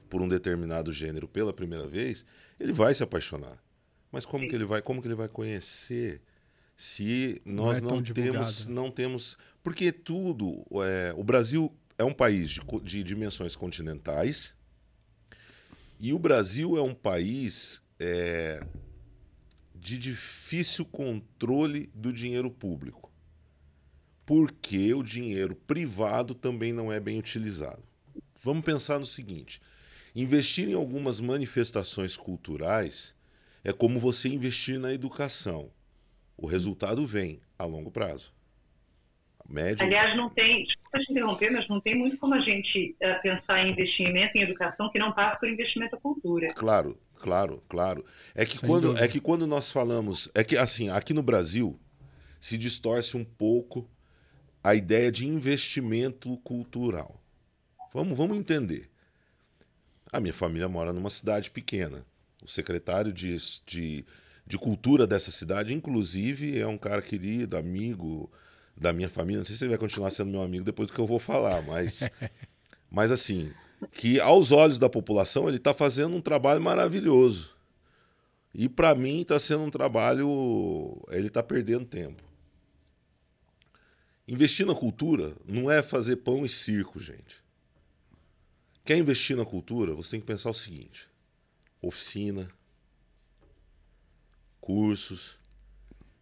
por 0.08 0.22
um 0.22 0.26
determinado 0.26 0.90
gênero 0.90 1.28
pela 1.28 1.52
primeira 1.52 1.86
vez, 1.86 2.24
ele 2.58 2.72
vai 2.72 2.94
se 2.94 3.02
apaixonar. 3.02 3.62
Mas 4.10 4.24
como 4.24 4.44
Sim. 4.44 4.48
que 4.48 4.54
ele 4.54 4.64
vai, 4.64 4.80
como 4.80 5.02
que 5.02 5.08
ele 5.08 5.14
vai 5.14 5.28
conhecer 5.28 6.22
se 6.76 7.40
nós 7.44 7.80
não, 7.80 7.90
é 7.90 7.92
não 7.92 8.02
temos, 8.02 8.66
não 8.66 8.90
temos, 8.90 9.38
porque 9.62 9.92
tudo, 9.92 10.64
é, 10.84 11.14
o 11.16 11.22
Brasil 11.22 11.72
é 11.96 12.04
um 12.04 12.12
país 12.12 12.50
de, 12.50 12.60
de 12.82 13.04
dimensões 13.04 13.54
continentais 13.54 14.54
e 16.00 16.12
o 16.12 16.18
Brasil 16.18 16.76
é 16.76 16.82
um 16.82 16.94
país 16.94 17.80
é, 17.98 18.64
de 19.74 19.96
difícil 19.96 20.84
controle 20.84 21.90
do 21.94 22.12
dinheiro 22.12 22.50
público, 22.50 23.12
porque 24.26 24.92
o 24.94 25.02
dinheiro 25.02 25.54
privado 25.54 26.34
também 26.34 26.72
não 26.72 26.92
é 26.92 26.98
bem 26.98 27.18
utilizado. 27.18 27.82
Vamos 28.42 28.64
pensar 28.64 28.98
no 28.98 29.06
seguinte: 29.06 29.62
investir 30.14 30.68
em 30.68 30.74
algumas 30.74 31.20
manifestações 31.20 32.16
culturais 32.16 33.14
é 33.62 33.72
como 33.72 34.00
você 34.00 34.28
investir 34.28 34.78
na 34.78 34.92
educação 34.92 35.70
o 36.36 36.46
resultado 36.46 37.06
vem 37.06 37.40
a 37.58 37.64
longo 37.64 37.90
prazo. 37.90 38.32
Médio... 39.48 39.84
Aliás, 39.84 40.16
não 40.16 40.30
tem, 40.30 40.64
desculpa 40.64 40.98
te 41.00 41.12
interromper, 41.12 41.50
mas 41.50 41.68
não 41.68 41.80
tem 41.80 41.94
muito 41.94 42.16
como 42.16 42.34
a 42.34 42.40
gente 42.40 42.96
uh, 43.02 43.20
pensar 43.22 43.64
em 43.64 43.72
investimento 43.72 44.36
em 44.36 44.42
educação 44.42 44.90
que 44.90 44.98
não 44.98 45.12
passa 45.12 45.36
por 45.36 45.48
investimento 45.48 45.96
na 45.96 46.00
cultura. 46.00 46.48
Claro, 46.54 46.98
claro, 47.16 47.62
claro. 47.68 48.04
É 48.34 48.46
que, 48.46 48.58
quando, 48.58 48.96
é 48.96 49.06
que 49.06 49.20
quando 49.20 49.46
nós 49.46 49.70
falamos. 49.70 50.30
É 50.34 50.42
que, 50.42 50.56
assim, 50.56 50.88
aqui 50.88 51.12
no 51.12 51.22
Brasil 51.22 51.78
se 52.40 52.56
distorce 52.56 53.16
um 53.16 53.24
pouco 53.24 53.88
a 54.62 54.74
ideia 54.74 55.12
de 55.12 55.26
investimento 55.26 56.36
cultural. 56.38 57.20
Vamos, 57.92 58.16
vamos 58.16 58.38
entender. 58.38 58.90
A 60.10 60.20
minha 60.20 60.32
família 60.32 60.68
mora 60.68 60.92
numa 60.92 61.10
cidade 61.10 61.50
pequena. 61.50 62.04
O 62.42 62.48
secretário 62.48 63.12
de, 63.12 63.36
de 63.66 64.04
de 64.46 64.58
cultura 64.58 65.06
dessa 65.06 65.30
cidade. 65.30 65.72
Inclusive, 65.72 66.58
é 66.58 66.66
um 66.66 66.78
cara 66.78 67.00
querido, 67.00 67.56
amigo 67.56 68.30
da 68.76 68.92
minha 68.92 69.08
família. 69.08 69.38
Não 69.38 69.44
sei 69.44 69.56
se 69.56 69.64
ele 69.64 69.70
vai 69.70 69.78
continuar 69.78 70.10
sendo 70.10 70.30
meu 70.30 70.42
amigo 70.42 70.64
depois 70.64 70.88
do 70.88 70.94
que 70.94 71.00
eu 71.00 71.06
vou 71.06 71.18
falar, 71.18 71.62
mas, 71.62 72.02
mas 72.90 73.10
assim, 73.10 73.52
que 73.92 74.20
aos 74.20 74.50
olhos 74.50 74.78
da 74.78 74.88
população 74.88 75.48
ele 75.48 75.56
está 75.56 75.72
fazendo 75.72 76.14
um 76.14 76.20
trabalho 76.20 76.60
maravilhoso. 76.60 77.54
E 78.54 78.68
para 78.68 78.94
mim 78.94 79.20
está 79.20 79.38
sendo 79.40 79.64
um 79.64 79.70
trabalho. 79.70 81.02
Ele 81.10 81.26
está 81.26 81.42
perdendo 81.42 81.84
tempo. 81.84 82.22
Investir 84.26 84.64
na 84.64 84.74
cultura 84.74 85.36
não 85.46 85.70
é 85.70 85.82
fazer 85.82 86.16
pão 86.16 86.44
e 86.44 86.48
circo, 86.48 87.00
gente. 87.00 87.42
Quer 88.84 88.96
investir 88.96 89.36
na 89.36 89.44
cultura? 89.44 89.94
Você 89.94 90.12
tem 90.12 90.20
que 90.20 90.26
pensar 90.26 90.50
o 90.50 90.54
seguinte: 90.54 91.08
oficina, 91.82 92.48
cursos. 94.64 95.38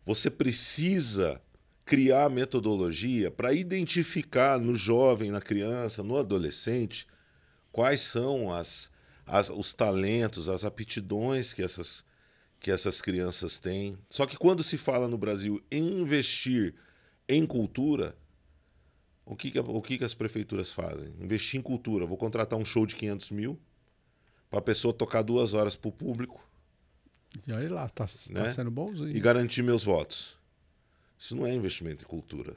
Você 0.04 0.28
precisa 0.28 1.40
criar 1.84 2.28
metodologia 2.28 3.30
para 3.30 3.52
identificar 3.52 4.58
no 4.58 4.74
jovem, 4.74 5.30
na 5.30 5.40
criança, 5.40 6.02
no 6.02 6.18
adolescente, 6.18 7.06
quais 7.70 8.00
são 8.00 8.52
as, 8.52 8.90
as, 9.24 9.48
os 9.48 9.72
talentos, 9.72 10.48
as 10.48 10.64
aptidões 10.64 11.52
que 11.52 11.62
essas, 11.62 12.04
que 12.58 12.72
essas 12.72 13.00
crianças 13.00 13.60
têm. 13.60 13.96
Só 14.10 14.26
que 14.26 14.36
quando 14.36 14.64
se 14.64 14.76
fala 14.76 15.06
no 15.06 15.16
Brasil 15.16 15.62
em 15.70 16.00
investir 16.00 16.74
em 17.28 17.46
cultura, 17.46 18.16
o 19.24 19.36
que, 19.36 19.52
que, 19.52 19.60
o 19.60 19.80
que, 19.80 19.98
que 19.98 20.04
as 20.04 20.14
prefeituras 20.14 20.72
fazem? 20.72 21.14
Investir 21.20 21.60
em 21.60 21.62
cultura. 21.62 22.06
Vou 22.06 22.16
contratar 22.16 22.58
um 22.58 22.64
show 22.64 22.86
de 22.86 22.96
500 22.96 23.30
mil 23.30 23.56
para 24.50 24.58
a 24.58 24.62
pessoa 24.62 24.92
tocar 24.92 25.22
duas 25.22 25.54
horas 25.54 25.76
para 25.76 25.88
o 25.88 25.92
público 25.92 26.44
e 27.46 27.52
olha 27.52 27.72
lá, 27.72 27.88
tá, 27.88 28.06
tá 28.06 28.12
né? 28.30 28.44
tá 28.44 28.50
sendo 28.50 28.70
bonzinho. 28.70 29.16
E 29.16 29.20
garantir 29.20 29.62
meus 29.62 29.84
votos. 29.84 30.36
Isso 31.18 31.34
não 31.36 31.46
é 31.46 31.54
investimento 31.54 32.04
em 32.04 32.06
cultura. 32.06 32.56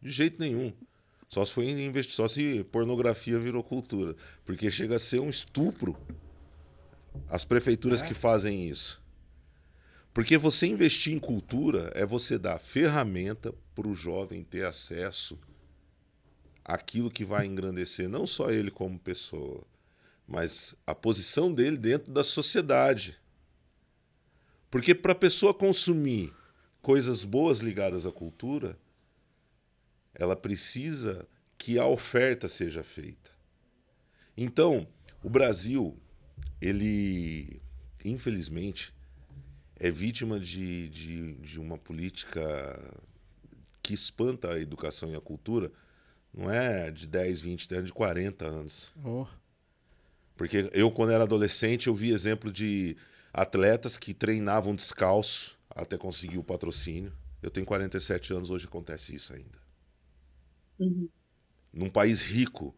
De 0.00 0.10
jeito 0.10 0.40
nenhum. 0.40 0.72
Só 1.28 1.44
se 1.44 1.52
foi 1.52 1.70
investir, 1.70 2.14
só 2.14 2.26
se 2.26 2.64
pornografia 2.64 3.38
virou 3.38 3.62
cultura. 3.62 4.16
Porque 4.44 4.70
chega 4.70 4.96
a 4.96 4.98
ser 4.98 5.20
um 5.20 5.30
estupro 5.30 5.96
as 7.28 7.44
prefeituras 7.44 8.02
é. 8.02 8.06
que 8.06 8.14
fazem 8.14 8.68
isso. 8.68 9.00
Porque 10.12 10.36
você 10.36 10.66
investir 10.66 11.12
em 11.12 11.18
cultura 11.18 11.92
é 11.94 12.04
você 12.04 12.36
dar 12.36 12.58
ferramenta 12.58 13.54
para 13.74 13.86
o 13.86 13.94
jovem 13.94 14.42
ter 14.42 14.64
acesso 14.64 15.38
àquilo 16.64 17.10
que 17.10 17.24
vai 17.24 17.46
engrandecer 17.46 18.08
não 18.08 18.26
só 18.26 18.50
ele 18.50 18.70
como 18.70 18.98
pessoa, 18.98 19.62
mas 20.26 20.74
a 20.86 20.94
posição 20.94 21.52
dele 21.52 21.76
dentro 21.76 22.12
da 22.12 22.24
sociedade. 22.24 23.19
Porque 24.70 24.94
para 24.94 25.12
a 25.12 25.16
pessoa 25.16 25.52
consumir 25.52 26.32
coisas 26.80 27.24
boas 27.24 27.58
ligadas 27.58 28.06
à 28.06 28.12
cultura, 28.12 28.78
ela 30.14 30.36
precisa 30.36 31.26
que 31.58 31.78
a 31.78 31.86
oferta 31.86 32.48
seja 32.48 32.82
feita. 32.82 33.30
Então, 34.36 34.86
o 35.22 35.28
Brasil, 35.28 35.98
ele, 36.60 37.60
infelizmente, 38.04 38.94
é 39.76 39.90
vítima 39.90 40.38
de, 40.38 40.88
de, 40.88 41.32
de 41.34 41.60
uma 41.60 41.76
política 41.76 42.94
que 43.82 43.92
espanta 43.92 44.54
a 44.54 44.60
educação 44.60 45.10
e 45.10 45.16
a 45.16 45.20
cultura, 45.20 45.72
não 46.32 46.50
é 46.50 46.90
de 46.90 47.06
10, 47.06 47.40
20, 47.40 47.74
é 47.74 47.82
de 47.82 47.92
40 47.92 48.46
anos. 48.46 48.92
Oh. 49.04 49.26
Porque 50.36 50.70
eu, 50.72 50.90
quando 50.90 51.12
era 51.12 51.24
adolescente, 51.24 51.88
eu 51.88 51.94
vi 51.94 52.10
exemplo 52.12 52.52
de 52.52 52.96
atletas 53.32 53.96
que 53.96 54.12
treinavam 54.12 54.74
descalço 54.74 55.58
até 55.70 55.96
conseguir 55.96 56.38
o 56.38 56.44
patrocínio. 56.44 57.12
Eu 57.42 57.50
tenho 57.50 57.66
47 57.66 58.32
anos, 58.32 58.50
hoje 58.50 58.66
acontece 58.66 59.14
isso 59.14 59.32
ainda. 59.32 59.58
Uhum. 60.78 61.08
Num 61.72 61.88
país 61.88 62.22
rico, 62.22 62.74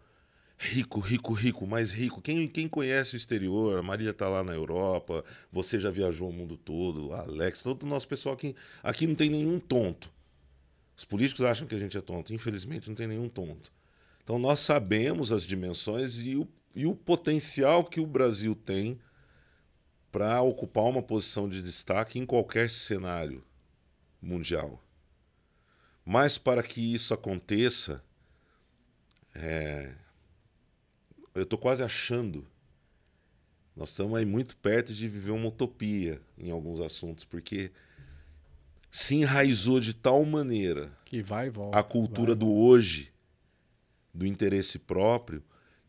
rico, 0.58 1.00
rico, 1.00 1.32
rico, 1.32 1.66
mais 1.66 1.92
rico. 1.92 2.20
Quem, 2.20 2.46
quem 2.46 2.68
conhece 2.68 3.14
o 3.14 3.16
exterior, 3.16 3.78
a 3.78 3.82
Maria 3.82 4.10
está 4.10 4.28
lá 4.28 4.44
na 4.44 4.52
Europa, 4.52 5.24
você 5.50 5.80
já 5.80 5.90
viajou 5.90 6.28
o 6.28 6.32
mundo 6.32 6.56
todo, 6.56 7.12
Alex, 7.12 7.62
todo 7.62 7.82
o 7.82 7.86
nosso 7.86 8.06
pessoal 8.06 8.34
aqui. 8.34 8.54
Aqui 8.82 9.06
não 9.06 9.14
tem 9.14 9.30
nenhum 9.30 9.58
tonto. 9.58 10.10
Os 10.96 11.04
políticos 11.04 11.44
acham 11.44 11.66
que 11.66 11.74
a 11.74 11.78
gente 11.78 11.96
é 11.96 12.00
tonto, 12.00 12.32
infelizmente 12.32 12.88
não 12.88 12.94
tem 12.94 13.08
nenhum 13.08 13.28
tonto. 13.28 13.72
Então 14.22 14.38
nós 14.38 14.60
sabemos 14.60 15.32
as 15.32 15.42
dimensões 15.42 16.20
e 16.20 16.36
o, 16.36 16.46
e 16.74 16.86
o 16.86 16.94
potencial 16.94 17.84
que 17.84 17.98
o 17.98 18.06
Brasil 18.06 18.54
tem 18.54 19.00
para 20.12 20.42
ocupar 20.42 20.84
uma 20.84 21.02
posição 21.02 21.48
de 21.48 21.62
destaque 21.62 22.18
em 22.18 22.26
qualquer 22.26 22.68
cenário 22.68 23.42
mundial. 24.20 24.84
Mas 26.04 26.36
para 26.36 26.62
que 26.62 26.94
isso 26.94 27.14
aconteça, 27.14 28.04
é, 29.34 29.94
eu 31.34 31.44
estou 31.44 31.58
quase 31.58 31.82
achando. 31.82 32.46
Nós 33.74 33.88
estamos 33.88 34.18
aí 34.18 34.26
muito 34.26 34.54
perto 34.58 34.92
de 34.92 35.08
viver 35.08 35.30
uma 35.30 35.48
utopia 35.48 36.20
em 36.36 36.50
alguns 36.50 36.78
assuntos, 36.80 37.24
porque 37.24 37.72
se 38.90 39.14
enraizou 39.14 39.80
de 39.80 39.94
tal 39.94 40.22
maneira 40.26 40.92
que 41.06 41.22
vai 41.22 41.48
volta, 41.48 41.78
a 41.78 41.82
cultura 41.82 42.32
vai, 42.32 42.36
do 42.36 42.52
hoje, 42.52 43.10
do 44.12 44.26
interesse 44.26 44.78
próprio, 44.78 45.42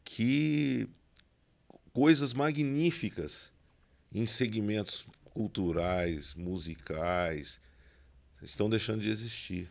que 0.05 0.88
coisas 1.91 2.31
magníficas 2.31 3.52
em 4.13 4.26
segmentos 4.26 5.06
culturais, 5.23 6.36
musicais, 6.36 7.60
estão 8.41 8.69
deixando 8.69 9.02
de 9.02 9.10
existir. 9.10 9.69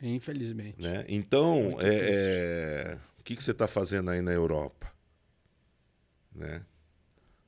Infelizmente. 0.00 0.80
Né? 0.80 1.04
Então, 1.08 1.76
é, 1.80 1.88
é, 1.88 2.98
o 3.18 3.22
que, 3.22 3.34
que 3.34 3.42
você 3.42 3.50
está 3.50 3.66
fazendo 3.66 4.10
aí 4.10 4.20
na 4.20 4.32
Europa? 4.32 4.92
Né? 6.34 6.62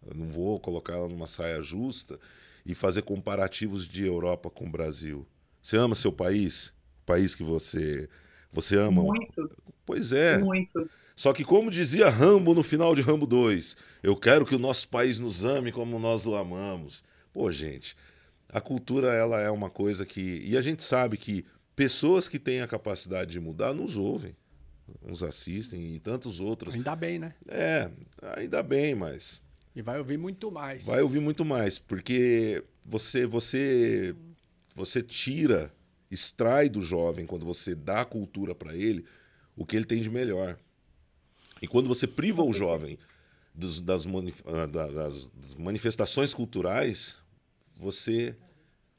Eu 0.06 0.14
não 0.14 0.28
vou 0.28 0.58
colocar 0.58 0.94
ela 0.94 1.08
numa 1.08 1.26
saia 1.26 1.62
justa 1.62 2.18
e 2.64 2.74
fazer 2.74 3.02
comparativos 3.02 3.86
de 3.86 4.04
Europa 4.04 4.50
com 4.50 4.66
o 4.66 4.70
Brasil. 4.70 5.26
Você 5.62 5.76
ama 5.76 5.94
seu 5.94 6.12
país? 6.12 6.68
O 7.02 7.06
país 7.06 7.34
que 7.34 7.42
você 7.42 8.08
você 8.52 8.76
ama? 8.76 9.02
Muito. 9.02 9.50
Pois 9.84 10.12
é. 10.12 10.38
Muito. 10.38 10.90
Só 11.18 11.32
que 11.32 11.42
como 11.42 11.68
dizia 11.68 12.08
Rambo 12.08 12.54
no 12.54 12.62
final 12.62 12.94
de 12.94 13.02
Rambo 13.02 13.26
2, 13.26 13.76
eu 14.04 14.14
quero 14.14 14.46
que 14.46 14.54
o 14.54 14.58
nosso 14.58 14.88
país 14.88 15.18
nos 15.18 15.44
ame 15.44 15.72
como 15.72 15.98
nós 15.98 16.28
o 16.28 16.36
amamos. 16.36 17.02
Pô, 17.32 17.50
gente, 17.50 17.96
a 18.48 18.60
cultura 18.60 19.12
ela 19.12 19.40
é 19.40 19.50
uma 19.50 19.68
coisa 19.68 20.06
que 20.06 20.40
e 20.44 20.56
a 20.56 20.62
gente 20.62 20.84
sabe 20.84 21.16
que 21.16 21.44
pessoas 21.74 22.28
que 22.28 22.38
têm 22.38 22.60
a 22.60 22.68
capacidade 22.68 23.32
de 23.32 23.40
mudar 23.40 23.74
nos 23.74 23.96
ouvem, 23.96 24.36
nos 25.04 25.24
assistem 25.24 25.92
e 25.92 25.98
tantos 25.98 26.38
outros. 26.38 26.76
Ainda 26.76 26.94
bem, 26.94 27.18
né? 27.18 27.34
É, 27.48 27.90
ainda 28.36 28.62
bem, 28.62 28.94
mas 28.94 29.42
e 29.74 29.82
vai 29.82 29.98
ouvir 29.98 30.18
muito 30.18 30.52
mais. 30.52 30.86
Vai 30.86 31.02
ouvir 31.02 31.18
muito 31.18 31.44
mais, 31.44 31.80
porque 31.80 32.62
você 32.84 33.26
você 33.26 34.14
você 34.72 35.02
tira, 35.02 35.74
extrai 36.12 36.68
do 36.68 36.80
jovem 36.80 37.26
quando 37.26 37.44
você 37.44 37.74
dá 37.74 38.02
a 38.02 38.04
cultura 38.04 38.54
para 38.54 38.76
ele 38.76 39.04
o 39.56 39.66
que 39.66 39.74
ele 39.74 39.84
tem 39.84 40.00
de 40.00 40.08
melhor. 40.08 40.56
E 41.60 41.66
quando 41.66 41.88
você 41.88 42.06
priva 42.06 42.42
o 42.42 42.52
jovem 42.52 42.98
dos, 43.54 43.80
das, 43.80 44.04
ah, 44.06 44.66
das, 44.66 45.30
das 45.30 45.54
manifestações 45.54 46.32
culturais, 46.32 47.18
você 47.76 48.36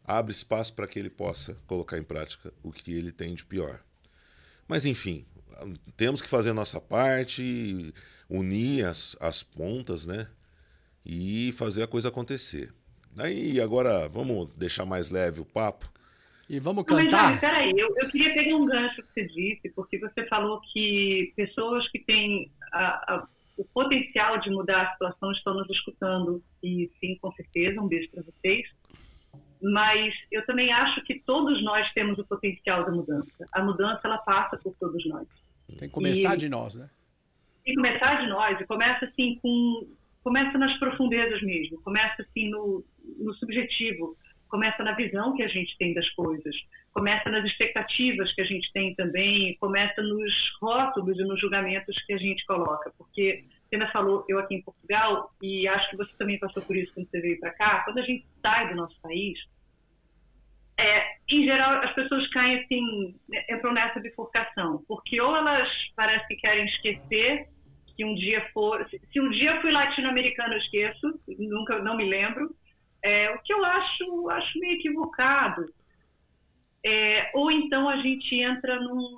abre 0.04 0.32
espaço 0.32 0.74
para 0.74 0.88
que 0.88 0.98
ele 0.98 1.10
possa 1.10 1.56
colocar 1.68 1.98
em 1.98 2.04
prática 2.04 2.54
o 2.64 2.72
que 2.72 2.92
ele 2.92 3.12
tem 3.12 3.36
de 3.36 3.46
pior. 3.46 3.80
Mas, 4.68 4.86
enfim, 4.86 5.26
temos 5.96 6.22
que 6.22 6.28
fazer 6.28 6.50
a 6.50 6.54
nossa 6.54 6.80
parte, 6.80 7.94
unir 8.30 8.86
as, 8.86 9.16
as 9.20 9.44
pontas, 9.44 10.06
né? 10.06 10.28
E 11.06 11.54
fazer 11.54 11.84
a 11.84 11.88
coisa 11.88 12.10
acontecer. 12.10 12.74
Daí, 13.12 13.60
agora, 13.60 14.08
vamos 14.08 14.50
deixar 14.56 14.86
mais 14.86 15.10
leve 15.10 15.40
o 15.40 15.46
papo. 15.46 15.92
E 16.50 16.60
vamos 16.60 16.84
cantar? 16.84 17.32
Mas, 17.32 17.40
peraí, 17.40 17.74
eu, 17.78 17.90
eu 17.96 18.10
queria 18.10 18.34
pegar 18.34 18.56
um 18.56 18.66
gancho 18.66 19.04
que 19.04 19.14
você 19.14 19.28
disse, 19.28 19.70
porque 19.70 20.00
você 20.00 20.26
falou 20.26 20.60
que 20.74 21.32
pessoas 21.36 21.88
que 21.90 22.00
têm 22.00 22.52
a, 22.74 23.14
a, 23.14 23.28
o 23.56 23.64
potencial 23.66 24.40
de 24.40 24.50
mudar 24.50 24.82
a 24.82 24.92
situação 24.94 25.32
estão 25.32 25.54
nos 25.54 25.70
escutando. 25.70 26.44
E 26.64 26.90
sim, 27.00 27.16
com 27.22 27.32
certeza, 27.34 27.80
um 27.80 27.88
beijo 27.88 28.10
para 28.10 28.24
vocês. 28.24 28.68
Mas 29.62 30.16
eu 30.32 30.44
também 30.48 30.72
acho 30.72 31.04
que 31.04 31.20
todos 31.20 31.62
nós 31.62 31.92
temos 31.94 32.18
o 32.18 32.26
potencial 32.26 32.84
da 32.84 32.92
mudança. 32.92 33.46
A 33.52 33.62
mudança, 33.62 34.02
ela 34.06 34.18
passa 34.18 34.58
por 34.58 34.74
todos 34.80 35.06
nós. 35.06 35.28
Tem 35.78 35.88
que 35.88 35.94
começar 35.94 36.34
e, 36.34 36.38
de 36.38 36.50
nós, 36.50 36.74
né? 36.74 36.90
Tem 37.64 37.76
que 37.76 37.82
começar 37.82 38.22
de 38.22 38.28
nós. 38.28 38.60
E 38.60 38.66
começa 38.66 39.06
assim 39.06 39.38
com... 39.40 39.88
Começa 40.24 40.58
nas 40.58 40.74
profundezas 40.78 41.42
mesmo. 41.44 41.80
Começa 41.82 42.24
assim 42.24 42.50
no, 42.50 42.84
no 43.20 43.34
subjetivo 43.36 44.18
começa 44.50 44.84
na 44.84 44.94
visão 44.94 45.36
que 45.36 45.44
a 45.44 45.48
gente 45.48 45.78
tem 45.78 45.94
das 45.94 46.10
coisas, 46.10 46.56
começa 46.92 47.30
nas 47.30 47.46
expectativas 47.46 48.34
que 48.34 48.42
a 48.42 48.46
gente 48.46 48.72
tem 48.74 48.96
também, 48.96 49.56
começa 49.60 50.02
nos 50.02 50.52
rótulos 50.62 51.18
e 51.20 51.24
nos 51.24 51.40
julgamentos 51.40 51.98
que 52.04 52.14
a 52.14 52.18
gente 52.18 52.46
coloca. 52.46 52.92
Porque 52.98 53.46
você 53.70 53.76
ainda 53.76 53.92
falou, 53.92 54.26
eu 54.28 54.40
aqui 54.40 54.56
em 54.56 54.62
Portugal, 54.62 55.32
e 55.42 55.68
acho 55.68 55.90
que 55.92 55.98
você 55.98 56.12
também 56.18 56.40
passou 56.40 56.64
por 56.64 56.76
isso 56.76 56.92
quando 56.94 57.10
você 57.10 57.22
veio 57.22 57.40
para 57.40 57.52
cá, 57.52 57.84
quando 57.86 58.00
a 58.00 58.04
gente 58.04 58.26
sai 58.42 58.70
do 58.70 58.76
nosso 58.76 59.00
país, 59.02 59.40
é, 60.78 61.18
em 61.30 61.44
geral, 61.44 61.84
as 61.84 61.92
pessoas 61.94 62.26
caem 62.30 62.62
assim, 62.62 63.16
entram 63.50 63.74
nessa 63.74 64.00
bifurcação, 64.00 64.84
porque 64.88 65.22
ou 65.22 65.36
elas 65.36 65.70
parecem 65.96 66.28
que 66.28 66.36
querem 66.38 66.66
esquecer 66.66 67.48
que 67.96 68.06
um 68.06 68.16
dia 68.16 68.50
for, 68.54 68.90
se 69.12 69.20
um 69.20 69.30
dia 69.30 69.60
fui 69.60 69.72
latino-americano, 69.72 70.54
eu 70.54 70.58
esqueço, 70.58 71.20
nunca, 71.38 71.80
não 71.80 71.98
me 71.98 72.06
lembro, 72.06 72.56
é, 73.02 73.30
o 73.32 73.40
que 73.40 73.54
eu 73.54 73.64
acho, 73.64 74.30
acho 74.30 74.60
meio 74.60 74.74
equivocado. 74.74 75.66
É, 76.86 77.30
ou 77.34 77.52
então 77.52 77.90
a 77.90 77.98
gente 77.98 78.36
entra 78.36 78.80
num, 78.80 79.16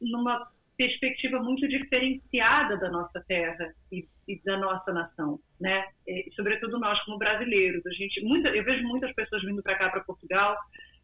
numa 0.00 0.48
perspectiva 0.76 1.38
muito 1.38 1.68
diferenciada 1.68 2.76
da 2.76 2.90
nossa 2.90 3.22
terra 3.26 3.72
e, 3.92 4.06
e 4.26 4.40
da 4.44 4.56
nossa 4.56 4.92
nação, 4.92 5.38
né? 5.60 5.86
E, 6.06 6.30
sobretudo 6.34 6.78
nós 6.78 7.00
como 7.04 7.18
brasileiros, 7.18 7.86
a 7.86 7.90
gente, 7.90 8.20
muita, 8.24 8.48
eu 8.48 8.64
vejo 8.64 8.82
muitas 8.84 9.12
pessoas 9.12 9.42
vindo 9.42 9.62
para 9.62 9.76
cá, 9.76 9.88
para 9.88 10.02
Portugal, 10.02 10.56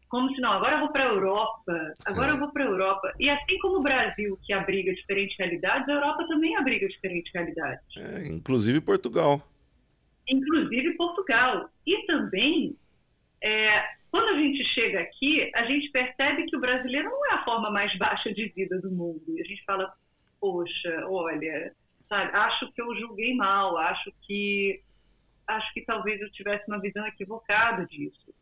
como 0.09 0.29
se 0.35 0.41
não, 0.41 0.51
agora 0.51 0.75
eu 0.75 0.79
vou 0.81 0.89
para 0.89 1.03
a 1.03 1.07
Europa, 1.07 1.93
agora 2.03 2.31
eu 2.31 2.37
vou 2.37 2.51
para 2.51 2.65
a 2.65 2.67
Europa. 2.67 3.13
E 3.17 3.29
assim 3.29 3.57
como 3.59 3.77
o 3.77 3.81
Brasil 3.81 4.37
que 4.43 4.51
abriga 4.51 4.93
diferentes 4.93 5.37
realidades, 5.39 5.87
a 5.87 5.93
Europa 5.93 6.27
também 6.27 6.57
abriga 6.57 6.85
diferentes 6.85 7.31
realidades. 7.33 7.85
É, 7.95 8.27
inclusive 8.27 8.81
Portugal 8.81 9.41
inclusive 10.27 10.95
Portugal. 10.95 11.69
E 11.85 12.05
também, 12.05 12.75
é, 13.41 13.83
quando 14.09 14.29
a 14.29 14.37
gente 14.37 14.63
chega 14.63 14.99
aqui, 14.99 15.51
a 15.55 15.65
gente 15.65 15.89
percebe 15.89 16.45
que 16.45 16.55
o 16.55 16.59
brasileiro 16.59 17.09
não 17.09 17.25
é 17.31 17.33
a 17.35 17.43
forma 17.43 17.69
mais 17.69 17.95
baixa 17.97 18.33
de 18.33 18.47
vida 18.49 18.79
do 18.79 18.91
mundo. 18.91 19.23
E 19.29 19.41
a 19.41 19.45
gente 19.45 19.63
fala, 19.63 19.93
poxa, 20.39 21.05
olha, 21.07 21.73
sabe, 22.09 22.35
acho 22.35 22.71
que 22.73 22.81
eu 22.81 22.95
julguei 22.95 23.35
mal, 23.35 23.77
acho 23.77 24.11
que 24.21 24.81
acho 25.47 25.73
que 25.73 25.81
talvez 25.81 26.21
eu 26.21 26.31
tivesse 26.31 26.65
uma 26.67 26.79
visão 26.79 27.05
equivocada 27.05 27.85
disso. 27.85 28.33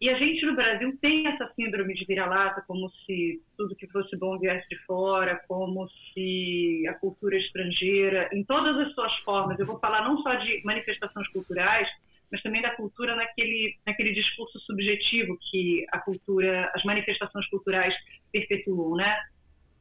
E 0.00 0.08
a 0.08 0.14
gente 0.14 0.46
no 0.46 0.56
Brasil 0.56 0.96
tem 0.98 1.26
essa 1.26 1.52
síndrome 1.54 1.92
de 1.92 2.06
vira-lata, 2.06 2.64
como 2.66 2.90
se 3.04 3.42
tudo 3.54 3.76
que 3.76 3.86
fosse 3.88 4.16
bom 4.16 4.38
viesse 4.38 4.66
de 4.66 4.78
fora, 4.86 5.38
como 5.46 5.86
se 5.90 6.86
a 6.88 6.94
cultura 6.94 7.36
estrangeira, 7.36 8.26
em 8.32 8.42
todas 8.42 8.78
as 8.78 8.94
suas 8.94 9.14
formas, 9.18 9.58
eu 9.58 9.66
vou 9.66 9.78
falar 9.78 10.02
não 10.02 10.16
só 10.22 10.36
de 10.36 10.62
manifestações 10.64 11.28
culturais, 11.28 11.86
mas 12.32 12.42
também 12.42 12.62
da 12.62 12.70
cultura 12.70 13.14
naquele, 13.14 13.76
naquele 13.86 14.14
discurso 14.14 14.58
subjetivo 14.60 15.36
que 15.50 15.84
a 15.92 15.98
cultura, 15.98 16.70
as 16.74 16.82
manifestações 16.82 17.46
culturais 17.48 17.94
perpetuam, 18.32 18.96
né? 18.96 19.18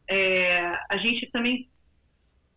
É, 0.06 0.60
a 0.90 0.98
gente 0.98 1.28
também 1.28 1.70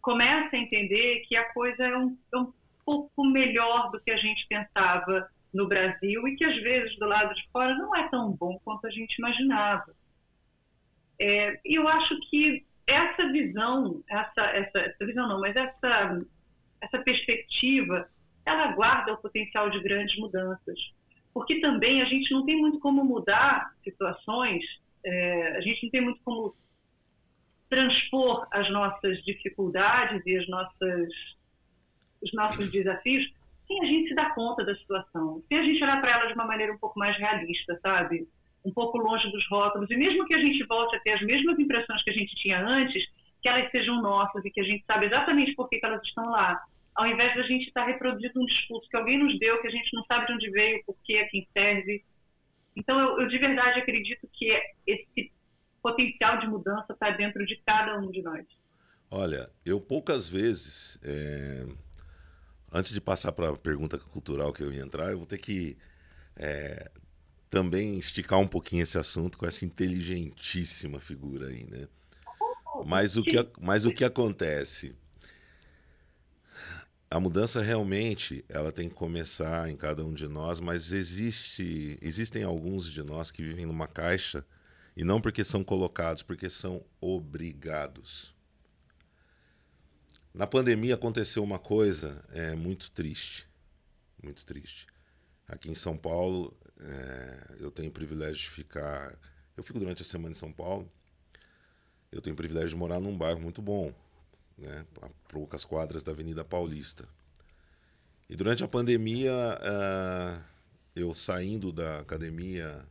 começa 0.00 0.56
a 0.56 0.58
entender 0.58 1.20
que 1.28 1.36
a 1.36 1.52
coisa 1.52 1.84
é 1.84 1.96
um, 1.96 2.18
é 2.34 2.38
um 2.38 2.52
pouco 2.84 3.24
melhor 3.24 3.92
do 3.92 4.00
que 4.00 4.10
a 4.10 4.16
gente 4.16 4.46
pensava 4.48 5.30
no 5.52 5.68
Brasil 5.68 6.26
e 6.26 6.36
que 6.36 6.44
às 6.44 6.56
vezes 6.56 6.98
do 6.98 7.06
lado 7.06 7.34
de 7.34 7.46
fora 7.52 7.74
não 7.74 7.94
é 7.94 8.08
tão 8.08 8.32
bom 8.32 8.58
quanto 8.64 8.86
a 8.86 8.90
gente 8.90 9.18
imaginava. 9.18 9.94
É, 11.20 11.60
e 11.64 11.78
eu 11.78 11.86
acho 11.86 12.18
que 12.30 12.64
essa 12.86 13.30
visão, 13.30 14.02
essa, 14.08 14.42
essa, 14.42 14.78
essa 14.78 15.06
visão 15.06 15.28
não, 15.28 15.40
mas 15.40 15.54
essa, 15.54 16.22
essa 16.80 16.98
perspectiva, 16.98 18.08
ela 18.44 18.72
guarda 18.72 19.12
o 19.12 19.18
potencial 19.18 19.70
de 19.70 19.80
grandes 19.80 20.18
mudanças. 20.18 20.92
Porque 21.32 21.60
também 21.60 22.02
a 22.02 22.04
gente 22.06 22.32
não 22.32 22.44
tem 22.44 22.56
muito 22.56 22.78
como 22.80 23.04
mudar 23.04 23.72
situações, 23.84 24.64
é, 25.04 25.56
a 25.56 25.60
gente 25.60 25.84
não 25.84 25.90
tem 25.90 26.00
muito 26.00 26.20
como 26.24 26.54
transpor 27.68 28.46
as 28.50 28.68
nossas 28.68 29.22
dificuldades 29.24 30.22
e 30.26 30.36
as 30.36 30.46
nossas, 30.48 31.08
os 32.20 32.32
nossos 32.34 32.70
desafios 32.70 33.32
sem 33.72 33.82
a 33.82 33.86
gente 33.86 34.08
se 34.08 34.14
dar 34.14 34.34
conta 34.34 34.64
da 34.64 34.74
situação, 34.74 35.42
sem 35.48 35.58
a 35.58 35.62
gente 35.62 35.82
olhar 35.82 36.00
para 36.00 36.12
ela 36.12 36.26
de 36.26 36.34
uma 36.34 36.46
maneira 36.46 36.72
um 36.72 36.78
pouco 36.78 36.98
mais 36.98 37.16
realista, 37.16 37.78
sabe? 37.82 38.28
um 38.64 38.72
pouco 38.72 38.98
longe 38.98 39.30
dos 39.30 39.44
rótulos, 39.48 39.90
e 39.90 39.96
mesmo 39.96 40.24
que 40.24 40.34
a 40.34 40.38
gente 40.38 40.64
volte 40.64 40.96
a 40.96 41.00
ter 41.00 41.12
as 41.12 41.22
mesmas 41.22 41.58
impressões 41.58 42.02
que 42.02 42.10
a 42.10 42.14
gente 42.14 42.34
tinha 42.36 42.64
antes, 42.64 43.04
que 43.40 43.48
elas 43.48 43.70
sejam 43.70 44.00
nossas 44.00 44.44
e 44.44 44.50
que 44.50 44.60
a 44.60 44.64
gente 44.64 44.84
sabe 44.86 45.06
exatamente 45.06 45.54
por 45.54 45.68
que, 45.68 45.78
que 45.78 45.86
elas 45.86 46.02
estão 46.02 46.30
lá, 46.30 46.62
ao 46.94 47.06
invés 47.06 47.34
da 47.34 47.42
gente 47.42 47.66
estar 47.66 47.84
reproduzindo 47.84 48.40
um 48.40 48.46
discurso 48.46 48.88
que 48.88 48.96
alguém 48.96 49.18
nos 49.18 49.36
deu, 49.38 49.60
que 49.60 49.66
a 49.66 49.70
gente 49.70 49.92
não 49.94 50.04
sabe 50.04 50.26
de 50.26 50.32
onde 50.34 50.50
veio, 50.50 50.84
por 50.84 50.96
que, 51.02 51.18
a 51.18 51.28
quem 51.28 51.46
serve. 51.52 52.04
Então, 52.76 53.00
eu, 53.00 53.22
eu 53.22 53.28
de 53.28 53.38
verdade 53.38 53.80
acredito 53.80 54.28
que 54.32 54.56
esse 54.86 55.32
potencial 55.82 56.38
de 56.38 56.46
mudança 56.46 56.92
está 56.92 57.10
dentro 57.10 57.44
de 57.44 57.56
cada 57.66 57.98
um 57.98 58.10
de 58.10 58.22
nós. 58.22 58.46
Olha, 59.10 59.50
eu 59.66 59.80
poucas 59.80 60.28
vezes, 60.28 60.98
é... 61.02 61.66
antes 62.72 62.92
de 62.92 63.00
passar 63.00 63.32
para 63.32 63.50
a 63.50 63.56
pergunta 63.56 63.98
cultural 63.98 64.52
que 64.52 64.62
eu 64.62 64.72
ia 64.72 64.82
entrar, 64.82 65.10
eu 65.10 65.18
vou 65.18 65.26
ter 65.26 65.38
que 65.38 65.76
é... 66.36 66.90
também 67.50 67.98
esticar 67.98 68.38
um 68.38 68.46
pouquinho 68.46 68.82
esse 68.82 68.98
assunto 68.98 69.36
com 69.38 69.46
essa 69.46 69.64
inteligentíssima 69.64 71.00
figura 71.00 71.48
aí, 71.48 71.64
né? 71.64 71.88
Mas 72.86 73.16
o 73.16 73.22
que, 73.22 73.36
mas 73.60 73.84
o 73.84 73.92
que 73.92 74.04
acontece? 74.04 74.96
A 77.10 77.20
mudança 77.20 77.60
realmente 77.60 78.42
ela 78.48 78.72
tem 78.72 78.88
que 78.88 78.94
começar 78.94 79.68
em 79.68 79.76
cada 79.76 80.02
um 80.02 80.14
de 80.14 80.26
nós, 80.26 80.58
mas 80.60 80.92
existe, 80.92 81.98
existem 82.00 82.42
alguns 82.42 82.90
de 82.90 83.02
nós 83.02 83.30
que 83.30 83.42
vivem 83.42 83.66
numa 83.66 83.86
caixa 83.86 84.44
e 84.96 85.04
não 85.04 85.20
porque 85.20 85.44
são 85.44 85.62
colocados, 85.62 86.22
porque 86.22 86.48
são 86.48 86.82
obrigados. 87.00 88.34
Na 90.34 90.46
pandemia 90.46 90.94
aconteceu 90.94 91.42
uma 91.42 91.58
coisa 91.58 92.24
é, 92.32 92.54
muito 92.54 92.90
triste, 92.90 93.46
muito 94.22 94.46
triste. 94.46 94.86
Aqui 95.46 95.70
em 95.70 95.74
São 95.74 95.96
Paulo, 95.96 96.56
é, 96.80 97.56
eu 97.60 97.70
tenho 97.70 97.90
o 97.90 97.92
privilégio 97.92 98.36
de 98.36 98.50
ficar. 98.50 99.18
Eu 99.56 99.62
fico 99.62 99.78
durante 99.78 100.02
a 100.02 100.04
semana 100.04 100.32
em 100.32 100.38
São 100.38 100.52
Paulo 100.52 100.90
eu 102.12 102.20
tenho 102.20 102.34
o 102.34 102.36
privilégio 102.36 102.70
de 102.70 102.76
morar 102.76 103.00
num 103.00 103.16
bairro 103.16 103.40
muito 103.40 103.62
bom, 103.62 103.92
né, 104.58 104.84
a 105.00 105.08
poucas 105.28 105.64
quadras 105.64 106.02
da 106.02 106.12
Avenida 106.12 106.44
Paulista. 106.44 107.08
E 108.28 108.36
durante 108.36 108.62
a 108.62 108.68
pandemia, 108.68 109.32
uh, 109.32 110.42
eu 110.94 111.12
saindo 111.14 111.72
da 111.72 112.00
academia, 112.00 112.84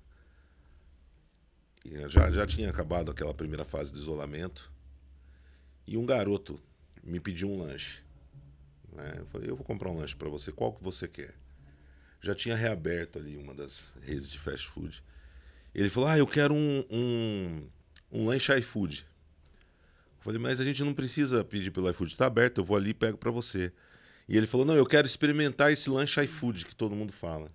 já, 2.09 2.31
já 2.31 2.47
tinha 2.47 2.69
acabado 2.69 3.11
aquela 3.11 3.33
primeira 3.33 3.63
fase 3.63 3.93
do 3.93 3.99
isolamento, 3.99 4.71
e 5.85 5.97
um 5.97 6.05
garoto 6.05 6.59
me 7.03 7.19
pediu 7.19 7.49
um 7.49 7.59
lanche. 7.59 7.99
Né? 8.93 9.15
Eu 9.17 9.25
falei, 9.27 9.49
eu 9.49 9.55
vou 9.55 9.65
comprar 9.65 9.89
um 9.89 9.97
lanche 9.97 10.15
para 10.15 10.29
você, 10.29 10.51
qual 10.51 10.73
que 10.73 10.83
você 10.83 11.07
quer? 11.07 11.33
Já 12.21 12.35
tinha 12.35 12.55
reaberto 12.55 13.17
ali 13.17 13.35
uma 13.35 13.53
das 13.53 13.95
redes 14.01 14.29
de 14.29 14.37
fast 14.37 14.67
food. 14.67 15.03
Ele 15.73 15.89
falou, 15.89 16.09
ah, 16.09 16.17
eu 16.17 16.27
quero 16.27 16.53
um, 16.53 16.85
um, 16.89 17.67
um 18.11 18.25
lanche 18.27 18.55
iFood. 18.59 19.05
Falei, 20.19 20.39
mas 20.39 20.59
a 20.59 20.63
gente 20.63 20.83
não 20.83 20.93
precisa 20.93 21.43
pedir 21.43 21.71
pelo 21.71 21.89
iFood, 21.89 22.11
está 22.11 22.27
aberto, 22.27 22.59
eu 22.59 22.65
vou 22.65 22.77
ali 22.77 22.91
e 22.91 22.93
pego 22.93 23.17
para 23.17 23.31
você. 23.31 23.71
E 24.29 24.37
ele 24.37 24.45
falou, 24.45 24.65
não, 24.65 24.75
eu 24.75 24.85
quero 24.85 25.07
experimentar 25.07 25.71
esse 25.71 25.89
lanche 25.89 26.21
iFood 26.23 26.65
que 26.65 26.75
todo 26.75 26.95
mundo 26.95 27.11
fala. 27.11 27.51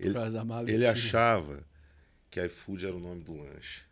Ele, 0.00 0.14
ele 0.66 0.86
achava 0.86 1.62
que 2.28 2.44
iFood 2.44 2.86
era 2.86 2.96
o 2.96 3.00
nome 3.00 3.22
do 3.22 3.36
lanche. 3.36 3.82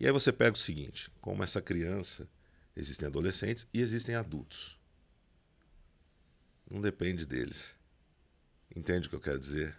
E 0.00 0.06
aí 0.06 0.12
você 0.12 0.32
pega 0.32 0.52
o 0.52 0.58
seguinte, 0.58 1.10
como 1.20 1.42
essa 1.42 1.60
criança, 1.60 2.28
existem 2.76 3.06
adolescentes 3.06 3.66
e 3.74 3.80
existem 3.80 4.14
adultos. 4.14 4.78
Não 6.70 6.80
depende 6.80 7.26
deles. 7.26 7.74
Entende 8.74 9.06
o 9.06 9.10
que 9.10 9.16
eu 9.16 9.20
quero 9.20 9.38
dizer? 9.38 9.76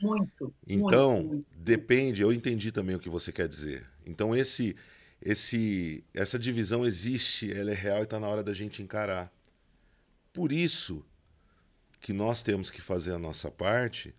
Muito. 0.00 0.54
Então, 0.66 1.14
muito, 1.16 1.28
muito. 1.28 1.46
depende, 1.56 2.22
eu 2.22 2.32
entendi 2.32 2.72
também 2.72 2.96
o 2.96 3.00
que 3.00 3.08
você 3.08 3.30
quer 3.30 3.48
dizer. 3.48 3.86
Então, 4.04 4.34
esse, 4.34 4.76
esse, 5.20 6.04
essa 6.12 6.38
divisão 6.38 6.84
existe, 6.84 7.52
ela 7.52 7.70
é 7.70 7.74
real 7.74 8.00
e 8.00 8.02
está 8.02 8.18
na 8.18 8.28
hora 8.28 8.42
da 8.42 8.52
gente 8.52 8.82
encarar. 8.82 9.32
Por 10.32 10.52
isso 10.52 11.04
que 12.00 12.12
nós 12.12 12.42
temos 12.42 12.70
que 12.70 12.80
fazer 12.80 13.12
a 13.12 13.18
nossa 13.18 13.50
parte, 13.50 14.14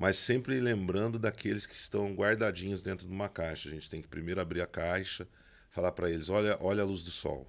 mas 0.00 0.16
sempre 0.16 0.58
lembrando 0.58 1.18
daqueles 1.18 1.66
que 1.66 1.74
estão 1.74 2.14
guardadinhos 2.14 2.82
dentro 2.82 3.06
de 3.06 3.12
uma 3.12 3.28
caixa. 3.28 3.68
A 3.68 3.72
gente 3.72 3.90
tem 3.90 4.00
que 4.00 4.08
primeiro 4.08 4.40
abrir 4.40 4.62
a 4.62 4.66
caixa, 4.66 5.28
falar 5.68 5.92
para 5.92 6.10
eles: 6.10 6.30
olha, 6.30 6.56
olha 6.58 6.82
a 6.82 6.86
luz 6.86 7.02
do 7.02 7.10
sol. 7.10 7.46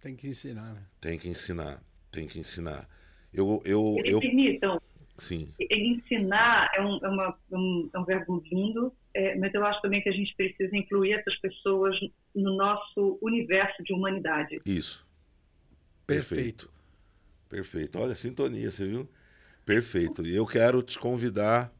Tem 0.00 0.16
que 0.16 0.26
ensinar, 0.26 0.74
né? 0.74 0.82
Tem 1.00 1.16
que 1.16 1.28
ensinar, 1.28 1.80
tem 2.10 2.26
que 2.26 2.40
ensinar. 2.40 2.88
Eu, 3.32 3.62
eu, 3.64 3.96
eu, 4.04 4.18
permitam, 4.18 4.82
Sim. 5.16 5.48
Ensinar 5.70 6.72
é 6.74 6.82
um, 6.82 6.98
é, 6.98 7.08
uma, 7.08 7.38
um, 7.52 7.90
é 7.94 7.98
um 8.00 8.04
verbo 8.04 8.42
lindo, 8.50 8.92
é, 9.14 9.36
mas 9.36 9.54
eu 9.54 9.64
acho 9.64 9.80
também 9.80 10.02
que 10.02 10.08
a 10.08 10.12
gente 10.12 10.34
precisa 10.34 10.76
incluir 10.76 11.12
essas 11.12 11.36
pessoas 11.36 12.00
no 12.34 12.56
nosso 12.56 13.16
universo 13.22 13.80
de 13.84 13.92
humanidade. 13.92 14.60
Isso. 14.66 15.06
Perfeito. 16.04 16.68
Perfeito. 17.48 17.96
Olha, 17.96 18.14
sintonia, 18.14 18.72
você 18.72 18.86
viu? 18.86 19.08
Perfeito. 19.66 20.24
E 20.24 20.34
eu 20.34 20.46
quero 20.46 20.80
te 20.80 20.96
convidar, 20.96 21.72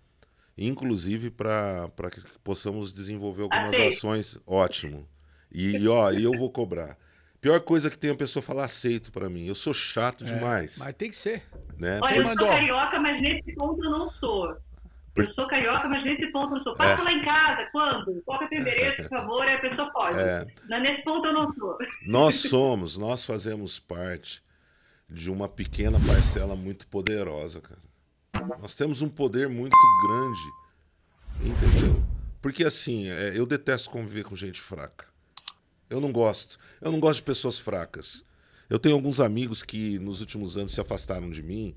inclusive, 0.58 1.30
para 1.30 1.88
que 2.10 2.20
possamos 2.42 2.92
desenvolver 2.92 3.44
algumas 3.44 3.74
ações. 3.76 4.36
Ótimo. 4.44 5.08
E, 5.52 5.76
e 5.76 5.88
ó, 5.88 6.10
e 6.10 6.24
eu 6.24 6.32
vou 6.32 6.50
cobrar. 6.50 6.98
Pior 7.40 7.60
coisa 7.60 7.88
que 7.88 7.96
tem 7.96 8.10
a 8.10 8.16
pessoa 8.16 8.42
falar 8.42 8.64
aceito 8.64 9.12
para 9.12 9.30
mim. 9.30 9.46
Eu 9.46 9.54
sou 9.54 9.72
chato 9.72 10.24
é, 10.24 10.26
demais. 10.26 10.76
Mas 10.78 10.94
tem 10.94 11.08
que 11.08 11.16
ser. 11.16 11.44
Né? 11.78 12.00
Olha, 12.02 12.16
eu 12.16 12.26
sou 12.26 12.48
carioca, 12.48 12.98
mas 12.98 13.22
nesse 13.22 13.54
ponto 13.54 13.84
eu 13.84 13.90
não 13.90 14.10
sou. 14.14 14.56
Eu 15.14 15.32
sou 15.32 15.46
carioca, 15.46 15.88
mas 15.88 16.04
nesse 16.04 16.26
ponto 16.32 16.50
eu 16.50 16.56
não 16.56 16.62
sou. 16.64 16.74
Passa 16.74 17.00
é. 17.00 17.04
lá 17.04 17.12
em 17.12 17.24
casa, 17.24 17.68
quando? 17.70 18.20
Qual 18.24 18.42
é 18.42 18.46
o 18.46 18.48
teu 18.48 18.58
endereço, 18.58 18.96
por 19.08 19.10
favor, 19.10 19.42
aí 19.42 19.54
a 19.54 19.60
pessoa 19.60 19.92
pode. 19.92 20.18
É. 20.18 20.44
Nesse 20.80 21.04
ponto 21.04 21.24
eu 21.28 21.32
não 21.32 21.54
sou. 21.54 21.78
Nós 22.04 22.34
somos, 22.34 22.98
nós 22.98 23.24
fazemos 23.24 23.78
parte 23.78 24.44
de 25.08 25.30
uma 25.30 25.48
pequena 25.48 25.98
parcela 26.00 26.56
muito 26.56 26.86
poderosa, 26.88 27.60
cara. 27.60 27.80
Nós 28.60 28.74
temos 28.74 29.02
um 29.02 29.08
poder 29.08 29.48
muito 29.48 29.76
grande. 30.06 31.50
Entendeu? 31.50 32.02
Porque 32.42 32.64
assim, 32.64 33.08
é, 33.08 33.38
eu 33.38 33.46
detesto 33.46 33.90
conviver 33.90 34.24
com 34.24 34.36
gente 34.36 34.60
fraca. 34.60 35.06
Eu 35.88 36.00
não 36.00 36.12
gosto. 36.12 36.58
Eu 36.80 36.92
não 36.92 37.00
gosto 37.00 37.20
de 37.20 37.24
pessoas 37.24 37.58
fracas. 37.58 38.24
Eu 38.68 38.78
tenho 38.78 38.94
alguns 38.94 39.20
amigos 39.20 39.62
que 39.62 39.98
nos 39.98 40.20
últimos 40.20 40.56
anos 40.56 40.72
se 40.72 40.80
afastaram 40.80 41.30
de 41.30 41.42
mim 41.42 41.74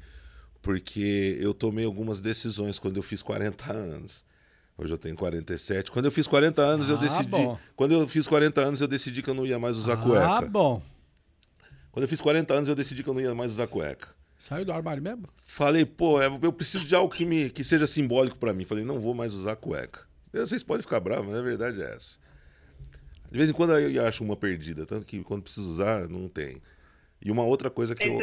porque 0.62 1.38
eu 1.40 1.54
tomei 1.54 1.86
algumas 1.86 2.20
decisões 2.20 2.78
quando 2.80 2.98
eu 2.98 3.04
fiz 3.04 3.22
40 3.22 3.72
anos. 3.72 4.26
Hoje 4.78 4.94
eu 4.94 4.98
tenho 4.98 5.16
47. 5.16 5.92
Quando 5.92 6.06
eu 6.06 6.12
fiz 6.12 6.26
40 6.26 6.62
anos, 6.62 6.90
ah, 6.90 6.94
eu 6.94 6.98
decidi. 6.98 7.28
Bom. 7.28 7.60
Quando 7.76 7.94
eu 7.94 8.08
fiz 8.08 8.26
40 8.28 8.62
anos, 8.62 8.82
eu 8.82 8.88
decidi 8.88 9.22
que 9.22 9.30
eu 9.30 9.34
não 9.34 9.46
ia 9.46 9.60
mais 9.60 9.76
usar 9.76 9.94
ah, 9.94 9.98
cueca. 9.98 10.28
Ah, 10.28 10.42
bom. 10.42 10.82
Quando 11.92 12.04
eu 12.04 12.10
fiz 12.10 12.22
40 12.22 12.54
anos, 12.54 12.70
eu 12.70 12.76
decidi 12.76 13.04
que 13.04 13.10
eu 13.10 13.14
não 13.14 13.22
ia 13.22 13.34
mais 13.34 13.52
usar 13.52 13.68
cueca. 13.68 14.10
Saiu 14.38 14.64
do 14.64 14.72
armário 14.72 15.04
mesmo? 15.04 15.28
Falei, 15.44 15.86
pô, 15.86 16.22
é, 16.22 16.28
eu 16.42 16.54
preciso 16.54 16.86
de 16.86 16.96
algo 16.96 17.14
que, 17.14 17.26
me, 17.26 17.50
que 17.50 17.64
seja 17.64 17.86
simbólico 17.86 18.38
para 18.38 18.54
mim. 18.54 18.64
Falei, 18.64 18.86
não 18.86 19.00
vou 19.00 19.14
mais 19.14 19.34
usar 19.34 19.56
cueca. 19.58 20.08
Vocês 20.32 20.64
podem 20.64 20.82
ficar 20.82 21.00
bravos, 21.00 21.28
mas 21.28 21.36
a 21.36 21.42
verdade 21.42 21.82
é 21.82 21.96
essa. 21.96 22.18
De 23.32 23.38
vez 23.38 23.50
em 23.50 23.54
quando 23.54 23.78
eu 23.78 24.08
acho 24.08 24.24
uma 24.24 24.36
perdida, 24.36 24.86
tanto 24.86 25.06
que 25.06 25.24
quando 25.24 25.44
preciso 25.44 25.68
usar, 25.68 26.08
não 26.08 26.30
tem. 26.30 26.62
E 27.22 27.30
uma 27.30 27.44
outra 27.44 27.70
coisa 27.70 27.94
que 27.96 28.08
eu. 28.08 28.18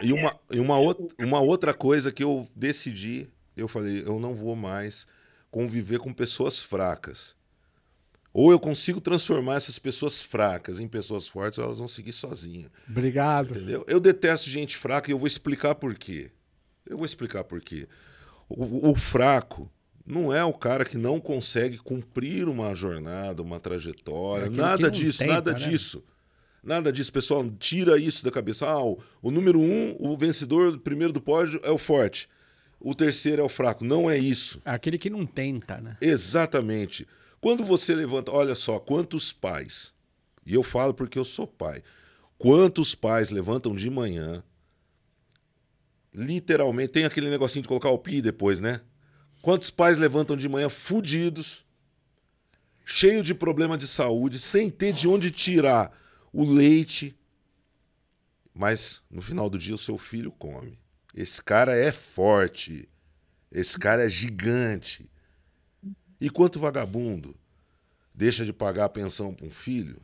E 0.00 0.12
uma, 0.12 0.40
e 0.50 0.60
uma, 0.60 0.78
outra, 0.78 1.06
uma 1.20 1.40
outra 1.40 1.74
coisa 1.74 2.10
que 2.10 2.22
eu 2.22 2.48
decidi, 2.54 3.28
eu 3.56 3.68
falei, 3.68 4.02
eu 4.06 4.18
não 4.18 4.34
vou 4.34 4.56
mais 4.56 5.06
conviver 5.50 5.98
com 5.98 6.12
pessoas 6.12 6.58
fracas. 6.58 7.36
Ou 8.32 8.50
eu 8.50 8.58
consigo 8.58 9.00
transformar 9.00 9.56
essas 9.56 9.78
pessoas 9.78 10.22
fracas 10.22 10.80
em 10.80 10.88
pessoas 10.88 11.28
fortes, 11.28 11.58
ou 11.58 11.64
elas 11.64 11.78
vão 11.78 11.88
seguir 11.88 12.12
sozinhas. 12.12 12.70
Obrigado. 12.88 13.50
Entendeu? 13.52 13.84
Eu 13.86 14.00
detesto 14.00 14.48
gente 14.48 14.76
fraca 14.76 15.10
e 15.10 15.12
eu 15.12 15.18
vou 15.18 15.26
explicar 15.26 15.74
por 15.74 15.94
quê. 15.94 16.30
Eu 16.88 16.96
vou 16.96 17.04
explicar 17.04 17.44
por 17.44 17.60
quê. 17.60 17.86
O, 18.48 18.90
o 18.90 18.96
fraco, 18.96 19.70
não 20.06 20.32
é 20.32 20.42
o 20.44 20.52
cara 20.52 20.84
que 20.84 20.96
não 20.96 21.20
consegue 21.20 21.76
cumprir 21.78 22.48
uma 22.48 22.74
jornada, 22.74 23.42
uma 23.42 23.60
trajetória, 23.60 24.46
é 24.46 24.50
nada 24.50 24.90
disso, 24.90 25.24
nada 25.24 25.52
né? 25.52 25.58
disso. 25.58 26.02
Nada 26.62 26.92
disso, 26.92 27.12
pessoal. 27.12 27.44
Tira 27.58 27.98
isso 27.98 28.24
da 28.24 28.30
cabeça. 28.30 28.66
Ah, 28.66 28.82
o, 28.82 29.00
o 29.20 29.30
número 29.30 29.60
um, 29.60 29.96
o 29.98 30.16
vencedor 30.16 30.78
primeiro 30.78 31.12
do 31.12 31.20
pódio 31.20 31.60
é 31.64 31.70
o 31.70 31.78
forte. 31.78 32.28
O 32.78 32.94
terceiro 32.94 33.42
é 33.42 33.44
o 33.44 33.48
fraco. 33.48 33.84
Não 33.84 34.08
é 34.08 34.16
isso. 34.16 34.62
É 34.64 34.70
aquele 34.70 34.96
que 34.96 35.10
não 35.10 35.26
tenta, 35.26 35.80
né? 35.80 35.96
Exatamente. 36.00 37.06
Quando 37.42 37.64
você 37.64 37.92
levanta, 37.92 38.30
olha 38.30 38.54
só, 38.54 38.78
quantos 38.78 39.32
pais, 39.32 39.92
e 40.46 40.54
eu 40.54 40.62
falo 40.62 40.94
porque 40.94 41.18
eu 41.18 41.24
sou 41.24 41.44
pai, 41.44 41.82
quantos 42.38 42.94
pais 42.94 43.30
levantam 43.30 43.74
de 43.74 43.90
manhã, 43.90 44.44
literalmente, 46.14 46.92
tem 46.92 47.04
aquele 47.04 47.28
negocinho 47.28 47.62
de 47.62 47.68
colocar 47.68 47.90
o 47.90 47.98
pi 47.98 48.22
depois, 48.22 48.60
né? 48.60 48.80
Quantos 49.42 49.70
pais 49.70 49.98
levantam 49.98 50.36
de 50.36 50.48
manhã 50.48 50.68
fudidos, 50.68 51.66
cheio 52.84 53.24
de 53.24 53.34
problema 53.34 53.76
de 53.76 53.88
saúde, 53.88 54.38
sem 54.38 54.70
ter 54.70 54.92
de 54.92 55.08
onde 55.08 55.32
tirar 55.32 55.90
o 56.32 56.44
leite, 56.44 57.18
mas 58.54 59.02
no 59.10 59.20
final 59.20 59.50
do 59.50 59.58
dia 59.58 59.74
o 59.74 59.78
seu 59.78 59.98
filho 59.98 60.30
come. 60.30 60.78
Esse 61.12 61.42
cara 61.42 61.74
é 61.74 61.90
forte. 61.90 62.88
Esse 63.50 63.76
cara 63.80 64.04
é 64.04 64.08
gigante. 64.08 65.10
E 66.22 66.30
quanto 66.30 66.60
vagabundo 66.60 67.34
deixa 68.14 68.44
de 68.44 68.52
pagar 68.52 68.84
a 68.84 68.88
pensão 68.88 69.34
para 69.34 69.44
um 69.44 69.50
filho, 69.50 69.96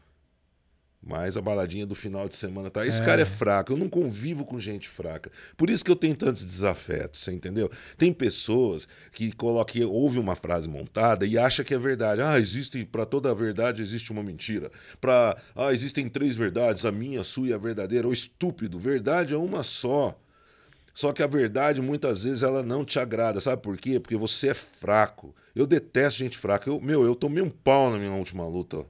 mas 1.00 1.36
a 1.36 1.40
baladinha 1.40 1.86
do 1.86 1.94
final 1.94 2.28
de 2.28 2.34
semana 2.34 2.68
tá. 2.70 2.84
Esse 2.84 3.00
É. 3.00 3.04
cara 3.04 3.22
é 3.22 3.24
fraco. 3.24 3.72
Eu 3.72 3.76
não 3.76 3.88
convivo 3.88 4.44
com 4.44 4.58
gente 4.58 4.88
fraca. 4.88 5.30
Por 5.56 5.70
isso 5.70 5.84
que 5.84 5.90
eu 5.92 5.94
tenho 5.94 6.16
tantos 6.16 6.44
desafetos, 6.44 7.20
você 7.20 7.30
entendeu? 7.30 7.70
Tem 7.96 8.12
pessoas 8.12 8.88
que 9.12 9.30
colocam, 9.30 9.88
ouve 9.88 10.18
uma 10.18 10.34
frase 10.34 10.68
montada 10.68 11.24
e 11.24 11.38
acha 11.38 11.62
que 11.62 11.72
é 11.72 11.78
verdade. 11.78 12.20
Ah, 12.20 12.36
existe 12.36 12.84
para 12.84 13.06
toda 13.06 13.30
a 13.30 13.34
verdade 13.34 13.80
existe 13.80 14.10
uma 14.10 14.24
mentira. 14.24 14.72
Para 15.00 15.40
ah, 15.54 15.72
existem 15.72 16.08
três 16.08 16.34
verdades, 16.34 16.84
a 16.84 16.90
minha, 16.90 17.20
a 17.20 17.24
sua 17.24 17.46
e 17.46 17.52
a 17.52 17.58
verdadeira. 17.58 18.08
Ô 18.08 18.12
estúpido, 18.12 18.76
verdade 18.76 19.32
é 19.32 19.36
uma 19.38 19.62
só. 19.62 20.18
Só 20.92 21.12
que 21.12 21.22
a 21.22 21.28
verdade, 21.28 21.80
muitas 21.80 22.24
vezes, 22.24 22.42
ela 22.42 22.60
não 22.60 22.84
te 22.84 22.98
agrada. 22.98 23.40
Sabe 23.40 23.62
por 23.62 23.76
quê? 23.76 24.00
Porque 24.00 24.16
você 24.16 24.48
é 24.48 24.54
fraco. 24.54 25.32
Eu 25.58 25.66
detesto 25.66 26.20
gente 26.20 26.38
fraca. 26.38 26.70
Eu, 26.70 26.80
meu, 26.80 27.04
eu 27.04 27.16
tomei 27.16 27.42
um 27.42 27.50
pau 27.50 27.90
na 27.90 27.98
minha 27.98 28.12
última 28.12 28.46
luta. 28.46 28.86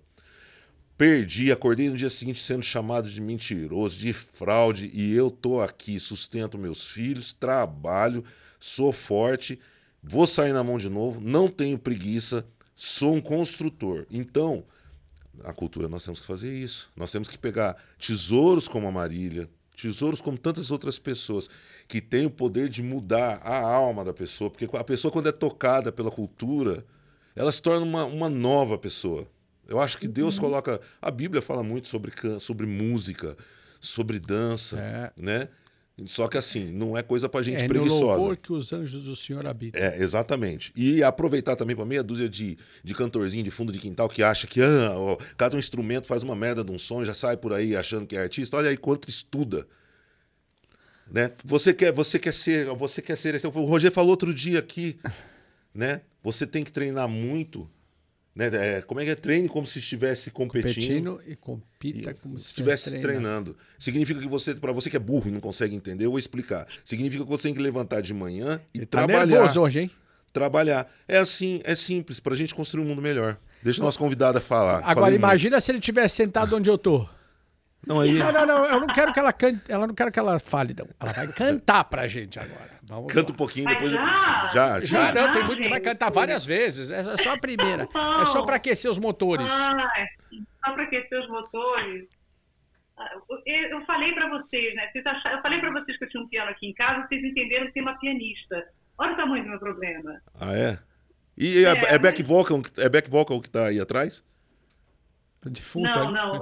Perdi, 0.98 1.50
acordei 1.50 1.88
no 1.88 1.96
dia 1.96 2.10
seguinte 2.10 2.42
sendo 2.42 2.62
chamado 2.62 3.08
de 3.08 3.22
mentiroso, 3.22 3.96
de 3.96 4.12
fraude, 4.12 4.90
e 4.92 5.14
eu 5.14 5.30
tô 5.30 5.62
aqui, 5.62 5.98
sustento 5.98 6.58
meus 6.58 6.86
filhos, 6.86 7.32
trabalho, 7.32 8.22
sou 8.60 8.92
forte, 8.92 9.58
vou 10.02 10.26
sair 10.26 10.52
na 10.52 10.62
mão 10.62 10.76
de 10.76 10.90
novo, 10.90 11.22
não 11.22 11.48
tenho 11.48 11.78
preguiça, 11.78 12.44
sou 12.76 13.14
um 13.14 13.20
construtor. 13.20 14.04
Então, 14.10 14.62
a 15.44 15.54
cultura 15.54 15.88
nós 15.88 16.04
temos 16.04 16.20
que 16.20 16.26
fazer 16.26 16.52
isso. 16.52 16.90
Nós 16.94 17.10
temos 17.10 17.28
que 17.28 17.38
pegar 17.38 17.82
tesouros 17.98 18.68
como 18.68 18.86
a 18.86 18.92
Marília, 18.92 19.48
tesouros 19.80 20.20
como 20.20 20.36
tantas 20.36 20.70
outras 20.70 20.98
pessoas 20.98 21.48
que 21.86 22.00
têm 22.00 22.26
o 22.26 22.30
poder 22.30 22.68
de 22.68 22.82
mudar 22.82 23.40
a 23.44 23.58
alma 23.60 24.04
da 24.04 24.12
pessoa, 24.12 24.50
porque 24.50 24.68
a 24.76 24.84
pessoa 24.84 25.10
quando 25.12 25.28
é 25.28 25.32
tocada 25.32 25.92
pela 25.92 26.10
cultura, 26.10 26.84
ela 27.34 27.52
se 27.52 27.62
torna 27.62 27.84
uma, 27.84 28.04
uma 28.04 28.28
nova 28.28 28.76
pessoa. 28.76 29.26
Eu 29.66 29.78
acho 29.78 29.98
que 29.98 30.08
Deus 30.08 30.38
coloca, 30.38 30.80
a 31.00 31.10
Bíblia 31.10 31.40
fala 31.42 31.62
muito 31.62 31.88
sobre 31.88 32.12
sobre 32.40 32.66
música, 32.66 33.36
sobre 33.80 34.18
dança, 34.18 34.78
É. 34.78 35.12
né? 35.16 35.48
Só 36.06 36.28
que 36.28 36.38
assim, 36.38 36.70
não 36.70 36.96
é 36.96 37.02
coisa 37.02 37.28
pra 37.28 37.42
gente 37.42 37.56
É 37.56 37.62
no 37.62 37.68
preguiçosa. 37.68 38.04
louvor 38.04 38.36
que 38.36 38.52
os 38.52 38.72
anjos 38.72 39.02
do 39.04 39.16
Senhor 39.16 39.46
habitam. 39.46 39.80
É, 39.80 40.00
exatamente. 40.00 40.72
E 40.76 41.02
aproveitar 41.02 41.56
também 41.56 41.74
para 41.74 41.84
meia 41.84 42.02
dúzia 42.04 42.28
de, 42.28 42.56
de 42.84 42.94
cantorzinho 42.94 43.42
de 43.42 43.50
fundo 43.50 43.72
de 43.72 43.80
quintal 43.80 44.08
que 44.08 44.22
acha 44.22 44.46
que 44.46 44.60
ah, 44.62 44.92
ó, 44.96 45.16
cada 45.36 45.56
um 45.56 45.58
instrumento 45.58 46.06
faz 46.06 46.22
uma 46.22 46.36
merda 46.36 46.62
de 46.62 46.70
um 46.70 46.78
som, 46.78 47.04
já 47.04 47.14
sai 47.14 47.36
por 47.36 47.52
aí 47.52 47.74
achando 47.76 48.06
que 48.06 48.14
é 48.16 48.20
artista. 48.20 48.56
Olha 48.56 48.70
aí 48.70 48.76
quanto 48.76 49.08
estuda. 49.08 49.66
Né? 51.10 51.30
Você 51.44 51.72
quer, 51.72 51.92
você 51.92 52.18
quer 52.18 52.34
ser, 52.34 52.66
você 52.76 53.00
quer 53.02 53.16
ser, 53.16 53.40
o 53.46 53.64
Roger 53.64 53.90
falou 53.90 54.10
outro 54.10 54.32
dia 54.32 54.58
aqui, 54.58 54.98
né? 55.74 56.02
Você 56.22 56.46
tem 56.46 56.62
que 56.62 56.70
treinar 56.70 57.08
muito, 57.08 57.68
né? 58.38 58.76
É, 58.76 58.82
como 58.82 59.00
é 59.00 59.04
que 59.04 59.10
é? 59.10 59.14
Treine 59.16 59.48
como 59.48 59.66
se 59.66 59.80
estivesse 59.80 60.30
competindo. 60.30 61.16
Competindo 61.16 61.20
e 61.26 61.34
compita 61.34 62.14
como 62.14 62.38
se 62.38 62.46
estivesse 62.46 62.84
estivesse 62.84 63.02
treinando. 63.02 63.56
Significa 63.76 64.20
que 64.20 64.28
você, 64.28 64.54
para 64.54 64.72
você 64.72 64.88
que 64.88 64.96
é 64.96 65.00
burro 65.00 65.28
e 65.28 65.32
não 65.32 65.40
consegue 65.40 65.74
entender, 65.74 66.04
eu 66.04 66.10
vou 66.10 66.20
explicar. 66.20 66.64
Significa 66.84 67.24
que 67.24 67.30
você 67.30 67.48
tem 67.48 67.54
que 67.54 67.60
levantar 67.60 68.00
de 68.00 68.14
manhã 68.14 68.60
e 68.72 68.78
Ele 68.78 68.86
tá 68.86 69.04
trabalhar 69.04 69.26
nervoso 69.26 69.60
hoje, 69.60 69.80
hein? 69.80 69.90
trabalhar. 70.32 70.88
É 71.08 71.18
assim, 71.18 71.60
é 71.64 71.74
simples, 71.74 72.20
pra 72.20 72.36
gente 72.36 72.54
construir 72.54 72.84
um 72.84 72.86
mundo 72.86 73.02
melhor. 73.02 73.36
Deixa 73.60 73.80
o 73.80 73.84
nosso 73.84 73.98
convidado 73.98 74.40
falar. 74.40 74.78
Agora 74.84 75.06
Falei 75.06 75.16
imagina 75.16 75.60
se 75.60 75.72
ele 75.72 75.80
tivesse 75.80 76.14
sentado 76.14 76.54
onde 76.54 76.70
eu 76.70 76.78
tô. 76.78 77.04
Não, 77.84 77.98
aí, 78.00 78.12
Não, 78.12 78.30
não, 78.30 78.46
não, 78.46 78.64
eu 78.66 78.80
não 78.80 78.86
quero 78.86 79.12
que 79.12 79.18
ela 79.18 79.32
cante, 79.32 79.62
ela 79.68 79.86
não 79.86 79.94
quero 79.94 80.12
que 80.12 80.18
ela 80.18 80.38
fale, 80.38 80.76
não. 80.78 80.86
Ela 81.00 81.12
vai 81.12 81.26
cantar 81.32 81.82
pra 81.84 82.06
gente 82.06 82.38
agora. 82.38 82.77
Vamos 82.88 83.12
canta 83.12 83.30
um 83.30 83.34
lá. 83.34 83.36
pouquinho, 83.36 83.64
Mas 83.64 83.74
depois. 83.74 83.92
eu- 83.92 83.98
já? 83.98 84.50
Já, 84.52 84.80
Já 84.80 85.12
já. 85.12 85.12
não, 85.12 85.32
tem 85.32 85.42
Ah, 85.42 85.44
muito 85.46 85.62
que 85.62 85.68
vai 85.68 85.80
cantar 85.80 86.10
várias 86.10 86.44
vezes. 86.46 86.90
É 86.90 87.02
só 87.18 87.32
a 87.34 87.38
primeira. 87.38 87.88
É 88.20 88.24
só 88.26 88.42
pra 88.44 88.56
aquecer 88.56 88.90
os 88.90 88.98
motores. 88.98 89.46
Ai, 89.50 90.06
só 90.64 90.72
para 90.72 90.82
aquecer 90.84 91.20
os 91.20 91.28
motores. 91.28 92.06
Ah, 92.96 93.10
Eu 93.46 93.84
falei 93.86 94.12
para 94.12 94.28
vocês, 94.28 94.74
né? 94.74 94.88
Vocês 94.90 95.06
acharam, 95.06 95.36
eu 95.36 95.42
falei 95.42 95.60
para 95.60 95.70
vocês 95.70 95.96
que 95.98 96.04
eu 96.04 96.08
tinha 96.08 96.22
um 96.22 96.28
piano 96.28 96.50
aqui 96.50 96.66
em 96.66 96.74
casa, 96.74 97.06
vocês 97.06 97.22
entenderam 97.22 97.66
que 97.66 97.72
tem 97.72 97.82
uma 97.82 97.96
pianista. 97.98 98.66
Olha 98.98 99.12
o 99.12 99.16
tamanho 99.16 99.44
do 99.44 99.50
meu 99.50 99.58
problema. 99.60 100.20
Ah, 100.40 100.52
é? 100.56 100.78
E 101.36 101.64
é, 101.64 101.68
É, 101.68 101.94
é 101.94 101.98
back 101.98 102.18
mas- 102.20 102.28
vocal, 102.28 102.60
é 102.78 102.88
back 102.88 103.08
vocal 103.08 103.40
que 103.40 103.48
tá 103.50 103.66
aí 103.66 103.80
atrás? 103.80 104.24
Defunto 105.44 105.88
não, 105.96 106.10
não. 106.12 106.40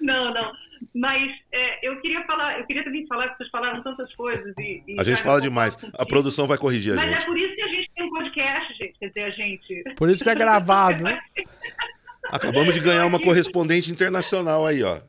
não, 0.00 0.34
não. 0.34 0.52
Mas 0.96 1.30
é, 1.52 1.86
eu 1.86 2.00
queria 2.00 2.24
falar, 2.24 2.58
eu 2.58 2.66
queria 2.66 2.82
também 2.82 3.06
falar 3.06 3.28
que 3.28 3.36
vocês 3.36 3.50
falaram 3.50 3.82
tantas 3.82 4.14
coisas 4.14 4.54
e, 4.56 4.82
e 4.88 4.98
A 4.98 5.04
gente 5.04 5.22
fala 5.22 5.42
demais. 5.42 5.76
A 5.92 6.06
produção 6.06 6.46
vai 6.46 6.56
corrigir 6.56 6.94
a 6.94 6.96
Mas 6.96 7.10
gente. 7.10 7.22
é 7.22 7.26
por 7.26 7.36
isso 7.36 7.54
que 7.54 7.62
a 7.62 7.68
gente 7.68 7.90
tem 7.94 8.04
um 8.06 8.10
podcast, 8.10 8.74
gente. 8.78 8.98
Quer 8.98 9.08
dizer, 9.08 9.24
a 9.26 9.30
gente. 9.30 9.84
Por 9.94 10.08
isso 10.08 10.24
que 10.24 10.30
é 10.30 10.34
gravado. 10.34 11.04
né? 11.04 11.20
Acabamos 12.32 12.72
de 12.72 12.80
ganhar 12.80 13.04
uma 13.04 13.20
correspondente 13.20 13.90
internacional 13.90 14.64
aí, 14.64 14.82
ó. 14.82 15.02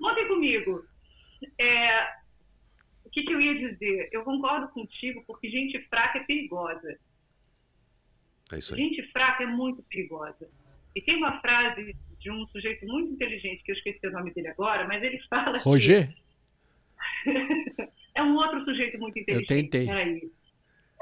Montem 0.00 0.26
comigo. 0.26 0.84
É, 1.56 2.02
o 3.04 3.10
que, 3.10 3.22
que 3.22 3.32
eu 3.32 3.40
ia 3.40 3.54
dizer? 3.70 4.08
Eu 4.10 4.24
concordo 4.24 4.70
contigo 4.70 5.22
porque 5.24 5.48
gente 5.48 5.78
fraca 5.88 6.18
é 6.18 6.24
perigosa. 6.24 6.98
É 8.52 8.58
isso 8.58 8.74
aí. 8.74 8.80
Gente 8.80 9.04
fraca 9.12 9.44
é 9.44 9.46
muito 9.46 9.84
perigosa. 9.84 10.48
E 10.96 11.00
tem 11.00 11.14
uma 11.14 11.40
frase 11.40 11.94
de 12.20 12.30
um 12.30 12.46
sujeito 12.48 12.86
muito 12.86 13.12
inteligente, 13.14 13.62
que 13.64 13.72
eu 13.72 13.76
esqueci 13.76 14.06
o 14.06 14.12
nome 14.12 14.32
dele 14.32 14.48
agora, 14.48 14.86
mas 14.86 15.02
ele 15.02 15.18
fala 15.28 15.58
que 15.58 15.64
Roger? 15.64 16.14
é 18.14 18.22
um 18.22 18.34
outro 18.36 18.64
sujeito 18.64 18.98
muito 18.98 19.18
inteligente. 19.18 19.48
tentei. 19.48 19.86
Peraí. 19.86 20.30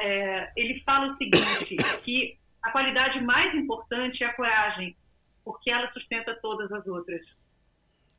É, 0.00 0.52
ele 0.56 0.80
fala 0.84 1.12
o 1.12 1.16
seguinte, 1.16 1.76
que 2.04 2.38
a 2.62 2.70
qualidade 2.70 3.20
mais 3.22 3.54
importante 3.54 4.22
é 4.22 4.26
a 4.26 4.34
coragem, 4.34 4.96
porque 5.44 5.70
ela 5.70 5.90
sustenta 5.92 6.34
todas 6.40 6.70
as 6.72 6.86
outras. 6.86 7.20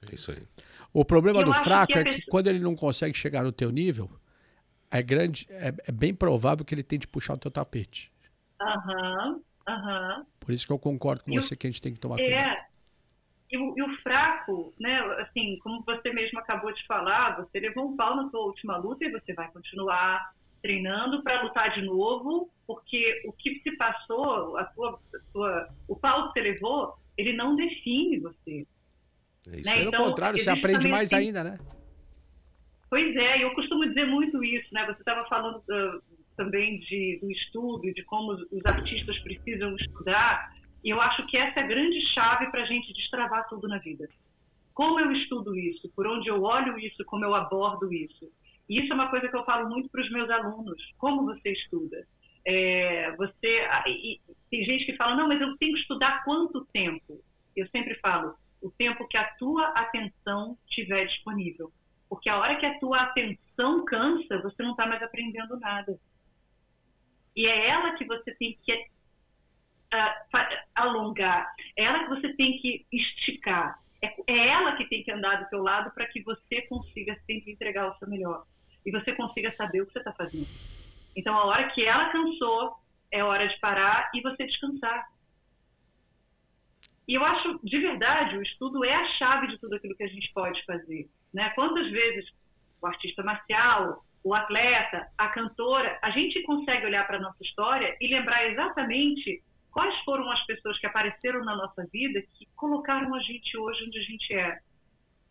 É 0.09 0.15
isso 0.15 0.31
aí. 0.31 0.43
O 0.93 1.03
problema 1.05 1.39
Eu 1.41 1.45
do 1.45 1.53
fraco 1.53 1.93
que 1.93 1.99
é 1.99 2.03
que 2.03 2.09
pessoa- 2.15 2.31
quando 2.31 2.47
ele 2.47 2.59
não 2.59 2.75
consegue 2.75 3.17
chegar 3.17 3.43
no 3.43 3.51
teu 3.51 3.69
nível, 3.71 4.09
é 4.91 5.01
grande, 5.01 5.45
é, 5.49 5.67
é 5.87 5.91
bem 5.91 6.13
provável 6.13 6.65
que 6.65 6.73
ele 6.73 6.83
tente 6.83 7.07
puxar 7.07 7.33
o 7.33 7.37
teu 7.37 7.51
tapete. 7.51 8.11
Aham, 8.61 9.41
aham. 9.67 10.25
Por 10.39 10.51
isso 10.53 10.65
que 10.65 10.73
eu 10.73 10.79
concordo 10.79 11.23
com 11.23 11.31
E 11.31 11.37
o- 11.37 11.41
você 11.41 11.55
que 11.55 11.67
a 11.67 11.69
gente 11.69 11.81
tem 11.81 11.93
que 11.93 11.99
tomar 11.99 12.15
cuidado. 12.17 12.33
É. 12.57 12.68
E 13.51 13.57
o, 13.57 13.73
e 13.75 13.81
o 13.81 13.97
fraco, 14.01 14.73
né? 14.79 14.99
Assim, 15.19 15.57
como 15.59 15.83
você 15.83 16.13
mesmo 16.13 16.39
acabou 16.39 16.71
de 16.71 16.85
falar, 16.85 17.37
você 17.37 17.59
levou 17.59 17.89
um 17.89 17.97
pau 17.97 18.15
na 18.15 18.29
sua 18.29 18.41
última 18.41 18.77
luta 18.77 19.05
e 19.05 19.11
você 19.11 19.33
vai 19.33 19.51
continuar 19.51 20.31
treinando 20.61 21.23
para 21.23 21.41
lutar 21.41 21.73
de 21.73 21.81
novo, 21.81 22.49
porque 22.67 23.21
o 23.25 23.31
que 23.31 23.59
se 23.61 23.71
passou, 23.77 24.57
a 24.57 24.65
sua, 24.73 24.99
a 25.15 25.31
sua, 25.31 25.69
o 25.87 25.95
pau 25.95 26.27
que 26.27 26.33
você 26.33 26.41
levou, 26.41 26.95
ele 27.17 27.33
não 27.33 27.55
define 27.55 28.19
você. 28.19 28.67
É 29.47 29.57
isso 29.57 29.65
Né? 29.65 29.77
Pelo 29.77 29.87
então, 29.87 30.05
contrário, 30.05 30.37
você 30.37 30.49
aprende 30.49 30.87
mais 30.87 31.11
assim, 31.11 31.27
ainda, 31.27 31.43
né? 31.43 31.59
Pois 32.89 33.15
é, 33.15 33.43
eu 33.43 33.53
costumo 33.53 33.87
dizer 33.87 34.05
muito 34.05 34.43
isso, 34.43 34.67
né? 34.73 34.85
Você 34.85 34.99
estava 34.99 35.27
falando 35.27 35.63
ah, 35.69 35.99
também 36.35 36.79
de, 36.79 37.19
do 37.21 37.31
estudo 37.31 37.93
de 37.93 38.03
como 38.03 38.31
os 38.31 38.65
artistas 38.65 39.17
precisam 39.19 39.75
estudar, 39.75 40.53
e 40.83 40.89
eu 40.89 41.01
acho 41.01 41.25
que 41.27 41.37
essa 41.37 41.59
é 41.59 41.63
a 41.63 41.67
grande 41.67 41.99
chave 42.01 42.49
para 42.51 42.61
a 42.63 42.65
gente 42.65 42.93
destravar 42.93 43.47
tudo 43.49 43.67
na 43.67 43.77
vida. 43.77 44.07
Como 44.73 44.99
eu 44.99 45.11
estudo 45.11 45.57
isso, 45.57 45.89
por 45.95 46.07
onde 46.07 46.29
eu 46.29 46.41
olho 46.41 46.79
isso, 46.79 47.03
como 47.05 47.25
eu 47.25 47.35
abordo 47.35 47.93
isso. 47.93 48.31
E 48.67 48.79
isso 48.79 48.91
é 48.91 48.95
uma 48.95 49.09
coisa 49.09 49.27
que 49.27 49.35
eu 49.35 49.43
falo 49.43 49.69
muito 49.69 49.89
para 49.89 50.01
os 50.01 50.09
meus 50.09 50.29
alunos. 50.29 50.81
Como 50.97 51.25
você 51.25 51.51
estuda? 51.51 52.07
É, 52.45 53.11
você 53.17 53.67
e- 53.87 54.21
tem 54.49 54.63
gente 54.63 54.85
que 54.85 54.95
fala, 54.95 55.15
não, 55.15 55.27
mas 55.27 55.41
eu 55.41 55.57
tenho 55.57 55.73
que 55.73 55.81
estudar 55.81 56.23
quanto 56.23 56.65
tempo? 56.65 57.21
Eu 57.55 57.67
sempre 57.67 57.95
falo, 57.95 58.35
o 58.61 58.71
tempo 58.71 59.07
que 59.07 59.17
a 59.17 59.25
tua 59.35 59.65
atenção 59.69 60.57
estiver 60.65 61.05
disponível. 61.05 61.71
Porque 62.07 62.29
a 62.29 62.37
hora 62.37 62.55
que 62.55 62.65
a 62.65 62.79
tua 62.79 63.01
atenção 63.01 63.83
cansa, 63.85 64.41
você 64.41 64.63
não 64.63 64.71
está 64.71 64.87
mais 64.87 65.01
aprendendo 65.03 65.59
nada. 65.59 65.99
E 67.35 67.45
é 67.45 67.67
ela 67.67 67.93
que 67.93 68.05
você 68.05 68.33
tem 68.35 68.57
que 68.63 68.87
fa- 70.31 70.65
alongar, 70.75 71.51
é 71.75 71.83
ela 71.83 72.03
que 72.03 72.09
você 72.09 72.33
tem 72.33 72.57
que 72.59 72.85
esticar. 72.91 73.79
É, 74.01 74.13
é 74.27 74.47
ela 74.47 74.75
que 74.75 74.85
tem 74.85 75.03
que 75.03 75.11
andar 75.11 75.43
do 75.43 75.49
teu 75.49 75.61
lado 75.61 75.91
para 75.91 76.05
que 76.07 76.21
você 76.21 76.61
consiga 76.63 77.19
sempre 77.25 77.51
entregar 77.51 77.89
o 77.89 77.97
seu 77.97 78.07
melhor. 78.07 78.45
E 78.85 78.91
você 78.91 79.13
consiga 79.13 79.53
saber 79.55 79.81
o 79.81 79.85
que 79.85 79.93
você 79.93 79.99
está 79.99 80.13
fazendo. 80.13 80.47
Então, 81.15 81.37
a 81.37 81.45
hora 81.45 81.69
que 81.71 81.83
ela 81.83 82.09
cansou, 82.09 82.77
é 83.11 83.23
hora 83.23 83.47
de 83.47 83.59
parar 83.59 84.09
e 84.13 84.21
você 84.21 84.45
descansar. 84.45 85.09
E 87.07 87.15
eu 87.15 87.25
acho, 87.25 87.59
de 87.63 87.79
verdade, 87.79 88.37
o 88.37 88.41
estudo 88.41 88.85
é 88.85 88.93
a 88.93 89.07
chave 89.13 89.47
de 89.47 89.57
tudo 89.57 89.75
aquilo 89.75 89.95
que 89.95 90.03
a 90.03 90.07
gente 90.07 90.31
pode 90.31 90.63
fazer. 90.63 91.09
Né? 91.33 91.49
Quantas 91.51 91.89
vezes 91.89 92.29
o 92.79 92.85
artista 92.85 93.23
marcial, 93.23 94.05
o 94.23 94.33
atleta, 94.33 95.11
a 95.17 95.27
cantora, 95.29 95.97
a 96.01 96.11
gente 96.11 96.41
consegue 96.43 96.85
olhar 96.85 97.05
para 97.07 97.17
a 97.17 97.21
nossa 97.21 97.41
história 97.41 97.97
e 97.99 98.07
lembrar 98.07 98.45
exatamente 98.47 99.41
quais 99.71 99.97
foram 99.99 100.29
as 100.31 100.45
pessoas 100.45 100.77
que 100.79 100.85
apareceram 100.85 101.43
na 101.43 101.55
nossa 101.55 101.85
vida 101.91 102.21
que 102.33 102.47
colocaram 102.55 103.13
a 103.15 103.19
gente 103.19 103.57
hoje 103.57 103.85
onde 103.85 103.99
a 103.99 104.01
gente 104.01 104.33
é. 104.33 104.59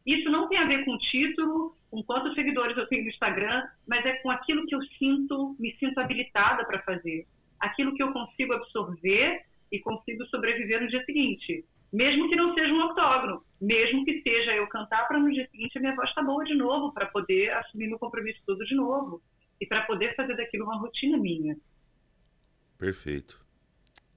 Isso 0.07 0.31
não 0.31 0.49
tem 0.49 0.59
a 0.59 0.65
ver 0.65 0.85
com 0.85 0.97
título, 0.97 1.77
com 1.91 2.03
quantos 2.03 2.35
seguidores 2.35 2.77
eu 2.77 2.87
tenho 2.87 3.03
no 3.03 3.11
Instagram, 3.11 3.67
mas 3.87 4.05
é 4.07 4.15
com 4.15 4.31
aquilo 4.31 4.67
que 4.67 4.75
eu 4.75 4.83
sinto, 4.99 5.55
me 5.59 5.77
sinto 5.79 5.99
habilitada 5.99 6.65
para 6.65 6.81
fazer. 6.83 7.27
Aquilo 7.61 7.95
que 7.95 8.03
eu 8.03 8.13
consigo 8.13 8.55
absorver 8.55 9.45
e 9.71 9.79
consigo 9.81 10.25
sobreviver 10.27 10.81
no 10.81 10.89
dia 10.89 11.05
seguinte. 11.05 11.65
Mesmo 11.93 12.29
que 12.29 12.37
não 12.37 12.55
seja 12.55 12.73
um 12.73 12.85
octógono, 12.85 13.43
mesmo 13.61 14.05
que 14.05 14.23
seja 14.23 14.55
eu 14.55 14.67
cantar 14.69 15.09
para 15.09 15.19
no 15.19 15.33
dia 15.33 15.49
seguinte 15.51 15.77
a 15.77 15.81
minha 15.81 15.95
voz 15.95 16.09
estar 16.09 16.23
tá 16.23 16.27
boa 16.27 16.45
de 16.45 16.55
novo, 16.55 16.93
para 16.93 17.07
poder 17.07 17.51
assumir 17.53 17.89
meu 17.89 17.99
compromisso 17.99 18.41
todo 18.47 18.65
de 18.65 18.75
novo 18.75 19.23
e 19.61 19.67
para 19.67 19.83
poder 19.83 20.15
fazer 20.15 20.37
daquilo 20.37 20.65
uma 20.65 20.79
rotina 20.79 21.17
minha. 21.17 21.57
Perfeito. 22.79 23.48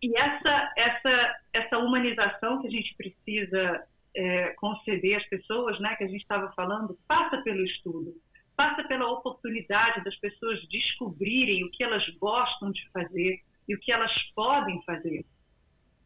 E 0.01 0.17
essa, 0.17 0.73
essa, 0.75 1.39
essa 1.53 1.77
humanização 1.77 2.61
que 2.61 2.67
a 2.67 2.71
gente 2.71 2.95
precisa 2.95 3.85
é, 4.15 4.49
conceder 4.53 5.17
às 5.17 5.25
pessoas, 5.27 5.79
né, 5.79 5.95
que 5.95 6.03
a 6.03 6.07
gente 6.07 6.21
estava 6.21 6.51
falando, 6.53 6.97
passa 7.07 7.37
pelo 7.41 7.63
estudo, 7.63 8.15
passa 8.55 8.83
pela 8.83 9.09
oportunidade 9.11 10.03
das 10.03 10.15
pessoas 10.17 10.67
descobrirem 10.67 11.63
o 11.63 11.71
que 11.71 11.83
elas 11.83 12.07
gostam 12.17 12.71
de 12.71 12.87
fazer 12.89 13.41
e 13.67 13.75
o 13.75 13.79
que 13.79 13.91
elas 13.91 14.11
podem 14.35 14.81
fazer. 14.83 15.23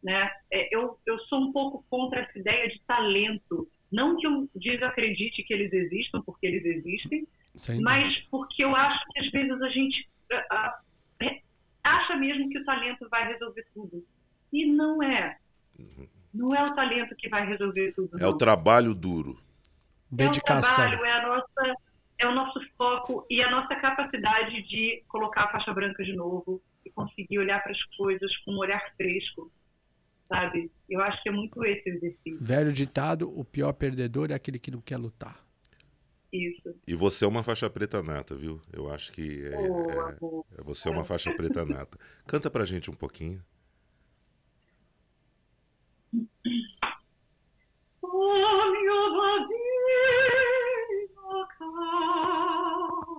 Né? 0.02 0.30
É, 0.50 0.74
eu, 0.74 0.98
eu 1.06 1.18
sou 1.20 1.40
um 1.40 1.52
pouco 1.52 1.84
contra 1.88 2.20
essa 2.20 2.38
ideia 2.38 2.68
de 2.68 2.80
talento. 2.86 3.68
Não 3.90 4.16
que 4.16 4.26
eu 4.26 4.48
desacredite 4.54 5.42
que 5.42 5.54
eles 5.54 5.72
existam, 5.72 6.20
porque 6.22 6.46
eles 6.46 6.64
existem, 6.64 7.26
Sem 7.54 7.80
mas 7.80 8.18
porque 8.30 8.62
eu 8.62 8.76
acho 8.76 9.04
que 9.08 9.20
às 9.20 9.30
vezes 9.30 9.62
a 9.62 9.68
gente 9.68 10.08
acha 11.86 12.16
mesmo 12.16 12.48
que 12.50 12.58
o 12.58 12.64
talento 12.64 13.08
vai 13.08 13.26
resolver 13.32 13.66
tudo. 13.72 14.04
E 14.52 14.66
não 14.66 15.02
é. 15.02 15.38
Uhum. 15.78 16.08
Não 16.32 16.54
é 16.54 16.62
o 16.64 16.74
talento 16.74 17.14
que 17.16 17.28
vai 17.28 17.46
resolver 17.46 17.92
tudo. 17.92 18.16
É 18.18 18.22
não. 18.22 18.30
o 18.30 18.36
trabalho 18.36 18.94
duro. 18.94 19.38
Dedicação. 20.10 20.84
É 20.84 20.88
o 20.88 20.90
trabalho, 20.90 21.04
é, 21.04 21.12
a 21.12 21.26
nossa, 21.26 21.74
é 22.18 22.26
o 22.26 22.34
nosso 22.34 22.60
foco 22.76 23.26
e 23.30 23.42
a 23.42 23.50
nossa 23.50 23.74
capacidade 23.76 24.62
de 24.62 25.02
colocar 25.08 25.44
a 25.44 25.52
faixa 25.52 25.72
branca 25.72 26.04
de 26.04 26.14
novo 26.14 26.62
e 26.84 26.90
conseguir 26.90 27.38
olhar 27.38 27.62
para 27.62 27.72
as 27.72 27.82
coisas 27.96 28.36
com 28.38 28.52
um 28.52 28.58
olhar 28.58 28.82
fresco, 28.96 29.50
sabe? 30.28 30.70
Eu 30.88 31.00
acho 31.02 31.22
que 31.22 31.28
é 31.28 31.32
muito 31.32 31.64
esse 31.64 31.88
exercício. 31.88 32.38
Velho 32.40 32.72
ditado, 32.72 33.32
o 33.38 33.44
pior 33.44 33.72
perdedor 33.72 34.30
é 34.30 34.34
aquele 34.34 34.58
que 34.58 34.70
não 34.70 34.80
quer 34.80 34.96
lutar. 34.96 35.45
Isso. 36.32 36.74
E 36.86 36.94
você 36.94 37.24
é 37.24 37.28
uma 37.28 37.42
faixa 37.42 37.70
preta 37.70 38.02
nata, 38.02 38.34
viu? 38.34 38.60
Eu 38.72 38.92
acho 38.92 39.12
que 39.12 39.44
é, 39.46 39.54
é. 39.54 39.66
É, 40.58 40.62
você 40.62 40.88
é 40.88 40.92
uma 40.92 41.04
faixa 41.04 41.32
preta 41.34 41.64
nata. 41.64 41.98
Canta 42.26 42.50
pra 42.50 42.64
gente 42.64 42.90
um 42.90 42.94
pouquinho. 42.94 43.42
Meu 48.02 49.16
vazio, 49.16 49.56
caro, 51.58 53.16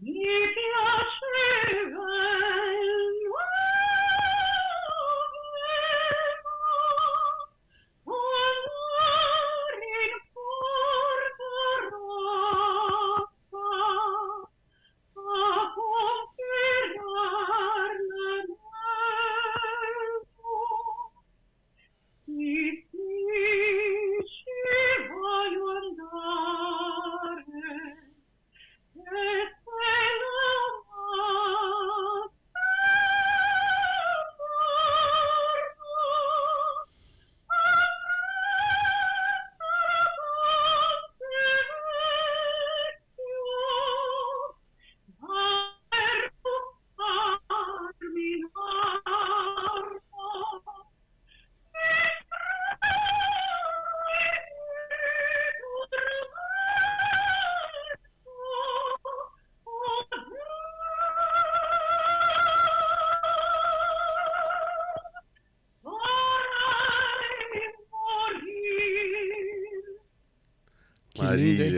mi 0.00 0.54
piaceva 0.54 2.06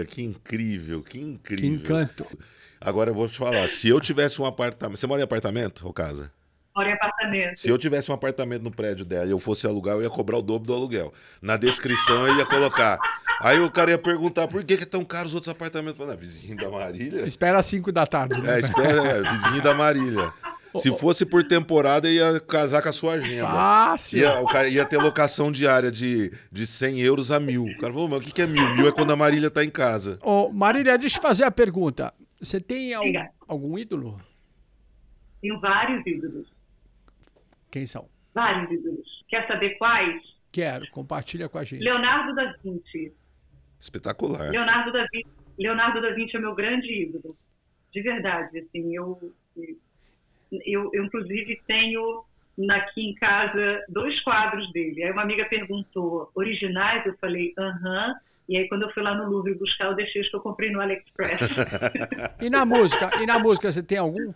Marília, 0.01 0.05
que 0.05 0.23
incrível, 0.23 1.03
que 1.03 1.21
incrível. 1.21 1.79
Que 1.79 1.85
encanto. 1.85 2.27
Agora 2.81 3.11
eu 3.11 3.15
vou 3.15 3.29
te 3.29 3.37
falar, 3.37 3.69
se 3.69 3.89
eu 3.89 4.01
tivesse 4.01 4.41
um 4.41 4.45
apartamento. 4.45 4.99
Você 4.99 5.07
mora 5.07 5.21
em 5.21 5.25
apartamento 5.25 5.87
ou 5.87 5.93
casa? 5.93 6.33
Moro 6.75 6.89
em 6.89 6.93
apartamento. 6.93 7.61
Se 7.61 7.69
eu 7.69 7.77
tivesse 7.77 8.11
um 8.11 8.15
apartamento 8.15 8.63
no 8.63 8.71
prédio 8.71 9.05
dela 9.05 9.27
e 9.27 9.31
eu 9.31 9.39
fosse 9.39 9.67
alugar, 9.67 9.97
eu 9.97 10.03
ia 10.03 10.11
cobrar 10.11 10.39
o 10.39 10.43
dobro 10.43 10.67
do 10.67 10.75
aluguel. 10.75 11.13
Na 11.43 11.57
descrição 11.57 12.27
eu 12.27 12.37
ia 12.37 12.47
colocar. 12.47 12.99
Aí 13.43 13.59
o 13.61 13.71
cara 13.71 13.91
ia 13.91 13.99
perguntar 13.99 14.49
por 14.49 14.63
que, 14.65 14.77
que 14.77 14.83
é 14.85 14.87
tão 14.87 15.05
caro 15.05 15.27
os 15.27 15.35
outros 15.35 15.51
apartamentos. 15.51 15.99
Falei, 15.99 16.15
ah, 16.15 16.17
vizinho 16.17 16.57
da 16.57 16.71
Marília. 16.71 17.27
Espera 17.27 17.59
às 17.59 17.67
5 17.67 17.91
da 17.93 18.07
tarde. 18.07 18.41
Né? 18.41 18.57
É, 18.57 18.61
espera, 18.61 19.07
é, 19.09 19.31
vizinho 19.31 19.63
da 19.63 19.75
Marília. 19.75 20.33
Se 20.79 20.93
fosse 20.97 21.27
por 21.27 21.43
temporada, 21.43 22.09
ia 22.09 22.39
casar 22.41 22.83
com 22.83 22.89
a 22.89 22.93
sua 22.93 23.15
agenda. 23.15 23.47
Fácil. 23.47 24.19
Ia, 24.19 24.41
o 24.41 24.47
cara 24.47 24.69
ia 24.69 24.85
ter 24.85 24.99
locação 24.99 25.51
diária 25.51 25.91
de, 25.91 26.33
de 26.51 26.67
100 26.67 27.01
euros 27.01 27.31
a 27.31 27.41
mil. 27.41 27.65
O 27.65 27.77
cara 27.79 27.93
falou, 27.93 28.09
mas 28.09 28.19
o 28.21 28.23
que 28.23 28.43
é 28.43 28.47
mil? 28.47 28.75
Mil 28.75 28.89
é 28.89 28.93
quando 28.93 29.13
a 29.13 29.17
Marília 29.17 29.51
tá 29.51 29.65
em 29.65 29.71
casa. 29.71 30.19
Ô, 30.23 30.51
Marília, 30.53 30.97
deixa 30.97 31.19
eu 31.19 31.23
fazer 31.23 31.45
a 31.45 31.51
pergunta. 31.51 32.15
Você 32.41 32.61
tem 32.61 32.95
algum, 32.95 33.27
algum 33.49 33.79
ídolo? 33.79 34.21
Tenho 35.41 35.59
vários 35.61 36.07
ídolos. 36.07 36.49
Quem 37.71 37.87
são? 37.87 38.09
Vários 38.35 38.71
ídolos. 38.71 39.25
Quer 39.29 39.47
saber 39.47 39.71
quais? 39.79 40.23
Quero, 40.53 40.89
compartilha 40.91 41.49
com 41.49 41.59
a 41.59 41.65
gente. 41.65 41.83
Leonardo 41.83 42.35
da 42.35 42.53
Vinci. 42.63 43.13
Espetacular. 43.79 44.51
Leonardo 44.51 44.93
da 44.93 45.07
Vinci, 45.13 45.29
Leonardo 45.59 46.01
da 46.01 46.11
Vinci 46.11 46.37
é 46.37 46.41
meu 46.41 46.55
grande 46.55 46.87
ídolo. 47.03 47.37
De 47.93 48.03
verdade, 48.03 48.59
assim, 48.59 48.95
eu 48.95 49.35
eu, 50.51 50.91
eu, 50.93 51.05
inclusive, 51.05 51.61
tenho 51.67 52.25
aqui 52.71 53.09
em 53.09 53.15
casa 53.15 53.83
dois 53.89 54.21
quadros 54.21 54.71
dele. 54.73 55.05
Aí 55.05 55.11
uma 55.11 55.23
amiga 55.23 55.45
perguntou, 55.47 56.31
originais? 56.35 57.05
Eu 57.07 57.17
falei, 57.19 57.55
aham. 57.59 58.15
E 58.49 58.57
aí, 58.57 58.69
quando 58.69 58.83
eu 58.83 58.93
fui 58.93 59.03
lá 59.03 59.15
no 59.15 59.31
Louvre 59.31 59.55
buscar, 59.55 59.87
eu 59.87 59.95
deixei 59.95 60.21
os 60.21 60.29
que 60.29 60.35
eu 60.35 60.41
comprei 60.41 60.71
no 60.71 60.81
AliExpress. 60.81 61.39
e 62.43 62.51
na 62.51 62.65
música? 62.65 63.11
E 63.23 63.27
na 63.27 63.39
música, 63.39 63.71
você 63.71 63.83
tem 63.83 63.99
algum? 63.99 64.35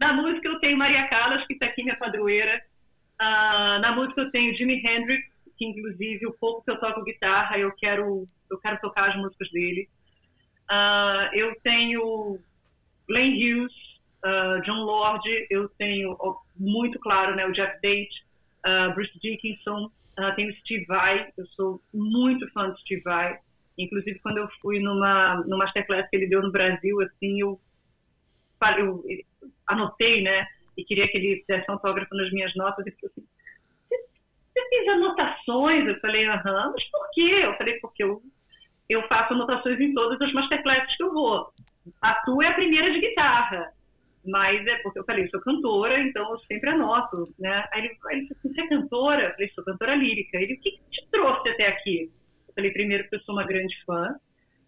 Na 0.00 0.12
música, 0.12 0.48
eu 0.48 0.58
tenho 0.58 0.76
Maria 0.76 1.06
Callas, 1.06 1.46
que 1.46 1.52
está 1.52 1.66
aqui, 1.66 1.84
minha 1.84 1.96
padroeira. 1.96 2.60
Uh, 3.20 3.78
na 3.80 3.92
música, 3.94 4.22
eu 4.22 4.30
tenho 4.32 4.56
Jimi 4.56 4.82
Hendrix, 4.84 5.28
que, 5.56 5.64
inclusive, 5.64 6.26
o 6.26 6.32
pouco 6.32 6.64
que 6.64 6.70
eu 6.72 6.80
toco 6.80 7.04
guitarra, 7.04 7.56
eu 7.56 7.70
quero, 7.72 8.26
eu 8.50 8.58
quero 8.58 8.80
tocar 8.80 9.10
as 9.10 9.16
músicas 9.16 9.48
dele. 9.52 9.88
Uh, 10.70 11.32
eu 11.32 11.54
tenho 11.62 12.40
Glenn 13.06 13.32
Hughes, 13.32 13.72
uh, 14.24 14.60
John 14.62 14.82
Lord, 14.84 15.46
eu 15.50 15.68
tenho 15.70 16.16
muito 16.56 16.98
claro 16.98 17.34
né, 17.34 17.46
o 17.46 17.52
Jeff 17.52 17.74
Tate, 17.74 18.24
uh, 18.66 18.94
Bruce 18.94 19.18
Dickinson, 19.20 19.90
uh, 20.18 20.34
tenho 20.36 20.54
Steve 20.58 20.84
Vai, 20.86 21.32
eu 21.36 21.46
sou 21.48 21.82
muito 21.92 22.50
fã 22.52 22.70
de 22.70 22.80
Steve 22.80 23.02
Vai. 23.02 23.38
Inclusive, 23.78 24.18
quando 24.20 24.38
eu 24.38 24.48
fui 24.60 24.78
numa, 24.78 25.36
numa 25.36 25.64
masterclass 25.64 26.08
que 26.10 26.16
ele 26.16 26.26
deu 26.26 26.42
no 26.42 26.52
Brasil, 26.52 27.00
assim, 27.00 27.40
eu, 27.40 27.58
eu, 28.78 29.04
anotei, 29.66 30.22
né? 30.22 30.46
E 30.76 30.84
queria 30.84 31.08
que 31.08 31.16
ele 31.16 31.44
desse 31.48 31.70
autógrafo 31.70 32.14
nas 32.14 32.30
minhas 32.30 32.54
notas 32.54 32.86
e 32.86 32.90
falou 32.90 33.12
assim, 33.16 33.26
você 34.52 34.68
fez 34.68 34.88
anotações? 34.88 35.86
Eu 35.86 35.98
falei, 36.00 36.26
aham, 36.26 36.72
mas 36.72 36.84
por 36.90 37.10
quê? 37.12 37.40
Eu 37.42 37.56
falei, 37.56 37.78
porque 37.80 38.04
eu, 38.04 38.22
eu 38.88 39.06
faço 39.08 39.32
anotações 39.32 39.80
em 39.80 39.94
todas 39.94 40.20
as 40.20 40.32
masterclasses 40.32 40.94
que 40.94 41.02
eu 41.02 41.12
vou. 41.12 41.50
A 42.02 42.14
tua 42.16 42.44
é 42.44 42.48
a 42.48 42.54
primeira 42.54 42.92
de 42.92 43.00
guitarra 43.00 43.72
mas 44.24 44.66
é 44.66 44.76
porque 44.82 44.98
eu 44.98 45.04
falei, 45.04 45.24
eu 45.24 45.30
sou 45.30 45.40
cantora, 45.40 46.00
então 46.00 46.30
eu 46.30 46.38
sempre 46.40 46.70
anoto, 46.70 47.32
né? 47.38 47.66
Aí 47.72 47.84
ele, 47.84 47.98
aí 48.06 48.18
ele 48.18 48.28
falou 48.28 48.40
assim, 48.40 48.54
você 48.54 48.60
é 48.60 48.68
cantora? 48.68 49.22
Eu 49.22 49.32
falei, 49.32 49.52
sou 49.54 49.64
cantora 49.64 49.94
lírica. 49.94 50.38
Ele, 50.38 50.54
o 50.54 50.60
que, 50.60 50.72
que 50.72 50.82
te 50.90 51.08
trouxe 51.10 51.48
até 51.48 51.68
aqui? 51.68 52.10
Eu 52.48 52.54
falei, 52.54 52.70
primeiro, 52.70 53.04
porque 53.04 53.16
eu 53.16 53.20
sou 53.20 53.34
uma 53.34 53.46
grande 53.46 53.74
fã, 53.84 54.14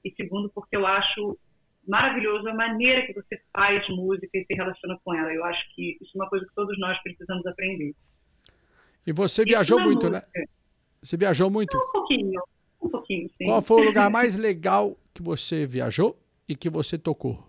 e 0.05 0.11
segundo, 0.17 0.51
porque 0.51 0.77
eu 0.77 0.87
acho 0.87 1.39
maravilhoso 1.87 2.49
a 2.49 2.55
maneira 2.55 3.07
que 3.07 3.13
você 3.13 3.41
faz 3.53 3.87
música 3.89 4.31
e 4.33 4.45
se 4.45 4.55
relaciona 4.55 4.99
com 5.05 5.15
ela. 5.15 5.33
Eu 5.33 5.45
acho 5.45 5.63
que 5.75 5.99
isso 6.01 6.13
é 6.15 6.23
uma 6.23 6.29
coisa 6.29 6.47
que 6.47 6.55
todos 6.55 6.79
nós 6.79 6.99
precisamos 7.03 7.45
aprender. 7.47 7.95
E 9.07 9.13
você 9.13 9.45
viajou 9.45 9.81
muito, 9.81 10.09
né? 10.09 10.21
música. 10.21 10.41
né? 10.41 10.47
Você 11.03 11.17
viajou 11.17 11.51
muito? 11.51 11.77
Um 11.77 11.93
pouquinho, 11.93 12.41
Um 12.81 12.89
pouquinho, 12.89 13.29
sim. 13.37 13.47
Qual 13.47 13.61
foi 13.61 13.83
o 13.83 13.85
lugar 13.87 14.09
mais 14.09 14.37
legal 14.37 14.97
que 15.13 15.23
você 15.23 15.67
viajou 15.67 16.17
e 16.49 16.55
que 16.55 16.71
você 16.71 16.97
tocou? 16.97 17.45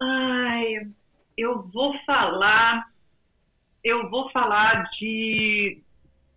Ai, 0.00 0.88
eu 1.36 1.62
vou 1.72 1.94
falar. 2.04 2.86
Eu 3.84 4.10
vou 4.10 4.28
falar 4.30 4.88
de, 4.98 5.80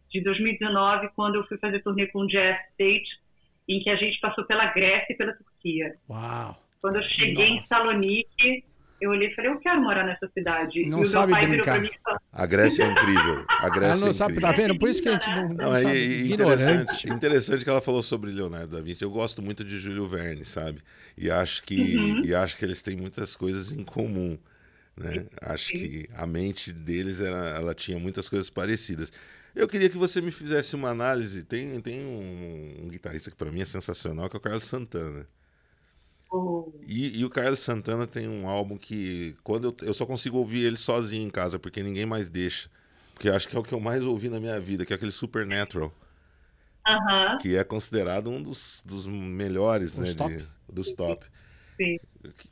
de 0.09 0.21
2019, 0.21 1.09
quando 1.15 1.35
eu 1.35 1.47
fui 1.47 1.57
fazer 1.57 1.81
turnê 1.81 2.05
com 2.07 2.19
o 2.19 2.27
Jazz 2.27 2.57
State, 2.71 3.09
em 3.67 3.79
que 3.79 3.89
a 3.89 3.95
gente 3.95 4.19
passou 4.19 4.45
pela 4.45 4.67
Grécia 4.67 5.13
e 5.13 5.15
pela 5.17 5.33
Turquia. 5.33 5.95
Uau! 6.07 6.63
Quando 6.81 6.97
eu 6.97 7.01
cheguei 7.03 7.49
Nossa. 7.49 7.61
em 7.61 7.65
Salonique, 7.65 8.63
eu 9.01 9.09
olhei 9.09 9.29
e 9.29 9.35
falei, 9.35 9.49
eu 9.49 9.59
quero 9.59 9.81
morar 9.81 10.03
nessa 10.05 10.27
cidade. 10.31 10.85
Não 10.85 10.99
e 10.99 11.01
o 11.01 11.05
sabe 11.05 11.31
meu 11.31 11.35
pai 11.41 11.45
virou 11.47 11.65
brincar. 11.65 11.71
pra 11.73 11.81
mim 11.81 11.89
e 11.91 11.99
falou, 12.03 12.19
A 12.31 12.45
Grécia 12.45 12.83
é 12.83 12.87
incrível. 12.91 13.45
A 13.49 13.69
Grécia 13.69 13.93
Ela 13.93 13.99
não 14.01 14.07
é 14.09 14.13
sabe, 14.13 14.31
incrível. 14.33 14.55
tá 14.55 14.61
vendo? 14.61 14.77
Por 14.79 14.89
isso 14.89 15.01
que 15.01 15.09
a 15.09 15.11
gente 15.13 15.29
não, 15.29 15.49
não 15.49 15.55
Não, 15.55 15.73
é 15.75 15.79
sabe. 15.79 15.95
e- 15.97 16.31
Ignorante. 16.31 16.63
interessante, 16.63 17.09
interessante 17.13 17.63
que 17.63 17.69
ela 17.69 17.81
falou 17.81 18.03
sobre 18.03 18.29
Leonardo 18.31 18.75
da 18.75 18.81
Vinci. 18.83 19.01
Eu 19.03 19.09
gosto 19.09 19.41
muito 19.41 19.63
de 19.63 19.79
Júlio 19.79 20.05
Verne, 20.07 20.45
sabe? 20.45 20.81
E 21.17 21.31
acho 21.31 21.63
que, 21.63 21.97
Uhum. 21.97 22.25
e 22.25 22.35
acho 22.35 22.55
que 22.55 22.63
eles 22.63 22.81
têm 22.83 22.95
muitas 22.95 23.35
coisas 23.35 23.71
em 23.71 23.83
comum. 23.83 24.37
Né? 24.99 25.25
Acho 25.41 25.73
que 25.75 26.09
a 26.13 26.27
mente 26.27 26.73
deles 26.73 27.21
era, 27.21 27.49
ela 27.51 27.73
tinha 27.75 27.99
muitas 27.99 28.29
coisas 28.29 28.49
parecidas. 28.49 29.11
Eu 29.55 29.67
queria 29.67 29.89
que 29.89 29.97
você 29.97 30.21
me 30.21 30.31
fizesse 30.31 30.75
uma 30.75 30.89
análise. 30.89 31.43
Tem, 31.43 31.79
tem 31.81 32.01
um, 32.05 32.85
um 32.85 32.89
guitarrista 32.89 33.31
que 33.31 33.37
para 33.37 33.51
mim 33.51 33.61
é 33.61 33.65
sensacional, 33.65 34.29
que 34.29 34.35
é 34.37 34.39
o 34.39 34.41
Carlos 34.41 34.65
Santana. 34.65 35.27
"Oh, 36.31 36.71
E, 36.87 37.19
e 37.19 37.25
o 37.25 37.29
Carlos 37.29 37.59
Santana 37.59 38.07
tem 38.07 38.27
um 38.27 38.47
álbum 38.47 38.77
que 38.77 39.35
quando 39.43 39.65
eu, 39.81 39.87
eu 39.87 39.93
só 39.93 40.05
consigo 40.05 40.37
ouvir 40.37 40.65
ele 40.65 40.77
sozinho 40.77 41.27
em 41.27 41.29
casa, 41.29 41.59
porque 41.59 41.83
ninguém 41.83 42.05
mais 42.05 42.29
deixa. 42.29 42.69
Porque 43.13 43.29
acho 43.29 43.47
que 43.47 43.55
é 43.55 43.59
o 43.59 43.63
que 43.63 43.73
eu 43.73 43.79
mais 43.79 44.03
ouvi 44.03 44.29
na 44.29 44.39
minha 44.39 44.59
vida, 44.59 44.85
que 44.85 44.93
é 44.93 44.95
aquele 44.95 45.11
Supernatural 45.11 45.93
Aham, 46.85 47.37
que 47.37 47.55
é 47.55 47.63
considerado 47.63 48.29
um 48.29 48.41
dos, 48.41 48.83
dos 48.85 49.07
melhores, 49.07 49.95
Dos 49.95 50.09
né? 50.09 50.13
top? 50.17 50.35
de- 50.37 50.47
dos 50.71 50.91
top. 50.91 51.25
Sim. 51.79 51.99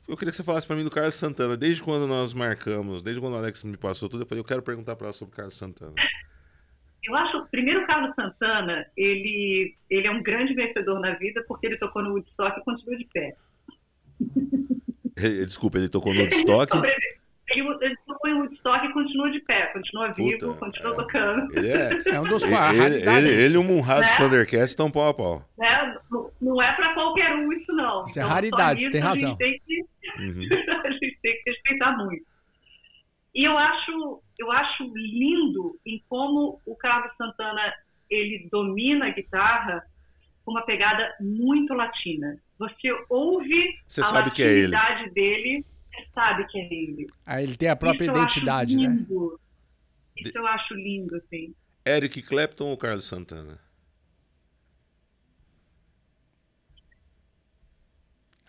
Eu 0.08 0.16
queria 0.16 0.30
que 0.30 0.36
você 0.36 0.42
falasse 0.42 0.66
pra 0.66 0.74
mim 0.74 0.84
do 0.84 0.90
Carlos 0.90 1.14
Santana. 1.14 1.56
Desde 1.56 1.82
quando 1.82 2.06
nós 2.06 2.32
marcamos, 2.32 3.02
desde 3.02 3.20
quando 3.20 3.34
o 3.34 3.36
Alex 3.36 3.62
me 3.64 3.76
passou 3.76 4.08
tudo, 4.08 4.22
eu 4.22 4.26
falei, 4.26 4.40
eu 4.40 4.46
quero 4.46 4.62
perguntar 4.62 4.96
pra 4.96 5.08
ela 5.08 5.12
sobre 5.12 5.34
o 5.34 5.36
Carlos 5.36 5.56
Santana. 5.56 5.94
Eu 7.04 7.14
acho, 7.14 7.46
primeiro, 7.50 7.82
o 7.82 7.86
Carlos 7.86 8.14
Santana, 8.14 8.86
ele, 8.96 9.74
ele 9.88 10.06
é 10.06 10.10
um 10.10 10.22
grande 10.22 10.54
vencedor 10.54 10.98
na 11.00 11.14
vida 11.14 11.44
porque 11.46 11.66
ele 11.66 11.76
tocou 11.76 12.02
no 12.02 12.10
Woodstock 12.10 12.58
e 12.58 12.64
continua 12.64 12.96
de 12.96 13.04
pé. 13.06 13.36
Desculpa, 15.46 15.78
ele 15.78 15.88
tocou 15.88 16.14
no 16.14 16.20
Woodstock. 16.22 16.76
Ele, 17.48 17.62
ele 17.80 17.96
em 18.28 18.34
Woodstock 18.34 18.86
e 18.86 18.92
continua 18.92 19.30
de 19.30 19.40
pé, 19.40 19.66
continua 19.72 20.12
vivo, 20.12 20.38
Puta, 20.54 20.58
continua 20.58 20.92
é. 20.92 20.96
tocando. 20.96 21.58
Ele 21.58 21.68
é. 21.68 22.14
É 22.14 22.20
um 22.20 22.24
dos 22.24 22.44
a 22.44 22.46
ele, 22.46 22.78
raridade 22.78 23.18
ele, 23.26 23.28
é 23.28 23.32
isso. 23.32 23.40
ele 23.44 23.54
e 23.54 23.58
o 23.58 23.64
Munhado 23.64 24.00
Né? 24.00 24.16
Thundercats 24.16 24.70
estão 24.70 24.90
pau 24.90 25.08
a 25.08 25.14
pau. 25.14 25.44
Né? 25.58 25.96
Não, 26.10 26.30
não 26.40 26.62
é 26.62 26.72
para 26.72 26.94
qualquer 26.94 27.34
um 27.34 27.52
isso, 27.52 27.72
não. 27.72 28.04
Isso 28.04 28.18
é 28.18 28.22
Então, 28.22 28.34
raridade, 28.34 28.84
você 28.84 28.90
tem 28.90 29.00
razão. 29.00 29.36
A 29.40 29.44
gente 29.44 29.60
tem 29.60 29.60
que, 29.66 29.84
Uhum. 30.18 30.48
a 30.84 30.90
gente 30.90 31.18
tem 31.22 31.34
que 31.42 31.50
respeitar 31.50 31.96
muito. 31.96 32.24
E 33.34 33.44
eu 33.44 33.56
acho, 33.58 34.22
eu 34.38 34.50
acho 34.50 34.90
lindo 34.94 35.78
em 35.86 36.02
como 36.08 36.60
o 36.66 36.74
Carlos 36.74 37.12
Santana 37.16 37.72
ele 38.10 38.48
domina 38.50 39.06
a 39.06 39.10
guitarra 39.10 39.84
com 40.44 40.52
uma 40.52 40.62
pegada 40.62 41.14
muito 41.20 41.74
latina. 41.74 42.38
Você 42.58 42.88
ouve 43.08 43.68
Você 43.86 44.00
a 44.00 44.04
sabe 44.04 44.30
que 44.30 44.42
é 44.42 44.46
ele. 44.46 44.68
latinidade 44.68 45.10
dele, 45.10 45.58
você 45.60 45.77
sabe 46.14 46.46
que 46.46 46.58
é 46.58 46.64
ele. 46.72 47.06
Aí 47.26 47.44
ele 47.44 47.56
tem 47.56 47.68
a 47.68 47.76
própria 47.76 48.04
Isso 48.06 48.14
identidade, 48.16 48.76
né? 48.76 49.06
Isso 50.16 50.36
eu 50.36 50.46
acho 50.46 50.74
lindo, 50.74 51.16
assim. 51.16 51.54
Eric 51.86 52.22
Clapton 52.22 52.66
ou 52.66 52.76
Carlos 52.76 53.04
Santana? 53.06 53.58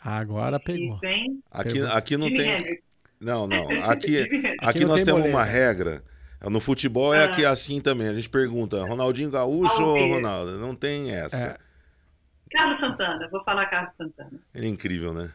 Agora 0.02 0.58
E 0.58 0.60
pegou. 0.60 1.00
Aqui, 1.52 1.82
aqui 1.82 2.18
não 2.18 2.28
tem. 2.28 2.80
Não, 3.20 3.48
não. 3.48 3.64
Aqui, 3.90 4.22
aqui 4.60 4.86
nós 4.86 4.98
tem 4.98 5.06
temos 5.06 5.22
moleza. 5.22 5.30
uma 5.38 5.44
regra. 5.44 6.04
No 6.50 6.62
futebol 6.62 7.14
é 7.14 7.24
Ah. 7.24 7.26
aqui 7.26 7.46
assim 7.46 7.82
também. 7.82 8.08
A 8.08 8.14
gente 8.14 8.30
pergunta, 8.30 8.82
Ronaldinho 8.86 9.30
Gaúcho 9.30 9.82
ou. 9.84 10.14
Ronaldo? 10.14 10.58
Não 10.58 10.74
tem 10.74 11.12
essa. 11.12 11.36
É. 11.48 11.58
Carlos 12.52 12.80
Santana, 12.80 13.28
vou 13.30 13.44
falar 13.44 13.66
Carlos 13.66 13.94
Santana. 13.98 14.40
Ele 14.56 14.68
é 14.68 14.70
incrível, 14.70 15.14
né? 15.14 15.32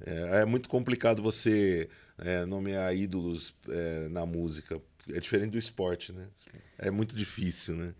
É, 0.00 0.40
é 0.42 0.44
muito 0.44 0.68
complicado 0.68 1.22
você 1.22 1.88
é, 2.18 2.44
nomear 2.44 2.94
ídolos 2.94 3.54
é, 3.68 4.08
na 4.08 4.24
música. 4.26 4.80
É 5.10 5.20
diferente 5.20 5.50
do 5.52 5.58
esporte, 5.58 6.12
né? 6.12 6.28
É 6.78 6.90
muito 6.90 7.14
difícil, 7.14 7.74
né? 7.76 7.94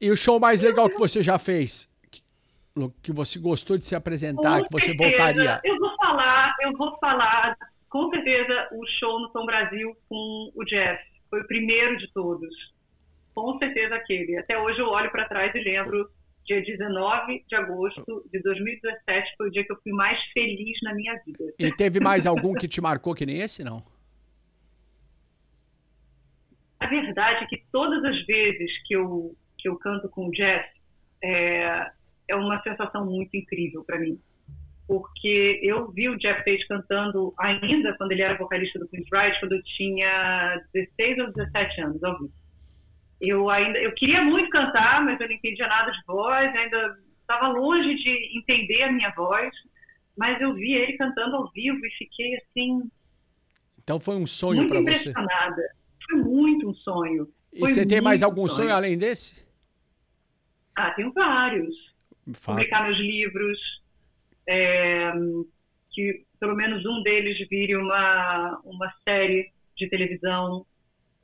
E 0.00 0.10
o 0.10 0.16
show 0.16 0.38
mais 0.40 0.62
legal 0.62 0.88
que 0.88 0.98
você 0.98 1.22
já 1.22 1.38
fez? 1.38 1.88
Que- 2.10 2.22
Que 3.02 3.12
você 3.12 3.38
gostou 3.38 3.76
de 3.76 3.84
se 3.86 3.94
apresentar, 3.94 4.60
Com 4.60 4.66
que 4.68 4.72
você 4.72 4.86
certeza. 4.86 5.10
voltaria? 5.10 5.60
Eu 5.64 5.78
vou 5.78 5.96
falar, 5.96 6.54
eu 6.62 6.72
vou 6.76 6.98
falar, 6.98 7.56
com 7.88 8.08
certeza, 8.10 8.68
o 8.72 8.86
show 8.86 9.20
no 9.20 9.28
Tom 9.30 9.44
Brasil 9.46 9.94
com 10.08 10.50
o 10.54 10.64
Jeff. 10.64 11.02
Foi 11.28 11.40
o 11.42 11.46
primeiro 11.46 11.96
de 11.98 12.08
todos. 12.12 12.48
Com 13.34 13.58
certeza 13.58 13.94
aquele. 13.94 14.36
Até 14.38 14.58
hoje 14.58 14.78
eu 14.80 14.88
olho 14.88 15.10
para 15.10 15.26
trás 15.28 15.52
e 15.54 15.60
lembro, 15.60 16.10
dia 16.44 16.62
19 16.62 17.44
de 17.48 17.54
agosto 17.54 18.24
de 18.32 18.40
2017 18.42 19.34
foi 19.36 19.48
o 19.48 19.50
dia 19.50 19.64
que 19.64 19.72
eu 19.72 19.78
fui 19.82 19.92
mais 19.92 20.20
feliz 20.32 20.78
na 20.82 20.94
minha 20.94 21.14
vida. 21.24 21.52
E 21.58 21.70
teve 21.74 22.00
mais 22.00 22.26
algum 22.26 22.54
que 22.54 22.68
te 22.68 22.80
marcou 22.80 23.14
que 23.14 23.26
nem 23.26 23.40
esse, 23.40 23.62
não? 23.62 23.82
A 26.80 26.86
verdade 26.86 27.44
é 27.44 27.46
que 27.46 27.62
todas 27.70 28.04
as 28.04 28.20
vezes 28.26 28.70
que 28.86 28.94
eu, 28.94 29.36
que 29.56 29.68
eu 29.68 29.76
canto 29.76 30.08
com 30.08 30.26
o 30.26 30.30
Jeff, 30.32 30.68
é, 31.22 31.90
é 32.26 32.34
uma 32.34 32.60
sensação 32.62 33.06
muito 33.06 33.36
incrível 33.36 33.84
para 33.84 34.00
mim. 34.00 34.18
Porque 34.86 35.60
eu 35.62 35.90
vi 35.92 36.08
o 36.08 36.18
Jeff 36.18 36.44
Tate 36.44 36.66
cantando 36.66 37.32
ainda 37.38 37.96
quando 37.96 38.12
ele 38.12 38.22
era 38.22 38.36
vocalista 38.36 38.80
do 38.80 38.88
Prince 38.88 39.08
Wright, 39.12 39.38
quando 39.38 39.52
eu 39.52 39.62
tinha 39.62 40.60
16 40.74 41.18
ou 41.20 41.32
17 41.32 41.80
anos, 41.80 42.02
ao 42.02 42.18
vivo. 42.18 42.41
Eu 43.22 43.48
ainda, 43.50 43.78
eu 43.80 43.94
queria 43.94 44.22
muito 44.24 44.50
cantar, 44.50 45.04
mas 45.04 45.20
eu 45.20 45.28
não 45.28 45.34
entendia 45.36 45.68
nada 45.68 45.92
de 45.92 46.00
voz, 46.06 46.54
ainda 46.56 46.98
estava 47.20 47.48
longe 47.48 47.94
de 47.96 48.38
entender 48.38 48.82
a 48.84 48.92
minha 48.92 49.10
voz, 49.14 49.50
mas 50.16 50.40
eu 50.40 50.54
vi 50.54 50.74
ele 50.74 50.98
cantando 50.98 51.36
ao 51.36 51.50
vivo 51.52 51.78
e 51.86 51.90
fiquei 51.92 52.36
assim 52.36 52.82
Então 53.82 54.00
foi 54.00 54.16
um 54.16 54.26
sonho 54.26 54.66
pra 54.66 54.80
você. 54.82 55.08
impressionada. 55.12 55.62
Foi 56.10 56.18
muito 56.20 56.68
um 56.70 56.74
sonho. 56.74 57.32
E 57.52 57.60
Foi 57.60 57.70
você 57.70 57.86
tem 57.86 58.00
mais 58.00 58.22
algum 58.22 58.48
sonho 58.48 58.70
sonho. 58.70 58.74
além 58.74 58.98
desse? 58.98 59.44
Ah, 60.76 60.90
tenho 60.92 61.12
vários. 61.12 61.74
Fala. 62.34 62.58
Publicar 62.58 62.84
meus 62.84 62.98
livros, 62.98 63.58
é, 64.48 65.12
que 65.92 66.24
pelo 66.40 66.56
menos 66.56 66.84
um 66.86 67.02
deles 67.02 67.38
vire 67.48 67.76
uma, 67.76 68.60
uma 68.64 68.92
série 69.06 69.52
de 69.76 69.88
televisão, 69.88 70.66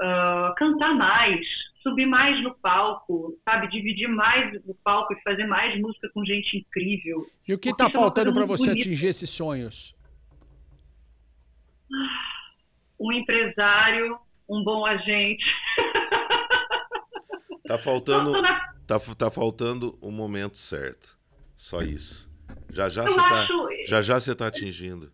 ah, 0.00 0.54
cantar 0.58 0.94
mais, 0.94 1.46
subir 1.82 2.06
mais 2.06 2.42
no 2.42 2.54
palco, 2.54 3.38
sabe? 3.48 3.68
Dividir 3.68 4.08
mais 4.08 4.54
o 4.66 4.74
palco 4.82 5.12
e 5.14 5.22
fazer 5.22 5.46
mais 5.46 5.78
música 5.80 6.08
com 6.12 6.24
gente 6.24 6.58
incrível. 6.58 7.26
E 7.46 7.54
o 7.54 7.58
que 7.58 7.74
tá 7.74 7.86
isso 7.88 7.96
é 7.96 8.00
faltando 8.00 8.32
pra 8.32 8.40
muito 8.46 8.56
você 8.56 8.68
bonita. 8.70 8.80
atingir 8.88 9.06
esses 9.08 9.30
sonhos? 9.30 9.94
Um 13.00 13.12
empresário, 13.12 14.18
um 14.48 14.62
bom 14.62 14.84
agente. 14.86 15.44
Tá 17.66 17.76
faltando, 17.76 18.32
Não, 18.32 18.40
na- 18.40 18.72
tá, 18.86 18.98
tá 19.14 19.30
faltando 19.30 19.98
o 20.00 20.10
momento 20.10 20.56
certo. 20.56 21.18
Só 21.54 21.82
isso. 21.82 22.26
Já 22.70 22.88
já 22.88 23.02
eu, 23.02 23.10
você 23.10 23.16
tá, 23.16 23.42
acho, 23.42 23.68
já 23.86 24.00
já 24.00 24.18
você 24.18 24.34
tá 24.34 24.46
atingindo. 24.46 25.12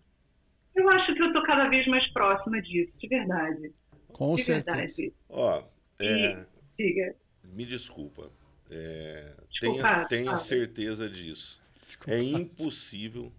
eu 0.72 0.88
acho 0.90 1.12
que 1.16 1.20
eu 1.24 1.32
tô 1.32 1.42
cada 1.42 1.68
vez 1.68 1.84
mais 1.88 2.06
próxima 2.12 2.62
disso, 2.62 2.92
de 2.96 3.08
verdade. 3.08 3.72
Com 4.12 4.36
de 4.36 4.44
certeza. 4.44 4.76
verdade. 4.76 5.12
Ó, 5.28 5.64
é, 5.98 6.46
Diga. 6.78 7.14
me 7.44 7.64
desculpa. 7.64 8.30
É, 8.70 9.34
Desculpa, 9.50 9.82
tenha, 9.82 10.04
tenha 10.06 10.38
certeza 10.38 11.08
disso. 11.08 11.60
Desculpa. 11.82 12.12
É 12.12 12.22
impossível, 12.22 13.32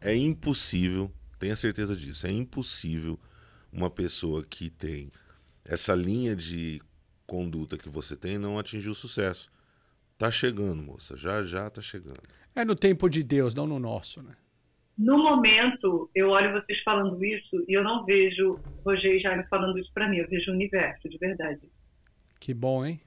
é 0.00 0.14
impossível, 0.14 1.10
tenha 1.38 1.56
certeza 1.56 1.96
disso, 1.96 2.26
é 2.26 2.30
impossível 2.30 3.18
uma 3.72 3.90
pessoa 3.90 4.44
que 4.44 4.68
tem 4.68 5.10
essa 5.64 5.94
linha 5.94 6.36
de 6.36 6.80
conduta 7.26 7.76
que 7.76 7.88
você 7.88 8.16
tem 8.16 8.38
não 8.38 8.58
atingir 8.58 8.88
o 8.88 8.94
sucesso. 8.94 9.50
Tá 10.16 10.30
chegando, 10.30 10.82
moça, 10.82 11.16
já 11.16 11.42
já 11.42 11.68
tá 11.70 11.80
chegando. 11.80 12.20
É 12.54 12.64
no 12.64 12.74
tempo 12.74 13.08
de 13.08 13.22
Deus, 13.22 13.54
não 13.54 13.66
no 13.66 13.78
nosso, 13.78 14.22
né? 14.22 14.36
No 14.96 15.16
momento, 15.16 16.10
eu 16.12 16.30
olho 16.30 16.52
vocês 16.60 16.80
falando 16.80 17.24
isso 17.24 17.64
e 17.68 17.72
eu 17.72 17.84
não 17.84 18.04
vejo 18.04 18.58
Roger 18.84 19.14
e 19.14 19.20
Jaime 19.20 19.44
falando 19.48 19.78
isso 19.78 19.92
para 19.94 20.08
mim, 20.08 20.16
eu 20.16 20.28
vejo 20.28 20.50
o 20.50 20.54
universo, 20.54 21.08
de 21.08 21.16
verdade. 21.18 21.60
Que 22.40 22.54
bom, 22.54 22.84
hein? 22.84 23.00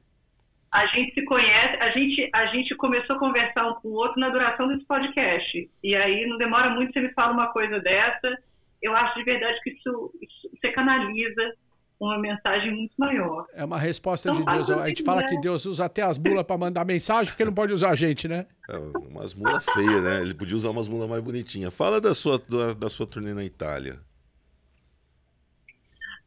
A 0.71 0.85
gente 0.87 1.13
se 1.13 1.25
conhece, 1.25 1.77
a 1.81 1.89
gente, 1.91 2.29
a 2.33 2.45
gente 2.47 2.75
começou 2.75 3.17
a 3.17 3.19
conversar 3.19 3.67
um 3.67 3.73
com 3.75 3.89
o 3.89 3.93
outro 3.93 4.19
na 4.19 4.29
duração 4.29 4.67
desse 4.69 4.85
podcast. 4.85 5.69
E 5.83 5.95
aí 5.95 6.25
não 6.25 6.37
demora 6.37 6.69
muito 6.69 6.93
você 6.93 7.01
me 7.01 7.13
fala 7.13 7.33
uma 7.33 7.47
coisa 7.51 7.79
dessa. 7.79 8.37
Eu 8.81 8.95
acho 8.95 9.17
de 9.17 9.25
verdade 9.25 9.59
que 9.63 9.71
isso, 9.71 10.13
isso 10.21 10.49
você 10.61 10.71
canaliza 10.71 11.53
uma 11.99 12.17
mensagem 12.17 12.71
muito 12.71 12.93
maior. 12.97 13.45
É 13.53 13.63
uma 13.63 13.77
resposta 13.77 14.29
Então, 14.29 14.43
de 14.43 14.51
Deus. 14.51 14.69
A 14.71 14.87
gente 14.87 15.03
fala 15.03 15.23
que 15.23 15.37
Deus 15.39 15.65
usa 15.65 15.85
até 15.85 16.01
as 16.01 16.17
mulas 16.17 16.43
para 16.43 16.57
mandar 16.57 16.83
mensagem, 16.85 17.31
porque 17.31 17.45
não 17.45 17.53
pode 17.53 17.73
usar 17.73 17.89
a 17.91 17.95
gente, 17.95 18.27
né? 18.27 18.47
É, 18.69 18.77
umas 18.77 19.35
mulas 19.35 19.63
feias, 19.65 20.01
né? 20.01 20.21
Ele 20.21 20.33
podia 20.33 20.55
usar 20.55 20.71
umas 20.71 20.87
mulas 20.87 21.07
mais 21.07 21.21
bonitinhas. 21.21 21.73
Fala 21.73 22.01
da 22.01 22.15
sua, 22.15 22.39
da, 22.39 22.73
da 22.73 22.89
sua 22.89 23.05
turnê 23.05 23.33
na 23.33 23.43
Itália. 23.43 23.99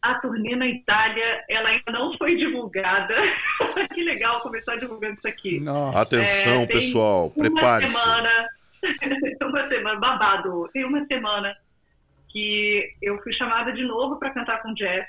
A 0.04 0.14
turnê 0.20 0.54
na 0.54 0.66
Itália, 0.66 1.42
ela 1.48 1.70
ainda 1.70 1.90
não 1.90 2.12
foi 2.18 2.36
divulgada. 2.36 3.14
que 3.94 4.02
legal 4.02 4.38
começar 4.40 4.76
divulgando 4.76 5.14
isso 5.14 5.26
aqui. 5.26 5.58
Nossa. 5.60 5.98
Atenção, 5.98 6.60
É, 6.60 6.66
tem 6.66 6.76
pessoal, 6.76 7.32
Uma 7.34 7.50
prepare-se. 7.50 7.90
semana, 7.90 8.48
uma 9.42 9.68
semana, 9.68 9.98
babado. 9.98 10.68
Tem 10.74 10.84
uma 10.84 11.06
semana 11.06 11.56
que 12.28 12.92
eu 13.00 13.18
fui 13.22 13.32
chamada 13.32 13.72
de 13.72 13.82
novo 13.82 14.18
para 14.18 14.28
cantar 14.30 14.60
com 14.60 14.72
o 14.72 14.74
Jeff, 14.74 15.08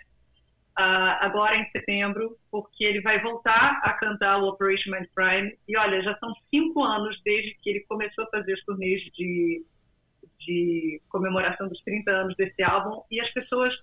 ah, 0.78 1.26
agora 1.26 1.58
em 1.58 1.70
setembro, 1.72 2.38
porque 2.50 2.86
ele 2.86 3.02
vai 3.02 3.20
voltar 3.22 3.82
a 3.84 3.91
cantar 3.93 4.38
o 4.38 4.48
Operation 4.48 4.91
Mind 4.91 5.08
Prime. 5.14 5.58
E 5.68 5.78
olha, 5.78 6.02
já 6.04 6.18
são 6.20 6.34
cinco 6.54 6.84
anos 6.84 7.20
desde 7.26 7.54
que 7.62 7.70
ele 7.70 7.80
começou 7.82 8.24
a 8.24 8.30
fazer 8.30 8.54
as 8.54 8.62
turnês 8.62 9.02
de, 9.14 9.66
de 10.39 11.02
comemoração 11.10 11.68
dos 11.68 11.82
30 11.82 12.12
anos 12.12 12.36
desse 12.38 12.64
álbum, 12.64 13.02
e 13.12 13.20
as 13.20 13.30
pessoas 13.32 13.74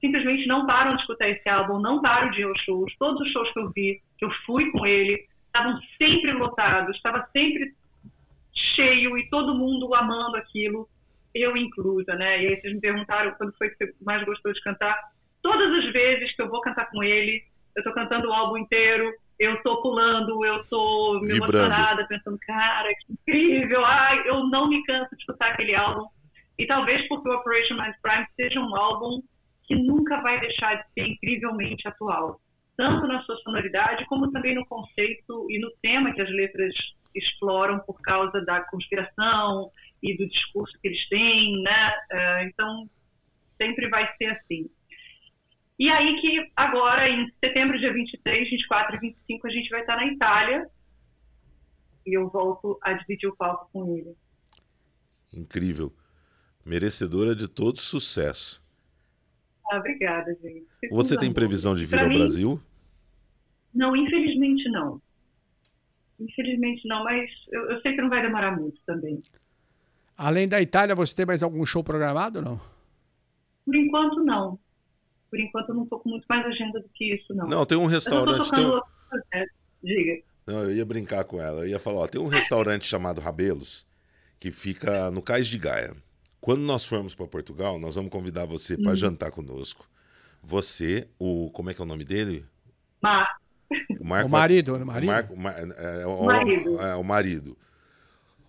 simplesmente 0.00 0.46
não 0.46 0.66
param 0.66 0.94
de 0.94 1.02
escutar 1.02 1.28
esse 1.28 1.48
álbum, 1.48 1.78
não 1.78 2.00
param 2.00 2.30
de 2.30 2.40
ir 2.40 2.44
aos 2.44 2.60
shows. 2.60 2.94
Todos 2.98 3.20
os 3.22 3.32
shows 3.32 3.50
que 3.52 3.58
eu 3.58 3.70
vi, 3.70 4.00
que 4.18 4.24
eu 4.24 4.30
fui 4.44 4.70
com 4.70 4.86
ele, 4.86 5.26
estavam 5.46 5.80
sempre 6.00 6.32
lotados, 6.32 6.96
estava 6.96 7.26
sempre 7.34 7.74
cheio 8.52 9.16
e 9.16 9.28
todo 9.28 9.54
mundo 9.54 9.94
amando 9.94 10.36
aquilo, 10.36 10.88
eu 11.34 11.56
inclusa, 11.56 12.14
né? 12.14 12.42
E 12.42 12.48
aí 12.48 12.60
vocês 12.60 12.74
me 12.74 12.80
perguntaram 12.80 13.32
quando 13.32 13.54
foi 13.56 13.70
que 13.70 13.76
você 13.76 13.94
mais 14.02 14.24
gostou 14.24 14.52
de 14.52 14.62
cantar. 14.62 14.98
Todas 15.42 15.84
as 15.84 15.92
vezes 15.92 16.34
que 16.34 16.42
eu 16.42 16.48
vou 16.48 16.60
cantar 16.60 16.90
com 16.90 17.02
ele, 17.02 17.42
eu 17.74 17.82
tô 17.82 17.92
cantando 17.92 18.28
o 18.28 18.32
álbum 18.32 18.56
inteiro, 18.56 19.12
eu 19.38 19.62
tô 19.62 19.82
pulando, 19.82 20.44
eu 20.44 20.64
tô 20.64 21.20
me 21.20 21.34
Vibrando. 21.34 21.58
emocionada, 21.58 22.06
pensando, 22.06 22.38
cara, 22.38 22.88
que 22.88 23.12
incrível, 23.12 23.84
ai, 23.84 24.26
eu 24.26 24.46
não 24.46 24.68
me 24.68 24.82
canso 24.84 25.14
de 25.14 25.20
escutar 25.20 25.50
aquele 25.50 25.74
álbum. 25.74 26.06
E 26.58 26.66
talvez 26.66 27.06
porque 27.06 27.28
o 27.28 27.34
Operation 27.34 27.74
Mind 27.74 27.94
Prime 28.02 28.26
seja 28.34 28.60
um 28.60 28.74
álbum 28.74 29.22
que 29.66 29.74
nunca 29.74 30.20
vai 30.20 30.40
deixar 30.40 30.74
de 30.76 30.84
ser 30.94 31.08
incrivelmente 31.10 31.86
atual, 31.88 32.40
tanto 32.76 33.06
na 33.06 33.22
sua 33.22 33.36
sonoridade 33.38 34.04
como 34.06 34.30
também 34.30 34.54
no 34.54 34.66
conceito 34.66 35.46
e 35.50 35.58
no 35.58 35.70
tema 35.82 36.12
que 36.12 36.22
as 36.22 36.30
letras 36.30 36.74
exploram 37.14 37.80
por 37.80 38.00
causa 38.00 38.44
da 38.44 38.60
conspiração 38.60 39.70
e 40.02 40.16
do 40.16 40.28
discurso 40.28 40.78
que 40.80 40.88
eles 40.88 41.08
têm, 41.08 41.62
né? 41.62 41.94
Eh, 42.10 42.44
Então 42.44 42.88
sempre 43.60 43.88
vai 43.88 44.06
ser 44.16 44.26
assim. 44.26 44.70
E 45.78 45.90
aí 45.90 46.20
que 46.20 46.50
agora 46.54 47.08
em 47.08 47.30
setembro, 47.42 47.78
dia 47.78 47.92
23, 47.92 48.50
24 48.50 48.96
e 48.96 49.00
25 49.00 49.46
a 49.46 49.50
gente 49.50 49.70
vai 49.70 49.80
estar 49.80 49.96
na 49.96 50.06
Itália 50.06 50.70
e 52.06 52.16
eu 52.16 52.28
volto 52.28 52.78
a 52.82 52.92
dividir 52.92 53.28
o 53.28 53.36
palco 53.36 53.68
com 53.72 53.96
ele. 53.96 54.16
Incrível. 55.32 55.92
Merecedora 56.64 57.34
de 57.34 57.48
todo 57.48 57.80
sucesso. 57.80 58.62
Ah, 59.70 59.78
obrigada, 59.78 60.36
gente. 60.42 60.66
Fico 60.80 60.94
Você 60.94 61.16
tem 61.16 61.26
amor. 61.28 61.34
previsão 61.34 61.74
de 61.74 61.84
vir 61.84 61.96
Pra 61.96 62.04
ao 62.04 62.08
mim, 62.08 62.18
Brasil? 62.18 62.60
Não, 63.74 63.94
infelizmente 63.96 64.68
não. 64.70 65.00
Infelizmente 66.18 66.86
não, 66.88 67.04
mas 67.04 67.30
eu, 67.52 67.70
eu 67.70 67.80
sei 67.82 67.94
que 67.94 68.00
não 68.00 68.08
vai 68.08 68.22
demorar 68.22 68.52
muito 68.56 68.80
também. 68.86 69.22
Além 70.16 70.48
da 70.48 70.62
Itália, 70.62 70.94
você 70.94 71.14
tem 71.14 71.26
mais 71.26 71.42
algum 71.42 71.64
show 71.66 71.84
programado 71.84 72.38
ou 72.38 72.44
não? 72.44 72.60
Por 73.66 73.76
enquanto, 73.76 74.24
não. 74.24 74.58
Por 75.28 75.38
enquanto, 75.38 75.68
eu 75.70 75.74
não 75.74 75.82
estou 75.82 75.98
com 76.00 76.08
muito 76.08 76.24
mais 76.28 76.46
agenda 76.46 76.80
do 76.80 76.88
que 76.94 77.14
isso, 77.14 77.34
não. 77.34 77.46
Não, 77.48 77.66
tem 77.66 77.76
um 77.76 77.82
eu 77.82 77.88
restaurante. 77.88 78.50
Tem 78.50 78.64
um... 78.64 78.80
projetos. 79.10 79.56
Diga. 79.82 80.22
Não, 80.46 80.62
eu 80.64 80.74
ia 80.74 80.84
brincar 80.86 81.24
com 81.24 81.40
ela. 81.40 81.62
Eu 81.62 81.68
ia 81.68 81.78
falar, 81.78 82.02
ó, 82.02 82.06
tem 82.06 82.20
um 82.20 82.28
restaurante 82.28 82.86
chamado 82.86 83.20
Rabelos 83.20 83.84
que 84.38 84.50
fica 84.50 85.10
no 85.10 85.20
Cais 85.20 85.46
de 85.48 85.58
Gaia. 85.58 85.94
Quando 86.46 86.62
nós 86.62 86.84
formos 86.84 87.14
para 87.14 87.26
Portugal, 87.26 87.78
nós 87.78 87.96
vamos 87.96 88.10
convidar 88.10 88.46
você 88.46 88.76
para 88.78 88.92
Hum. 88.92 88.96
jantar 88.96 89.30
conosco. 89.32 89.88
Você, 90.42 91.08
o 91.18 91.50
como 91.50 91.70
é 91.70 91.74
que 91.74 91.80
é 91.80 91.84
o 91.84 91.86
nome 91.86 92.04
dele? 92.04 92.46
O 93.98 94.04
Marco 94.04 94.28
o 94.28 94.30
marido, 94.30 94.74
o 94.74 94.76
O, 94.82 94.86
marido? 94.86 95.06
Marco, 95.06 95.34
o 95.34 95.36
Mar- 95.38 95.56
é, 95.58 96.02
é, 96.02 96.06
o, 96.06 96.24
Marido. 96.24 96.80
é, 96.80 96.94
o 96.94 97.02
marido. 97.02 97.56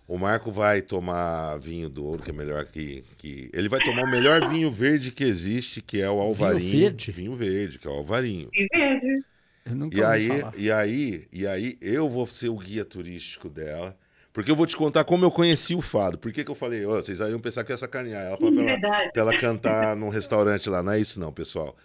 O 0.06 0.16
Marco 0.16 0.50
vai 0.50 0.80
tomar 0.80 1.58
vinho 1.58 1.88
do 1.90 2.04
ouro, 2.04 2.22
que 2.22 2.30
é 2.30 2.32
melhor 2.32 2.64
que, 2.66 3.04
que. 3.18 3.50
Ele 3.52 3.68
vai 3.68 3.80
tomar 3.80 4.04
o 4.04 4.10
melhor 4.10 4.48
vinho 4.48 4.70
verde 4.70 5.10
que 5.12 5.24
existe, 5.24 5.82
que 5.82 6.00
é 6.00 6.08
o 6.10 6.20
Alvarinho. 6.20 6.70
verde? 6.80 7.12
Vinho 7.12 7.36
verde, 7.36 7.78
que 7.78 7.86
é 7.86 7.90
o 7.90 7.94
Alvarinho. 7.94 8.48
em 8.54 8.66
verde. 8.72 9.24
Eu 9.66 9.74
nunca 9.74 9.98
E 9.98 10.02
aí, 10.04 10.28
falar. 10.28 10.54
e 10.56 10.70
aí, 10.72 11.28
e 11.32 11.46
aí, 11.46 11.76
eu 11.80 12.08
vou 12.08 12.26
ser 12.26 12.48
o 12.48 12.56
guia 12.56 12.84
turístico 12.84 13.48
dela. 13.50 13.98
Porque 14.38 14.52
eu 14.52 14.54
vou 14.54 14.66
te 14.66 14.76
contar 14.76 15.02
como 15.02 15.24
eu 15.24 15.32
conheci 15.32 15.74
o 15.74 15.82
fado. 15.82 16.16
Por 16.16 16.30
que, 16.30 16.44
que 16.44 16.50
eu 16.52 16.54
falei, 16.54 16.86
ó, 16.86 16.94
vocês 16.94 17.18
iam 17.18 17.40
pensar 17.40 17.64
que 17.64 17.72
ia 17.72 17.76
sacanear. 17.76 18.22
Ela 18.22 18.36
falou 18.36 18.54
pra 18.54 18.62
ela, 18.62 19.10
pra 19.10 19.22
ela 19.22 19.36
cantar 19.36 19.96
num 19.98 20.08
restaurante 20.10 20.70
lá. 20.70 20.80
Não 20.80 20.92
é 20.92 21.00
isso 21.00 21.18
não, 21.18 21.32
pessoal. 21.32 21.76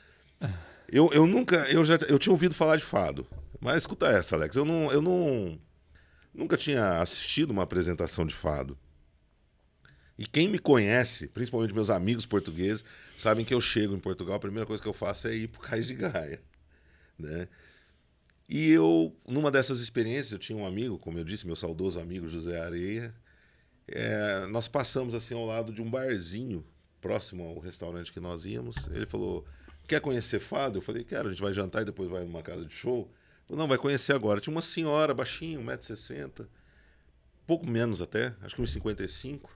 Eu, 0.88 1.10
eu 1.14 1.26
nunca, 1.26 1.68
eu 1.72 1.84
já, 1.84 1.96
eu 2.08 2.20
tinha 2.20 2.32
ouvido 2.32 2.54
falar 2.54 2.76
de 2.76 2.84
fado. 2.84 3.26
Mas 3.60 3.78
escuta 3.78 4.06
essa, 4.06 4.36
Alex. 4.36 4.56
Eu 4.56 4.66
não, 4.66 4.92
eu 4.92 5.02
não, 5.02 5.60
nunca 6.32 6.56
tinha 6.56 7.02
assistido 7.02 7.50
uma 7.50 7.64
apresentação 7.64 8.24
de 8.24 8.36
fado. 8.36 8.78
E 10.16 10.28
quem 10.28 10.48
me 10.48 10.60
conhece, 10.60 11.30
principalmente 11.30 11.74
meus 11.74 11.90
amigos 11.90 12.28
portugueses, 12.28 12.86
sabem 13.18 13.44
que 13.44 13.56
eu 13.56 13.62
chego 13.62 13.96
em 13.96 14.00
Portugal, 14.00 14.36
a 14.36 14.40
primeira 14.40 14.68
coisa 14.68 14.80
que 14.80 14.88
eu 14.88 14.94
faço 14.94 15.28
é 15.28 15.34
ir 15.34 15.48
pro 15.48 15.60
Cais 15.60 15.88
de 15.88 15.96
Gaia, 15.96 16.40
né? 17.18 17.48
E 18.56 18.70
eu, 18.70 19.12
numa 19.28 19.50
dessas 19.50 19.80
experiências, 19.80 20.32
eu 20.32 20.38
tinha 20.38 20.56
um 20.56 20.64
amigo, 20.64 21.00
como 21.00 21.18
eu 21.18 21.24
disse, 21.24 21.44
meu 21.44 21.56
saudoso 21.56 22.00
amigo 22.00 22.30
José 22.30 22.62
Areia. 22.62 23.12
é, 23.88 24.46
nós 24.46 24.68
passamos 24.68 25.16
assim 25.16 25.34
ao 25.34 25.44
lado 25.44 25.74
de 25.74 25.82
um 25.82 25.90
barzinho 25.90 26.64
próximo 27.02 27.44
ao 27.44 27.58
restaurante 27.58 28.14
que 28.14 28.20
nós 28.20 28.46
íamos. 28.46 28.76
Ele 28.92 29.08
falou: 29.08 29.44
Quer 29.88 30.00
conhecer 30.02 30.40
fado? 30.40 30.78
Eu 30.78 30.84
falei: 30.84 31.04
Quero, 31.04 31.30
a 31.30 31.32
gente 31.32 31.42
vai 31.42 31.52
jantar 31.52 31.82
e 31.82 31.86
depois 31.86 32.08
vai 32.08 32.24
numa 32.24 32.44
casa 32.44 32.64
de 32.64 32.76
show. 32.76 33.00
Ele 33.00 33.48
falou, 33.48 33.62
Não, 33.64 33.68
vai 33.68 33.80
conhecer 33.80 34.14
agora. 34.14 34.40
Tinha 34.40 34.54
uma 34.54 34.62
senhora 34.62 35.16
baixinha, 35.16 35.58
1,60m, 35.60 36.46
pouco 37.48 37.68
menos 37.68 38.04
até, 38.04 38.36
acho 38.44 38.56
que 38.56 38.62
1,55m, 38.62 39.50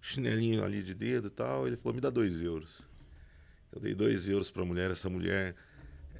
chinelinho 0.00 0.64
ali 0.64 0.82
de 0.82 0.94
dedo 0.94 1.28
e 1.28 1.30
tal. 1.30 1.68
Ele 1.68 1.76
falou: 1.76 1.94
Me 1.94 2.00
dá 2.00 2.10
dois 2.10 2.42
euros. 2.42 2.82
Eu 3.72 3.80
dei 3.80 3.94
dois 3.94 4.28
euros 4.28 4.50
para 4.50 4.62
a 4.62 4.66
mulher, 4.66 4.90
essa 4.90 5.08
mulher 5.08 5.54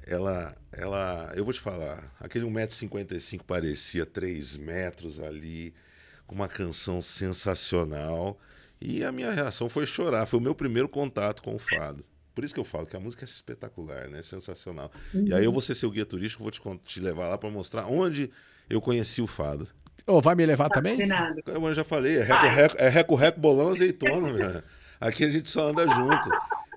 ela, 0.05 0.55
ela, 0.71 1.31
eu 1.35 1.43
vou 1.43 1.53
te 1.53 1.59
falar, 1.59 2.13
aquele 2.19 2.45
1,55m 2.45 3.41
parecia 3.45 4.05
3 4.05 4.57
metros 4.57 5.19
ali, 5.19 5.73
com 6.27 6.35
uma 6.35 6.47
canção 6.47 7.01
sensacional. 7.01 8.39
E 8.81 9.03
a 9.03 9.11
minha 9.11 9.31
reação 9.31 9.69
foi 9.69 9.85
chorar. 9.85 10.25
Foi 10.25 10.39
o 10.39 10.41
meu 10.41 10.53
primeiro 10.53 10.89
contato 10.89 11.41
com 11.41 11.55
o 11.55 11.59
fado. 11.59 12.03
Por 12.35 12.43
isso 12.43 12.53
que 12.53 12.59
eu 12.59 12.65
falo 12.65 12.85
que 12.85 12.97
a 12.97 12.99
música 12.99 13.23
é 13.23 13.27
espetacular, 13.27 14.09
né? 14.09 14.21
Sensacional. 14.21 14.91
E 15.13 15.33
aí 15.33 15.45
eu 15.45 15.51
vou 15.51 15.61
ser 15.61 15.75
seu 15.75 15.89
guia 15.89 16.05
turístico, 16.05 16.43
vou 16.43 16.51
te, 16.51 16.61
te 16.83 16.99
levar 16.99 17.29
lá 17.29 17.37
para 17.37 17.49
mostrar 17.49 17.85
onde 17.85 18.29
eu 18.69 18.81
conheci 18.81 19.21
o 19.21 19.27
fado. 19.27 19.67
Ô, 20.05 20.19
vai 20.19 20.35
me 20.35 20.45
levar 20.45 20.69
também? 20.69 20.95
Combinado. 20.95 21.41
Como 21.43 21.67
eu 21.67 21.73
já 21.73 21.83
falei, 21.83 22.17
é 22.17 22.89
reco-reco, 22.89 23.21
é 23.21 23.31
bolão, 23.31 23.69
azeitona, 23.69 24.33
velho. 24.33 24.63
Aqui 24.99 25.23
a 25.23 25.29
gente 25.29 25.47
só 25.47 25.69
anda 25.69 25.87
junto. 25.87 26.29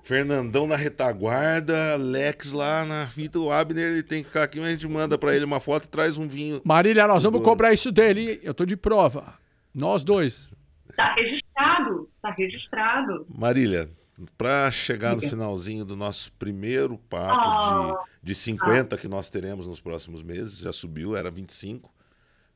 Fernandão 0.07 0.69
na 0.69 0.77
retaguarda, 0.77 1.95
Alex 1.95 2.53
lá 2.53 2.85
na 2.85 3.09
fita, 3.09 3.41
o 3.41 3.51
Abner 3.51 3.87
ele 3.91 4.03
tem 4.05 4.23
que 4.23 4.29
ficar 4.29 4.45
aqui, 4.45 4.59
mas 4.61 4.69
a 4.69 4.71
gente 4.71 4.87
manda 4.87 5.19
pra 5.19 5.35
ele 5.35 5.45
uma 5.45 5.59
foto 5.59 5.87
e 5.87 5.89
traz 5.89 6.17
um 6.17 6.29
vinho. 6.29 6.61
Marília, 6.65 7.09
nós 7.09 7.25
vamos 7.25 7.43
cobrar 7.43 7.73
isso 7.73 7.91
dele. 7.91 8.31
hein? 8.35 8.41
Eu 8.45 8.55
tô 8.55 8.65
de 8.65 8.77
prova. 8.77 9.35
Nós 9.75 10.05
dois. 10.05 10.49
Tá 10.95 11.13
registrado. 11.17 12.09
Tá 12.23 12.31
registrado. 12.31 13.27
Marília, 13.29 13.91
pra 14.39 14.71
chegar 14.71 15.17
no 15.17 15.23
finalzinho 15.23 15.85
do 15.85 15.97
nosso 15.97 16.31
primeiro 16.35 16.97
papo 16.97 17.41
Ah. 17.41 18.05
de, 18.23 18.29
de 18.29 18.35
50 18.37 18.97
que 18.97 19.09
nós 19.09 19.29
teremos 19.29 19.67
nos 19.67 19.81
próximos 19.81 20.23
meses, 20.23 20.59
já 20.59 20.73
subiu, 20.73 21.17
era 21.17 21.33
25, 21.33 21.93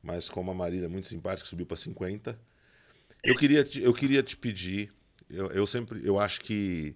mas 0.01 0.29
como 0.29 0.51
a 0.51 0.53
Marília 0.53 0.85
é 0.85 0.89
muito 0.89 1.05
simpática, 1.07 1.49
subiu 1.49 1.65
para 1.65 1.75
50. 1.75 2.39
Eu 3.21 3.35
queria 3.35 3.61
te, 3.65 3.81
eu 3.83 3.93
queria 3.93 4.23
te 4.23 4.37
pedir, 4.37 4.89
eu, 5.29 5.47
eu 5.51 5.67
sempre, 5.67 5.99
eu 6.01 6.17
acho 6.17 6.39
que 6.39 6.95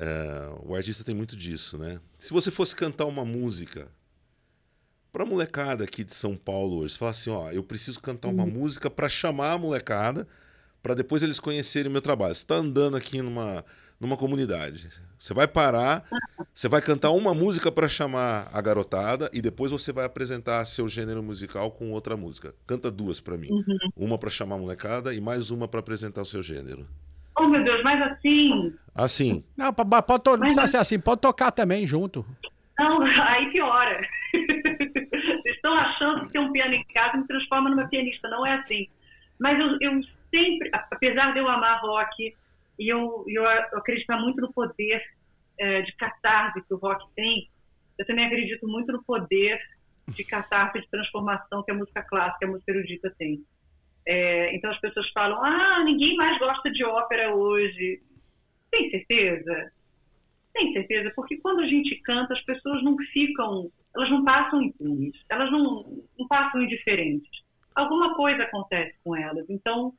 é, 0.00 0.50
o 0.64 0.74
artista 0.74 1.04
tem 1.04 1.14
muito 1.14 1.36
disso, 1.36 1.76
né? 1.76 2.00
Se 2.18 2.32
você 2.32 2.50
fosse 2.50 2.74
cantar 2.74 3.04
uma 3.04 3.24
música 3.24 3.86
pra 5.12 5.26
molecada 5.26 5.84
aqui 5.84 6.02
de 6.02 6.14
São 6.14 6.34
Paulo 6.34 6.78
hoje, 6.78 6.94
você 6.94 6.98
fala 6.98 7.10
assim, 7.10 7.30
ó, 7.30 7.50
eu 7.50 7.62
preciso 7.62 8.00
cantar 8.00 8.28
uma 8.28 8.46
música 8.46 8.88
pra 8.88 9.08
chamar 9.08 9.52
a 9.52 9.58
molecada, 9.58 10.26
pra 10.82 10.94
depois 10.94 11.22
eles 11.22 11.38
conhecerem 11.38 11.90
o 11.90 11.92
meu 11.92 12.00
trabalho. 12.00 12.34
Você 12.34 12.46
tá 12.46 12.54
andando 12.54 12.96
aqui 12.96 13.20
numa 13.20 13.62
numa 14.00 14.16
comunidade. 14.16 14.88
Você 15.18 15.34
vai 15.34 15.46
parar, 15.46 16.08
você 16.54 16.66
vai 16.66 16.80
cantar 16.80 17.10
uma 17.10 17.34
música 17.34 17.70
pra 17.70 17.86
chamar 17.86 18.48
a 18.50 18.60
garotada 18.62 19.30
e 19.34 19.42
depois 19.42 19.70
você 19.70 19.92
vai 19.92 20.06
apresentar 20.06 20.64
seu 20.64 20.88
gênero 20.88 21.22
musical 21.22 21.70
com 21.70 21.92
outra 21.92 22.16
música. 22.16 22.54
Canta 22.66 22.90
duas 22.90 23.20
pra 23.20 23.36
mim. 23.36 23.50
Uma 23.94 24.16
pra 24.16 24.30
chamar 24.30 24.54
a 24.54 24.58
molecada 24.58 25.12
e 25.12 25.20
mais 25.20 25.50
uma 25.50 25.68
pra 25.68 25.80
apresentar 25.80 26.22
o 26.22 26.24
seu 26.24 26.42
gênero. 26.42 26.88
Oh, 27.38 27.46
meu 27.48 27.62
Deus, 27.64 27.82
mas 27.82 28.00
assim, 28.02 28.74
Assim, 28.94 29.44
Não, 29.56 29.72
pode 29.72 29.90
to- 30.24 30.32
não 30.32 30.38
Mas- 30.40 30.54
precisa 30.54 30.66
ser 30.66 30.76
assim, 30.78 30.98
pode 31.00 31.20
tocar 31.20 31.50
também 31.52 31.86
junto. 31.86 32.26
Não, 32.78 33.00
aí 33.22 33.50
piora. 33.52 34.00
Vocês 34.32 35.44
estão 35.56 35.72
achando 35.74 36.26
que 36.26 36.32
ter 36.32 36.38
um 36.40 36.52
piano 36.52 36.74
em 36.74 36.84
casa 36.92 37.16
me 37.16 37.26
transforma 37.26 37.70
numa 37.70 37.86
pianista. 37.88 38.28
Não 38.28 38.44
é 38.46 38.54
assim. 38.54 38.88
Mas 39.38 39.58
eu, 39.58 39.78
eu 39.80 40.00
sempre, 40.34 40.68
apesar 40.72 41.32
de 41.32 41.38
eu 41.38 41.48
amar 41.48 41.80
rock, 41.80 42.34
e 42.78 42.88
eu, 42.88 43.24
eu, 43.28 43.42
eu 43.44 43.78
acreditar 43.78 44.18
muito 44.18 44.40
no 44.40 44.52
poder 44.52 45.02
é, 45.58 45.82
de 45.82 45.92
catarse 45.96 46.60
que 46.62 46.74
o 46.74 46.78
rock 46.78 47.04
tem, 47.14 47.48
eu 47.98 48.06
também 48.06 48.24
acredito 48.26 48.66
muito 48.66 48.92
no 48.92 49.02
poder 49.02 49.58
de 50.08 50.24
catarse, 50.24 50.80
de 50.80 50.88
transformação 50.90 51.62
que 51.62 51.70
a 51.70 51.74
música 51.74 52.02
clássica, 52.02 52.44
a 52.46 52.48
música 52.50 52.72
erudita 52.72 53.14
tem. 53.18 53.44
É, 54.06 54.54
então 54.54 54.70
as 54.70 54.80
pessoas 54.80 55.08
falam, 55.10 55.42
ah, 55.42 55.82
ninguém 55.84 56.16
mais 56.16 56.38
gosta 56.38 56.70
de 56.70 56.84
ópera 56.84 57.34
hoje. 57.34 58.02
Tem 58.70 58.90
certeza? 58.90 59.72
Tem 60.52 60.72
certeza, 60.72 61.12
porque 61.14 61.36
quando 61.38 61.60
a 61.60 61.66
gente 61.66 61.94
canta, 61.96 62.32
as 62.32 62.42
pessoas 62.42 62.82
não 62.82 62.96
ficam, 63.12 63.70
elas 63.94 64.10
não 64.10 64.24
passam 64.24 64.62
impunes, 64.62 65.16
elas 65.28 65.50
não, 65.50 66.02
não 66.18 66.28
passam 66.28 66.62
indiferentes. 66.62 67.30
Alguma 67.74 68.14
coisa 68.16 68.42
acontece 68.42 68.94
com 69.04 69.16
elas. 69.16 69.48
Então, 69.48 69.94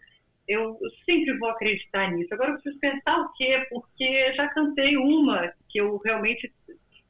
eu, 0.48 0.78
sempre 1.06 1.38
vou 1.38 1.50
acreditar 1.50 2.12
nisso. 2.12 2.34
Agora 2.34 2.52
eu 2.52 2.54
preciso 2.56 2.80
pensar 2.80 3.20
o 3.20 3.32
quê? 3.34 3.66
Porque 3.70 4.34
já 4.34 4.48
cantei 4.50 4.98
uma 4.98 5.54
que 5.70 5.80
eu 5.80 5.98
realmente 6.04 6.52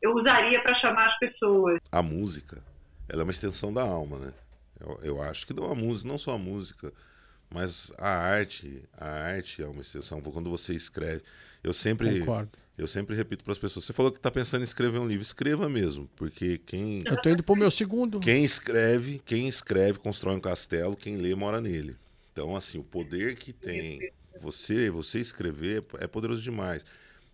eu 0.02 0.16
usaria 0.16 0.62
para 0.62 0.74
chamar 0.76 1.08
as 1.08 1.20
pessoas. 1.20 1.80
A 1.92 2.02
música, 2.02 2.62
ela 3.08 3.22
é 3.22 3.24
uma 3.24 3.32
extensão 3.32 3.74
da 3.74 3.84
alma, 3.84 4.18
né? 4.18 4.34
Eu, 4.82 5.00
eu 5.04 5.22
acho 5.22 5.46
que 5.48 5.54
não 5.54 5.72
a 5.72 5.76
música, 5.76 6.10
não 6.10 6.18
só 6.18 6.34
a 6.34 6.38
música, 6.38 6.92
mas 7.50 7.92
a 7.98 8.10
arte, 8.10 8.84
a 8.98 9.10
arte 9.10 9.62
é 9.62 9.68
uma 9.68 9.82
extensão. 9.82 10.22
Quando 10.22 10.50
você 10.50 10.74
escreve, 10.74 11.22
eu 11.64 11.74
sempre, 11.74 12.20
Concordo. 12.20 12.52
eu 12.78 12.88
sempre 12.88 13.16
repito 13.16 13.44
para 13.44 13.54
as 13.54 13.60
pessoas. 13.60 13.86
Você 13.86 13.94
falou 13.94 14.12
que 14.12 14.18
está 14.18 14.32
pensando 14.32 14.62
em 14.62 14.64
escrever 14.64 15.00
um 15.00 15.08
livro, 15.08 15.22
escreva 15.22 15.70
mesmo, 15.70 16.10
porque 16.16 16.58
quem 16.60 17.04
Eu 17.06 17.22
tô 17.22 17.30
indo 17.30 17.44
pro 17.44 17.56
meu 17.56 17.70
segundo. 17.70 18.20
quem 18.20 18.44
escreve, 18.44 19.22
quem 19.26 19.48
escreve 19.48 20.00
constrói 20.00 20.36
um 20.36 20.40
castelo, 20.40 20.96
quem 20.96 21.18
lê 21.18 21.36
mora 21.36 21.62
nele. 21.62 21.96
Então, 22.32 22.56
assim, 22.56 22.78
o 22.78 22.84
poder 22.84 23.36
que 23.36 23.52
tem 23.52 24.12
você, 24.42 24.90
você 24.90 25.20
escrever 25.20 25.84
é 26.00 26.08
poderoso 26.08 26.42
demais. 26.42 26.86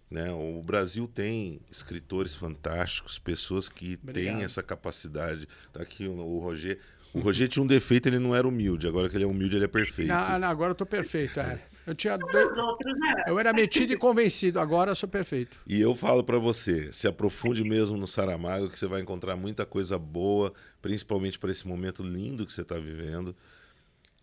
Né? 0.10 0.32
O 0.32 0.64
Brasil 0.64 1.08
tem 1.08 1.60
escritores 1.70 2.34
fantásticos, 2.34 3.20
pessoas 3.20 3.68
que 3.70 4.00
Obrigado. 4.02 4.36
têm 4.36 4.44
essa 4.44 4.64
capacidade. 4.64 5.48
Tá 5.72 5.82
aqui 5.84 6.08
o, 6.08 6.14
o 6.14 6.40
Roger. 6.40 6.80
O 7.14 7.20
Roger 7.20 7.48
tinha 7.48 7.64
um 7.64 7.68
defeito, 7.68 8.08
ele 8.08 8.20
não 8.20 8.36
era 8.36 8.48
humilde. 8.48 8.88
Agora 8.88 9.10
que 9.10 9.16
ele 9.18 9.24
é 9.24 9.28
humilde, 9.28 9.56
ele 9.56 9.66
é 9.66 9.68
perfeito. 9.68 10.10
Na- 10.10 10.48
agora 10.48 10.72
eu 10.72 10.76
tô 10.76 10.86
perfeito. 10.86 11.40
É. 11.40 11.60
Eu 11.88 11.96
tinha 11.96 12.18
dois- 12.18 12.52
né? 12.56 13.24
eu 13.28 13.40
era 13.40 13.54
metido 13.54 13.94
e 13.94 13.98
convencido, 13.98 14.60
agora 14.60 14.92
eu 14.92 14.96
sou 14.96 15.08
perfeito. 15.08 15.60
E 15.66 15.80
eu 15.80 15.96
falo 15.96 16.22
pra 16.24 16.38
você, 16.38 16.92
se 16.92 17.08
aprofunde 17.08 17.64
mesmo 17.64 17.96
no 17.98 18.06
Saramago, 18.06 18.70
que 18.70 18.78
você 18.78 18.88
vai 18.88 19.02
encontrar 19.02 19.38
muita 19.38 19.66
coisa 19.66 19.98
boa, 19.98 20.54
principalmente 20.82 21.40
para 21.40 21.50
esse 21.50 21.66
momento 21.66 22.04
lindo 22.04 22.46
que 22.46 22.52
você 22.52 22.62
está 22.62 22.76
vivendo. 22.78 23.34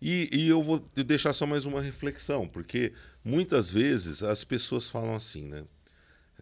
E, 0.01 0.29
e 0.31 0.47
eu 0.47 0.61
vou 0.63 0.79
te 0.79 1.03
deixar 1.03 1.33
só 1.33 1.47
mais 1.47 1.65
uma 1.65 1.81
reflexão, 1.81 2.47
porque 2.47 2.93
muitas 3.23 3.71
vezes 3.71 4.21
as 4.21 4.43
pessoas 4.43 4.87
falam 4.87 5.15
assim, 5.15 5.47
né? 5.47 5.63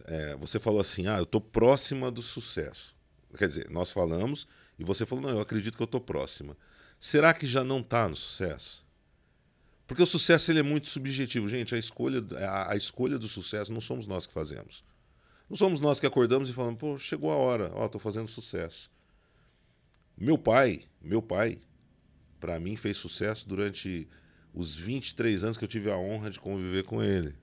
É, 0.06 0.36
você 0.36 0.58
falou 0.58 0.80
assim, 0.80 1.06
ah, 1.06 1.16
eu 1.18 1.24
tô 1.26 1.40
próxima 1.40 2.10
do 2.10 2.20
sucesso. 2.20 2.94
Quer 3.38 3.48
dizer, 3.48 3.70
nós 3.70 3.90
falamos 3.90 4.46
e 4.78 4.84
você 4.84 5.06
falou, 5.06 5.24
não, 5.24 5.30
eu 5.30 5.40
acredito 5.40 5.76
que 5.76 5.82
eu 5.82 5.86
tô 5.86 6.00
próxima. 6.00 6.56
Será 6.98 7.32
que 7.32 7.46
já 7.46 7.62
não 7.62 7.82
tá 7.82 8.08
no 8.08 8.16
sucesso? 8.16 8.84
Porque 9.86 10.02
o 10.02 10.06
sucesso 10.06 10.50
ele 10.50 10.60
é 10.60 10.62
muito 10.62 10.88
subjetivo, 10.88 11.48
gente. 11.48 11.74
A 11.74 11.78
escolha, 11.78 12.24
a, 12.38 12.72
a 12.72 12.76
escolha 12.76 13.18
do 13.18 13.28
sucesso 13.28 13.72
não 13.72 13.80
somos 13.80 14.06
nós 14.06 14.26
que 14.26 14.32
fazemos. 14.32 14.82
Não 15.48 15.56
somos 15.56 15.80
nós 15.80 16.00
que 16.00 16.06
acordamos 16.06 16.48
e 16.48 16.52
falamos, 16.52 16.78
pô, 16.78 16.98
chegou 16.98 17.30
a 17.30 17.36
hora, 17.36 17.70
ó, 17.74 17.86
tô 17.86 17.98
fazendo 17.98 18.28
sucesso. 18.28 18.90
Meu 20.16 20.38
pai, 20.38 20.84
meu 21.02 21.20
pai, 21.20 21.58
para 22.40 22.58
mim 22.58 22.76
fez 22.76 22.96
sucesso 22.96 23.46
durante 23.48 24.08
os 24.54 24.74
23 24.74 25.44
anos 25.44 25.56
que 25.56 25.64
eu 25.64 25.68
tive 25.68 25.90
a 25.90 25.98
honra 25.98 26.30
de 26.30 26.40
conviver 26.40 26.84
com 26.84 27.02
ele. 27.02 27.34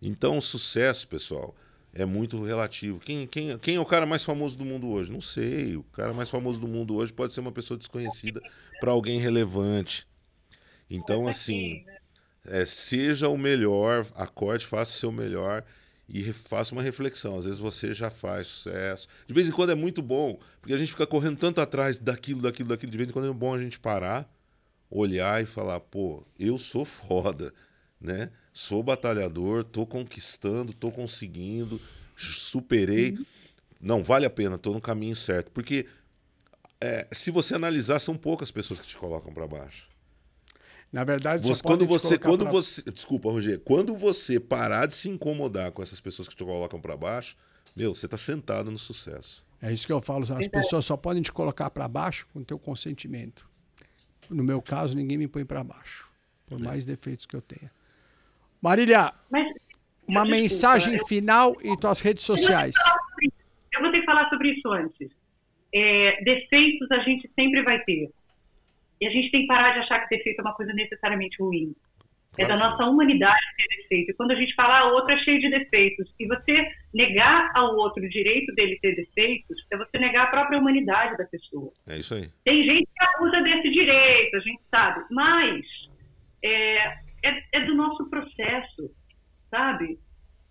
Então, 0.00 0.38
o 0.38 0.42
sucesso, 0.42 1.06
pessoal, 1.06 1.54
é 1.94 2.04
muito 2.04 2.42
relativo. 2.42 2.98
Quem, 3.00 3.26
quem, 3.26 3.58
quem 3.58 3.76
é 3.76 3.80
o 3.80 3.84
cara 3.84 4.06
mais 4.06 4.24
famoso 4.24 4.56
do 4.56 4.64
mundo 4.64 4.88
hoje? 4.88 5.10
Não 5.10 5.20
sei. 5.20 5.76
O 5.76 5.82
cara 5.84 6.12
mais 6.12 6.30
famoso 6.30 6.58
do 6.58 6.66
mundo 6.66 6.94
hoje 6.94 7.12
pode 7.12 7.32
ser 7.32 7.40
uma 7.40 7.52
pessoa 7.52 7.76
desconhecida 7.76 8.40
para 8.80 8.90
alguém 8.90 9.18
relevante. 9.20 10.06
Então, 10.88 11.26
assim, 11.26 11.84
é, 12.44 12.64
seja 12.64 13.28
o 13.28 13.36
melhor, 13.36 14.06
acorde, 14.14 14.66
faça 14.66 14.92
o 14.92 14.98
seu 14.98 15.12
melhor 15.12 15.64
e 16.08 16.32
faça 16.32 16.74
uma 16.74 16.82
reflexão. 16.82 17.38
Às 17.38 17.44
vezes 17.44 17.60
você 17.60 17.94
já 17.94 18.10
faz 18.10 18.46
sucesso. 18.46 19.08
De 19.26 19.34
vez 19.34 19.48
em 19.48 19.52
quando 19.52 19.70
é 19.70 19.74
muito 19.74 20.02
bom, 20.02 20.38
porque 20.60 20.74
a 20.74 20.78
gente 20.78 20.90
fica 20.90 21.06
correndo 21.06 21.38
tanto 21.38 21.60
atrás 21.60 21.98
daquilo, 21.98 22.42
daquilo, 22.42 22.68
daquilo. 22.70 22.92
De 22.92 22.98
vez 22.98 23.08
em 23.08 23.12
quando 23.12 23.28
é 23.28 23.32
bom 23.32 23.54
a 23.54 23.58
gente 23.58 23.78
parar, 23.78 24.30
olhar 24.90 25.42
e 25.42 25.46
falar: 25.46 25.80
pô, 25.80 26.24
eu 26.38 26.58
sou 26.58 26.84
foda, 26.84 27.52
né? 28.02 28.30
Sou 28.52 28.82
batalhador, 28.82 29.64
tô 29.64 29.86
conquistando, 29.86 30.74
tô 30.74 30.90
conseguindo, 30.90 31.80
superei. 32.16 33.18
Não, 33.80 34.02
vale 34.02 34.26
a 34.26 34.30
pena, 34.30 34.58
tô 34.58 34.72
no 34.72 34.80
caminho 34.80 35.16
certo. 35.16 35.50
Porque 35.50 35.86
é, 36.80 37.06
se 37.12 37.30
você 37.30 37.54
analisar, 37.54 37.98
são 38.00 38.16
poucas 38.16 38.50
pessoas 38.50 38.80
que 38.80 38.86
te 38.86 38.96
colocam 38.96 39.32
para 39.32 39.46
baixo. 39.46 39.88
Na 40.92 41.04
verdade, 41.04 41.46
Você- 41.46 41.62
quando 41.62 41.86
você, 41.86 42.18
quando 42.18 42.42
pra- 42.44 42.52
você, 42.52 42.82
desculpa, 42.90 43.30
Roger, 43.30 43.58
quando 43.60 43.96
você 43.96 44.38
parar 44.38 44.86
de 44.86 44.92
se 44.94 45.08
incomodar 45.08 45.70
com 45.72 45.82
essas 45.82 46.00
pessoas 46.00 46.28
que 46.28 46.36
te 46.36 46.44
colocam 46.44 46.78
para 46.80 46.94
baixo, 46.96 47.34
meu, 47.74 47.94
você 47.94 48.06
tá 48.06 48.18
sentado 48.18 48.70
no 48.70 48.78
sucesso. 48.78 49.42
É 49.62 49.72
isso 49.72 49.86
que 49.86 49.92
eu 49.92 50.02
falo. 50.02 50.26
As 50.34 50.48
pessoas 50.48 50.84
só 50.84 50.96
podem 50.96 51.22
te 51.22 51.32
colocar 51.32 51.70
para 51.70 51.88
baixo 51.88 52.26
com 52.32 52.44
teu 52.44 52.58
consentimento. 52.58 53.48
No 54.28 54.44
meu 54.44 54.60
caso, 54.60 54.94
ninguém 54.94 55.16
me 55.16 55.26
põe 55.28 55.44
para 55.46 55.64
baixo, 55.64 56.06
por 56.46 56.60
É. 56.60 56.62
mais 56.64 56.84
defeitos 56.84 57.24
que 57.24 57.34
eu 57.34 57.40
tenha. 57.40 57.70
Marília, 58.62 59.12
Mas, 59.30 59.44
uma 60.06 60.22
desculpa, 60.22 60.24
mensagem 60.28 60.94
eu- 60.94 61.06
final 61.06 61.54
e 61.62 61.76
tuas 61.76 62.00
redes 62.00 62.24
sociais. 62.24 62.74
Eu 63.74 63.80
vou 63.82 63.90
ter 63.90 64.00
que 64.00 64.06
falar 64.06 64.28
sobre 64.28 64.50
isso 64.52 64.68
antes. 64.70 65.10
É, 65.74 66.22
defeitos 66.22 66.90
a 66.90 67.00
gente 67.00 67.28
sempre 67.38 67.62
vai 67.62 67.82
ter. 67.82 68.10
E 69.00 69.06
a 69.06 69.10
gente 69.10 69.30
tem 69.32 69.40
que 69.42 69.46
parar 69.48 69.72
de 69.72 69.80
achar 69.80 70.00
que 70.06 70.16
defeito 70.16 70.38
é 70.38 70.42
uma 70.42 70.54
coisa 70.54 70.72
necessariamente 70.72 71.36
ruim. 71.42 71.74
É 72.38 72.46
da 72.46 72.56
nossa 72.56 72.84
humanidade 72.84 73.40
ter 73.58 73.76
defeito. 73.76 74.10
E 74.10 74.14
quando 74.14 74.30
a 74.30 74.36
gente 74.36 74.54
fala, 74.54 74.78
ah, 74.78 74.90
o 74.90 74.94
outro 74.94 75.14
é 75.14 75.18
cheio 75.18 75.38
de 75.40 75.50
defeitos, 75.50 76.10
e 76.18 76.26
você 76.26 76.66
negar 76.94 77.50
ao 77.54 77.74
outro 77.76 78.02
o 78.02 78.08
direito 78.08 78.54
dele 78.54 78.78
ter 78.80 78.94
defeitos, 78.94 79.66
é 79.70 79.76
você 79.76 79.98
negar 79.98 80.24
a 80.24 80.30
própria 80.30 80.58
humanidade 80.58 81.16
da 81.18 81.24
pessoa. 81.24 81.70
É 81.86 81.98
isso 81.98 82.14
aí. 82.14 82.30
Tem 82.44 82.62
gente 82.62 82.86
que 82.86 83.04
abusa 83.04 83.42
desse 83.42 83.68
direito, 83.70 84.36
a 84.36 84.40
gente 84.40 84.60
sabe, 84.70 85.04
mas 85.10 85.62
é, 86.42 86.96
é, 87.22 87.42
é 87.52 87.60
do 87.64 87.74
nosso 87.74 88.08
processo, 88.08 88.90
sabe? 89.50 89.98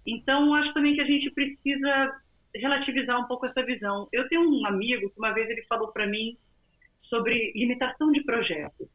Então, 0.05 0.53
acho 0.55 0.73
também 0.73 0.95
que 0.95 1.01
a 1.01 1.05
gente 1.05 1.29
precisa 1.31 2.21
relativizar 2.55 3.19
um 3.19 3.27
pouco 3.27 3.45
essa 3.45 3.63
visão. 3.63 4.07
Eu 4.11 4.27
tenho 4.27 4.41
um 4.41 4.65
amigo 4.65 5.09
que 5.09 5.19
uma 5.19 5.33
vez 5.33 5.49
ele 5.49 5.63
falou 5.63 5.91
para 5.91 6.07
mim 6.07 6.37
sobre 7.03 7.51
limitação 7.53 8.11
de 8.11 8.23
projeto. 8.23 8.89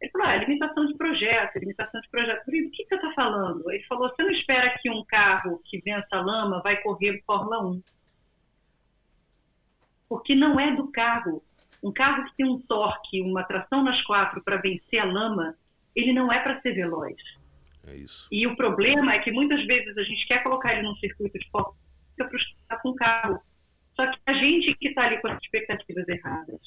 Ele 0.00 0.10
falou, 0.12 0.28
ah, 0.28 0.36
limitação 0.36 0.86
de 0.86 0.94
projeto, 0.94 1.58
limitação 1.58 2.00
de 2.00 2.08
projeto. 2.08 2.38
Eu 2.38 2.44
falei, 2.44 2.64
do 2.64 2.70
que 2.70 2.86
você 2.86 2.94
está 2.94 3.12
falando? 3.14 3.70
Ele 3.70 3.82
falou, 3.84 4.08
você 4.08 4.22
não 4.22 4.30
espera 4.30 4.78
que 4.78 4.88
um 4.88 5.04
carro 5.04 5.60
que 5.64 5.80
vença 5.80 6.06
a 6.12 6.20
lama 6.20 6.62
vai 6.62 6.76
correr 6.80 7.22
Fórmula 7.26 7.66
1. 7.66 7.82
Porque 10.08 10.34
não 10.34 10.58
é 10.58 10.74
do 10.74 10.88
carro. 10.88 11.42
Um 11.82 11.92
carro 11.92 12.24
que 12.26 12.36
tem 12.36 12.46
um 12.46 12.60
torque, 12.60 13.20
uma 13.20 13.42
tração 13.42 13.82
nas 13.82 14.00
quatro 14.02 14.42
para 14.42 14.56
vencer 14.56 15.00
a 15.00 15.04
lama, 15.04 15.56
ele 15.94 16.12
não 16.12 16.32
é 16.32 16.40
para 16.40 16.60
ser 16.60 16.72
veloz. 16.72 17.16
É 17.86 17.96
isso. 17.96 18.28
E 18.30 18.46
o 18.46 18.56
problema 18.56 19.14
é 19.14 19.18
que 19.18 19.32
muitas 19.32 19.64
vezes 19.64 19.96
a 19.96 20.02
gente 20.02 20.26
quer 20.26 20.42
colocar 20.42 20.72
ele 20.72 20.82
num 20.82 20.96
circuito 20.96 21.38
de 21.38 21.46
1 21.54 21.64
fica 22.10 22.28
frustrado 22.28 22.82
com 22.82 22.88
o 22.90 22.94
carro. 22.94 23.40
Só 23.94 24.10
que 24.10 24.18
a 24.26 24.32
gente 24.32 24.74
que 24.74 24.88
está 24.88 25.04
ali 25.04 25.20
com 25.20 25.28
as 25.28 25.42
expectativas 25.42 26.06
erradas. 26.08 26.60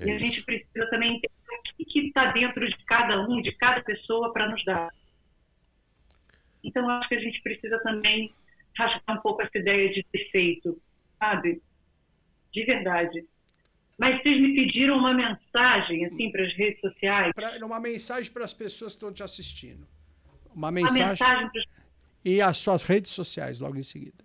É 0.00 0.06
e 0.06 0.10
a 0.10 0.16
isso. 0.16 0.24
gente 0.24 0.42
precisa 0.44 0.90
também 0.90 1.16
entender 1.16 1.32
o 1.80 1.84
que 1.84 2.00
está 2.06 2.30
dentro 2.32 2.68
de 2.68 2.76
cada 2.84 3.20
um, 3.26 3.40
de 3.40 3.52
cada 3.52 3.82
pessoa, 3.82 4.32
para 4.32 4.48
nos 4.48 4.64
dar. 4.64 4.90
Então, 6.62 6.88
acho 6.90 7.08
que 7.08 7.14
a 7.14 7.20
gente 7.20 7.40
precisa 7.42 7.78
também 7.80 8.32
rasgar 8.76 9.16
um 9.16 9.20
pouco 9.20 9.42
essa 9.42 9.58
ideia 9.58 9.88
de 9.92 10.04
defeito, 10.12 10.80
sabe? 11.18 11.62
De 12.52 12.64
verdade. 12.64 13.24
Mas 13.98 14.20
vocês 14.20 14.40
me 14.40 14.54
pediram 14.54 14.98
uma 14.98 15.14
mensagem, 15.14 16.04
assim, 16.04 16.30
para 16.30 16.44
as 16.44 16.52
redes 16.52 16.80
sociais. 16.80 17.32
Pra- 17.34 17.56
uma 17.64 17.80
mensagem 17.80 18.30
para 18.30 18.44
as 18.44 18.52
pessoas 18.52 18.92
que 18.92 18.96
estão 18.96 19.12
te 19.12 19.22
assistindo. 19.22 19.86
Uma 20.54 20.68
Uma 20.68 20.72
mensagem 20.72 21.06
mensagem 21.08 21.50
para 21.50 21.62
e 22.24 22.40
as 22.42 22.58
suas 22.58 22.82
redes 22.82 23.12
sociais 23.12 23.60
logo 23.60 23.76
em 23.76 23.82
seguida. 23.82 24.24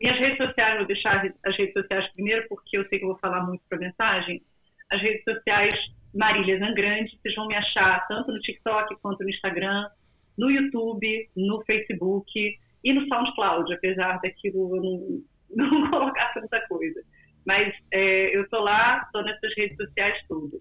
Minhas 0.00 0.18
redes 0.18 0.38
sociais, 0.38 0.76
vou 0.78 0.86
deixar 0.86 1.32
as 1.44 1.56
redes 1.56 1.72
sociais 1.72 2.08
primeiro, 2.08 2.46
porque 2.48 2.76
eu 2.78 2.86
sei 2.88 2.98
que 2.98 3.04
eu 3.04 3.08
vou 3.10 3.18
falar 3.18 3.42
muito 3.44 3.62
para 3.68 3.78
mensagem. 3.78 4.42
As 4.90 5.00
redes 5.00 5.22
sociais 5.24 5.78
Marília 6.14 6.58
Zangrande, 6.58 7.18
vocês 7.20 7.34
vão 7.34 7.46
me 7.46 7.54
achar 7.54 8.06
tanto 8.08 8.32
no 8.32 8.40
TikTok 8.40 8.96
quanto 9.00 9.22
no 9.22 9.30
Instagram, 9.30 9.88
no 10.36 10.50
YouTube, 10.50 11.28
no 11.36 11.62
Facebook 11.64 12.58
e 12.82 12.92
no 12.92 13.06
SoundCloud, 13.06 13.72
apesar 13.72 14.20
daquilo 14.20 14.76
eu 14.76 14.82
não, 14.82 15.22
não 15.70 15.90
colocar 15.90 16.32
tanta 16.34 16.60
coisa. 16.66 17.02
Mas 17.44 17.74
é, 17.90 18.36
eu 18.36 18.42
estou 18.42 18.60
lá, 18.60 19.02
estou 19.04 19.22
nessas 19.22 19.54
redes 19.56 19.76
sociais 19.76 20.22
todas. 20.28 20.60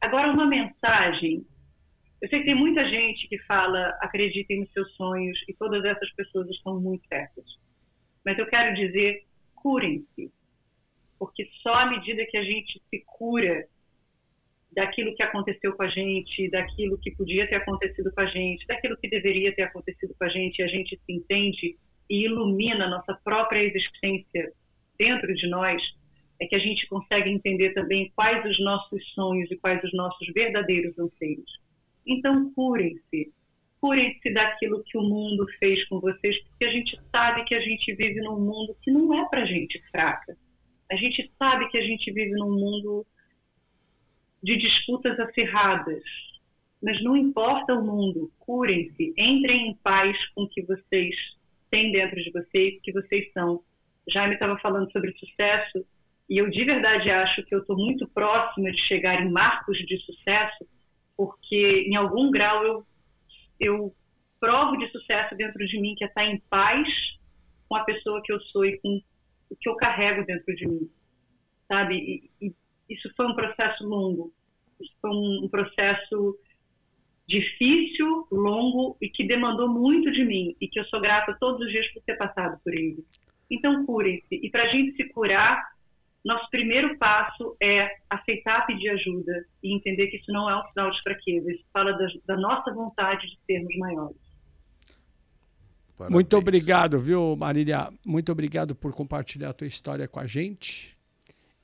Agora, 0.00 0.30
uma 0.30 0.46
mensagem. 0.46 1.44
Eu 2.20 2.28
sei 2.28 2.40
que 2.40 2.46
tem 2.46 2.54
muita 2.54 2.84
gente 2.84 3.28
que 3.28 3.38
fala 3.40 3.96
acreditem 4.00 4.60
nos 4.60 4.72
seus 4.72 4.90
sonhos 4.94 5.42
e 5.46 5.54
todas 5.54 5.84
essas 5.84 6.10
pessoas 6.12 6.48
estão 6.48 6.80
muito 6.80 7.06
certas. 7.08 7.44
Mas 8.24 8.38
eu 8.38 8.46
quero 8.46 8.74
dizer, 8.74 9.24
curem-se. 9.54 10.32
Porque 11.18 11.48
só 11.62 11.74
à 11.74 11.86
medida 11.86 12.26
que 12.26 12.36
a 12.36 12.42
gente 12.42 12.80
se 12.90 13.04
cura 13.06 13.66
daquilo 14.72 15.14
que 15.14 15.22
aconteceu 15.22 15.74
com 15.74 15.82
a 15.82 15.88
gente, 15.88 16.50
daquilo 16.50 16.98
que 16.98 17.10
podia 17.10 17.48
ter 17.48 17.56
acontecido 17.56 18.12
com 18.12 18.20
a 18.20 18.26
gente, 18.26 18.66
daquilo 18.66 18.96
que 18.96 19.08
deveria 19.08 19.54
ter 19.54 19.62
acontecido 19.62 20.14
com 20.18 20.24
a 20.24 20.28
gente, 20.28 20.58
e 20.58 20.62
a 20.62 20.66
gente 20.66 21.00
se 21.04 21.12
entende 21.12 21.76
e 22.08 22.24
ilumina 22.24 22.84
a 22.84 22.90
nossa 22.90 23.14
própria 23.24 23.62
existência 23.62 24.52
dentro 24.98 25.34
de 25.34 25.48
nós, 25.48 25.82
é 26.40 26.46
que 26.46 26.54
a 26.54 26.58
gente 26.58 26.86
consegue 26.88 27.30
entender 27.30 27.72
também 27.72 28.12
quais 28.14 28.44
os 28.44 28.58
nossos 28.58 29.02
sonhos 29.14 29.50
e 29.50 29.56
quais 29.56 29.82
os 29.82 29.92
nossos 29.92 30.26
verdadeiros 30.34 30.98
anseios. 30.98 31.60
Então, 32.06 32.52
curem-se. 32.52 33.32
Curem-se 33.80 34.30
daquilo 34.32 34.82
que 34.84 34.98
o 34.98 35.02
mundo 35.02 35.46
fez 35.58 35.84
com 35.88 36.00
vocês, 36.00 36.38
porque 36.42 36.64
a 36.64 36.70
gente 36.70 37.00
sabe 37.10 37.44
que 37.44 37.54
a 37.54 37.60
gente 37.60 37.94
vive 37.94 38.20
num 38.20 38.38
mundo 38.38 38.76
que 38.82 38.90
não 38.90 39.14
é 39.14 39.28
para 39.28 39.44
gente 39.44 39.82
fraca. 39.90 40.36
A 40.90 40.96
gente 40.96 41.30
sabe 41.38 41.68
que 41.68 41.78
a 41.78 41.82
gente 41.82 42.10
vive 42.12 42.32
num 42.32 42.52
mundo 42.52 43.06
de 44.42 44.56
disputas 44.56 45.18
acirradas. 45.18 46.02
Mas 46.82 47.02
não 47.02 47.16
importa 47.16 47.74
o 47.74 47.84
mundo, 47.84 48.30
curem-se, 48.38 49.12
entrem 49.16 49.68
em 49.68 49.74
paz 49.74 50.16
com 50.34 50.42
o 50.42 50.48
que 50.48 50.62
vocês 50.62 51.16
têm 51.70 51.90
dentro 51.90 52.16
de 52.22 52.30
vocês, 52.30 52.78
que 52.82 52.92
vocês 52.92 53.32
são. 53.32 53.62
Jaime 54.08 54.34
estava 54.34 54.58
falando 54.58 54.90
sobre 54.92 55.16
sucesso, 55.18 55.84
e 56.28 56.38
eu 56.38 56.50
de 56.50 56.64
verdade 56.64 57.10
acho 57.10 57.42
que 57.44 57.54
eu 57.54 57.60
estou 57.60 57.76
muito 57.76 58.06
próxima 58.08 58.70
de 58.70 58.80
chegar 58.80 59.20
em 59.20 59.30
marcos 59.30 59.78
de 59.78 59.98
sucesso, 59.98 60.66
porque 61.16 61.84
em 61.86 61.96
algum 61.96 62.30
grau 62.30 62.64
eu, 62.64 62.86
eu 63.58 63.94
provo 64.40 64.76
de 64.76 64.90
sucesso 64.90 65.34
dentro 65.34 65.64
de 65.66 65.80
mim, 65.80 65.94
que 65.94 66.04
é 66.04 66.08
estar 66.08 66.24
em 66.24 66.40
paz 66.50 66.88
com 67.68 67.76
a 67.76 67.84
pessoa 67.84 68.22
que 68.22 68.32
eu 68.32 68.40
sou 68.40 68.64
e 68.64 68.78
com 68.78 69.00
o 69.50 69.56
que 69.56 69.68
eu 69.68 69.76
carrego 69.76 70.24
dentro 70.24 70.54
de 70.54 70.66
mim, 70.66 70.90
sabe? 71.68 72.30
E, 72.40 72.46
e 72.46 72.54
isso 72.88 73.10
foi 73.16 73.26
um 73.26 73.34
processo 73.34 73.84
longo, 73.84 74.32
isso 74.80 74.92
foi 75.00 75.10
um, 75.10 75.44
um 75.44 75.48
processo 75.48 76.38
difícil, 77.26 78.26
longo 78.30 78.96
e 79.00 79.08
que 79.08 79.24
demandou 79.24 79.68
muito 79.68 80.12
de 80.12 80.24
mim 80.24 80.54
e 80.60 80.68
que 80.68 80.78
eu 80.78 80.84
sou 80.84 81.00
grata 81.00 81.36
todos 81.40 81.60
os 81.66 81.72
dias 81.72 81.88
por 81.88 82.02
ter 82.02 82.16
passado 82.16 82.60
por 82.62 82.72
ele. 82.72 83.04
Então, 83.50 83.84
curem-se. 83.86 84.34
E 84.34 84.50
para 84.50 84.64
a 84.64 84.68
gente 84.68 84.96
se 84.96 85.08
curar, 85.08 85.62
nosso 86.24 86.50
primeiro 86.50 86.98
passo 86.98 87.56
é 87.62 87.88
aceitar 88.10 88.66
pedir 88.66 88.88
ajuda 88.90 89.46
e 89.62 89.74
entender 89.74 90.08
que 90.08 90.16
isso 90.16 90.32
não 90.32 90.50
é 90.50 90.56
um 90.56 90.66
sinal 90.70 90.90
de 90.90 91.00
fraqueza, 91.00 91.52
isso 91.52 91.64
fala 91.72 91.92
da, 91.92 92.06
da 92.26 92.36
nossa 92.36 92.74
vontade 92.74 93.28
de 93.28 93.38
sermos 93.46 93.76
maiores. 93.76 94.16
Parabéns. 95.96 96.12
Muito 96.12 96.36
obrigado, 96.36 96.98
viu, 96.98 97.36
Marília? 97.36 97.90
Muito 98.04 98.32
obrigado 98.32 98.74
por 98.74 98.92
compartilhar 98.92 99.50
a 99.50 99.52
tua 99.54 99.68
história 99.68 100.08
com 100.08 100.18
a 100.18 100.26
gente. 100.26 100.96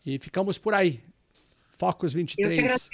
E 0.07 0.19
ficamos 0.19 0.59
por 0.59 0.75
aí. 0.75 1.01
Focus 1.73 2.13
23. 2.13 2.47
Eu 2.47 2.55
que 2.55 2.61
agradeço, 2.61 2.91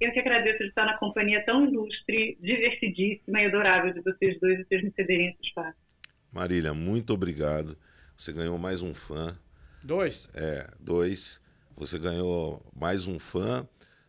eu 0.00 0.12
que 0.12 0.20
agradeço 0.20 0.58
de 0.58 0.68
estar 0.68 0.84
na 0.84 0.98
companhia 0.98 1.42
tão 1.44 1.64
ilustre, 1.64 2.36
divertidíssima 2.42 3.40
e 3.40 3.46
adorável 3.46 3.92
de 3.92 4.00
vocês 4.02 4.38
dois 4.38 4.60
e 4.60 4.64
vocês 4.64 4.84
me 4.84 4.92
cederem 4.92 5.28
esse 5.30 5.42
espaço. 5.42 5.87
Marília, 6.32 6.74
muito 6.74 7.12
obrigado. 7.12 7.76
Você 8.16 8.32
ganhou 8.32 8.58
mais 8.58 8.82
um 8.82 8.94
fã. 8.94 9.36
Dois? 9.82 10.28
É, 10.34 10.68
dois. 10.78 11.40
Você 11.76 11.98
ganhou 11.98 12.62
mais 12.74 13.06
um 13.06 13.18
fã, 13.18 13.66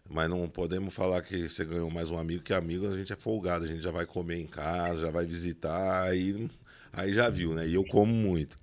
mas 0.09 0.29
não 0.29 0.49
podemos 0.49 0.93
falar 0.93 1.21
que 1.21 1.47
você 1.47 1.63
ganhou 1.63 1.89
mais 1.89 2.11
um 2.11 2.17
amigo, 2.17 2.43
que 2.43 2.53
amigo 2.53 2.87
a 2.87 2.97
gente 2.97 3.13
é 3.13 3.15
folgado, 3.15 3.63
a 3.63 3.67
gente 3.67 3.81
já 3.81 3.91
vai 3.91 4.05
comer 4.05 4.39
em 4.39 4.47
casa, 4.47 5.01
já 5.01 5.11
vai 5.11 5.25
visitar, 5.25 6.09
aí, 6.09 6.49
aí 6.91 7.13
já 7.13 7.29
viu, 7.29 7.53
né? 7.53 7.67
E 7.67 7.75
eu 7.75 7.85
como 7.85 8.11
muito. 8.11 8.57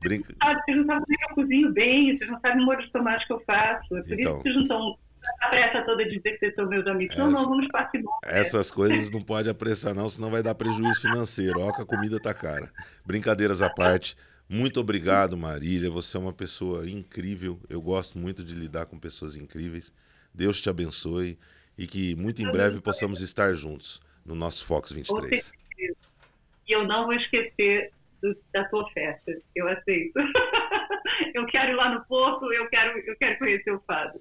Brinca... 0.00 0.34
Ah, 0.40 0.54
vocês 0.54 0.76
não 0.76 0.86
sabem 0.86 1.04
que 1.06 1.24
eu 1.24 1.34
cozinho 1.34 1.72
bem, 1.72 2.16
vocês 2.16 2.30
não 2.30 2.40
sabem 2.40 2.62
o 2.62 2.66
molho 2.66 2.82
de 2.82 2.92
tomate 2.92 3.26
que 3.26 3.32
eu 3.32 3.40
faço. 3.40 3.96
É 3.96 4.02
por 4.02 4.12
então, 4.12 4.32
isso 4.34 4.42
que 4.42 4.42
vocês 4.42 4.54
não 4.54 4.62
estão 4.62 4.98
a 5.40 5.48
pressa 5.48 5.82
toda 5.82 6.04
de 6.04 6.16
dizer 6.16 6.32
que 6.32 6.38
vocês 6.38 6.54
são 6.54 6.66
meus 6.66 6.86
amigos. 6.86 7.14
Essa, 7.14 7.24
não, 7.24 7.32
não, 7.32 7.48
vamos 7.48 7.68
participar. 7.68 8.18
Essas 8.24 8.70
coisas 8.70 9.10
não 9.10 9.20
pode 9.20 9.48
apressar, 9.48 9.94
não, 9.94 10.08
senão 10.08 10.30
vai 10.30 10.42
dar 10.42 10.54
prejuízo 10.54 11.00
financeiro. 11.00 11.60
Ó, 11.60 11.72
que 11.72 11.82
a 11.82 11.86
comida 11.86 12.20
tá 12.20 12.34
cara. 12.34 12.70
Brincadeiras 13.04 13.62
à 13.62 13.70
parte. 13.70 14.16
Muito 14.48 14.80
obrigado, 14.80 15.36
Marília. 15.36 15.90
Você 15.90 16.16
é 16.16 16.20
uma 16.20 16.32
pessoa 16.32 16.88
incrível. 16.88 17.60
Eu 17.68 17.80
gosto 17.80 18.18
muito 18.18 18.42
de 18.42 18.54
lidar 18.54 18.86
com 18.86 18.98
pessoas 18.98 19.36
incríveis. 19.36 19.92
Deus 20.34 20.60
te 20.60 20.68
abençoe 20.68 21.38
e 21.78 21.86
que 21.86 22.14
muito 22.16 22.42
em 22.42 22.50
breve 22.50 22.80
possamos 22.80 23.20
estar 23.20 23.54
juntos 23.54 24.00
no 24.24 24.34
nosso 24.34 24.66
Fox 24.66 24.92
23. 24.92 25.52
E 25.78 26.72
eu 26.72 26.86
não 26.86 27.04
vou 27.04 27.14
esquecer 27.14 27.92
do, 28.20 28.36
da 28.52 28.64
tua 28.64 28.88
festa. 28.90 29.36
Eu 29.54 29.68
aceito. 29.68 30.14
eu 31.34 31.46
quero 31.46 31.72
ir 31.72 31.74
lá 31.74 31.94
no 31.94 32.04
Porto, 32.04 32.52
eu 32.52 32.68
quero, 32.68 32.98
eu 32.98 33.16
quero 33.16 33.38
conhecer 33.38 33.72
o 33.72 33.80
Fado. 33.86 34.18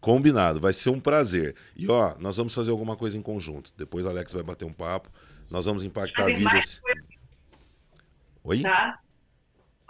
Combinado, 0.00 0.60
vai 0.60 0.72
ser 0.72 0.90
um 0.90 1.00
prazer. 1.00 1.54
E 1.76 1.90
ó, 1.90 2.14
nós 2.18 2.36
vamos 2.36 2.54
fazer 2.54 2.70
alguma 2.70 2.96
coisa 2.96 3.16
em 3.16 3.22
conjunto. 3.22 3.72
Depois 3.76 4.04
o 4.04 4.08
Alex 4.08 4.32
vai 4.32 4.42
bater 4.42 4.64
um 4.64 4.72
papo. 4.72 5.10
Nós 5.50 5.66
vamos 5.66 5.84
impactar 5.84 6.26
vidas. 6.26 6.80
Oi? 8.42 8.62
Tá 8.62 8.98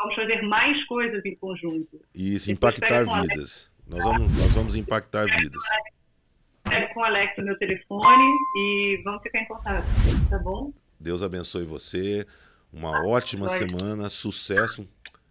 vamos 0.01 0.15
fazer 0.15 0.43
mais 0.43 0.83
coisas 0.85 1.25
em 1.25 1.35
conjunto. 1.37 2.01
Isso, 2.15 2.51
impactar 2.51 3.05
vidas. 3.05 3.71
Nós 3.87 4.03
vamos, 4.03 4.39
nós 4.39 4.53
vamos 4.53 4.75
impactar 4.75 5.27
vidas. 5.27 5.63
Pego 6.65 6.95
com 6.95 7.01
o 7.01 7.05
Alex 7.05 7.37
o 7.39 7.43
meu 7.43 7.59
telefone 7.59 8.39
e 8.57 9.01
vamos 9.05 9.23
ficar 9.23 9.41
em 9.41 9.47
contato, 9.47 9.85
tá 10.29 10.39
bom? 10.39 10.73
Deus 10.99 11.23
abençoe 11.23 11.65
você. 11.65 12.27
Uma 12.73 12.99
ah, 12.99 13.07
ótima 13.07 13.49
vai. 13.49 13.59
semana, 13.59 14.09
sucesso. 14.09 14.89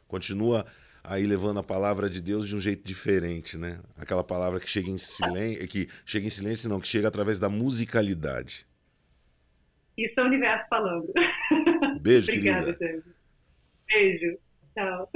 Continua 0.07 0.65
aí 1.03 1.25
levando 1.25 1.59
a 1.59 1.63
palavra 1.63 2.09
de 2.09 2.21
Deus 2.21 2.47
de 2.47 2.55
um 2.55 2.59
jeito 2.59 2.87
diferente, 2.87 3.57
né? 3.57 3.79
Aquela 3.97 4.23
palavra 4.23 4.59
que 4.59 4.69
chega 4.69 4.89
em 4.89 4.97
silêncio, 4.97 5.67
que 5.67 5.89
chega 6.05 6.27
em 6.27 6.29
silêncio 6.29 6.69
não, 6.69 6.79
que 6.79 6.87
chega 6.87 7.07
através 7.07 7.39
da 7.39 7.49
musicalidade. 7.49 8.65
Isso 9.97 10.13
é 10.17 10.23
o 10.23 10.25
universo 10.25 10.65
falando. 10.69 11.11
Beijo, 11.99 12.31
Obrigada, 12.31 12.73
querida. 12.73 13.03
Beijo. 13.87 14.37
Ciao. 14.73 15.09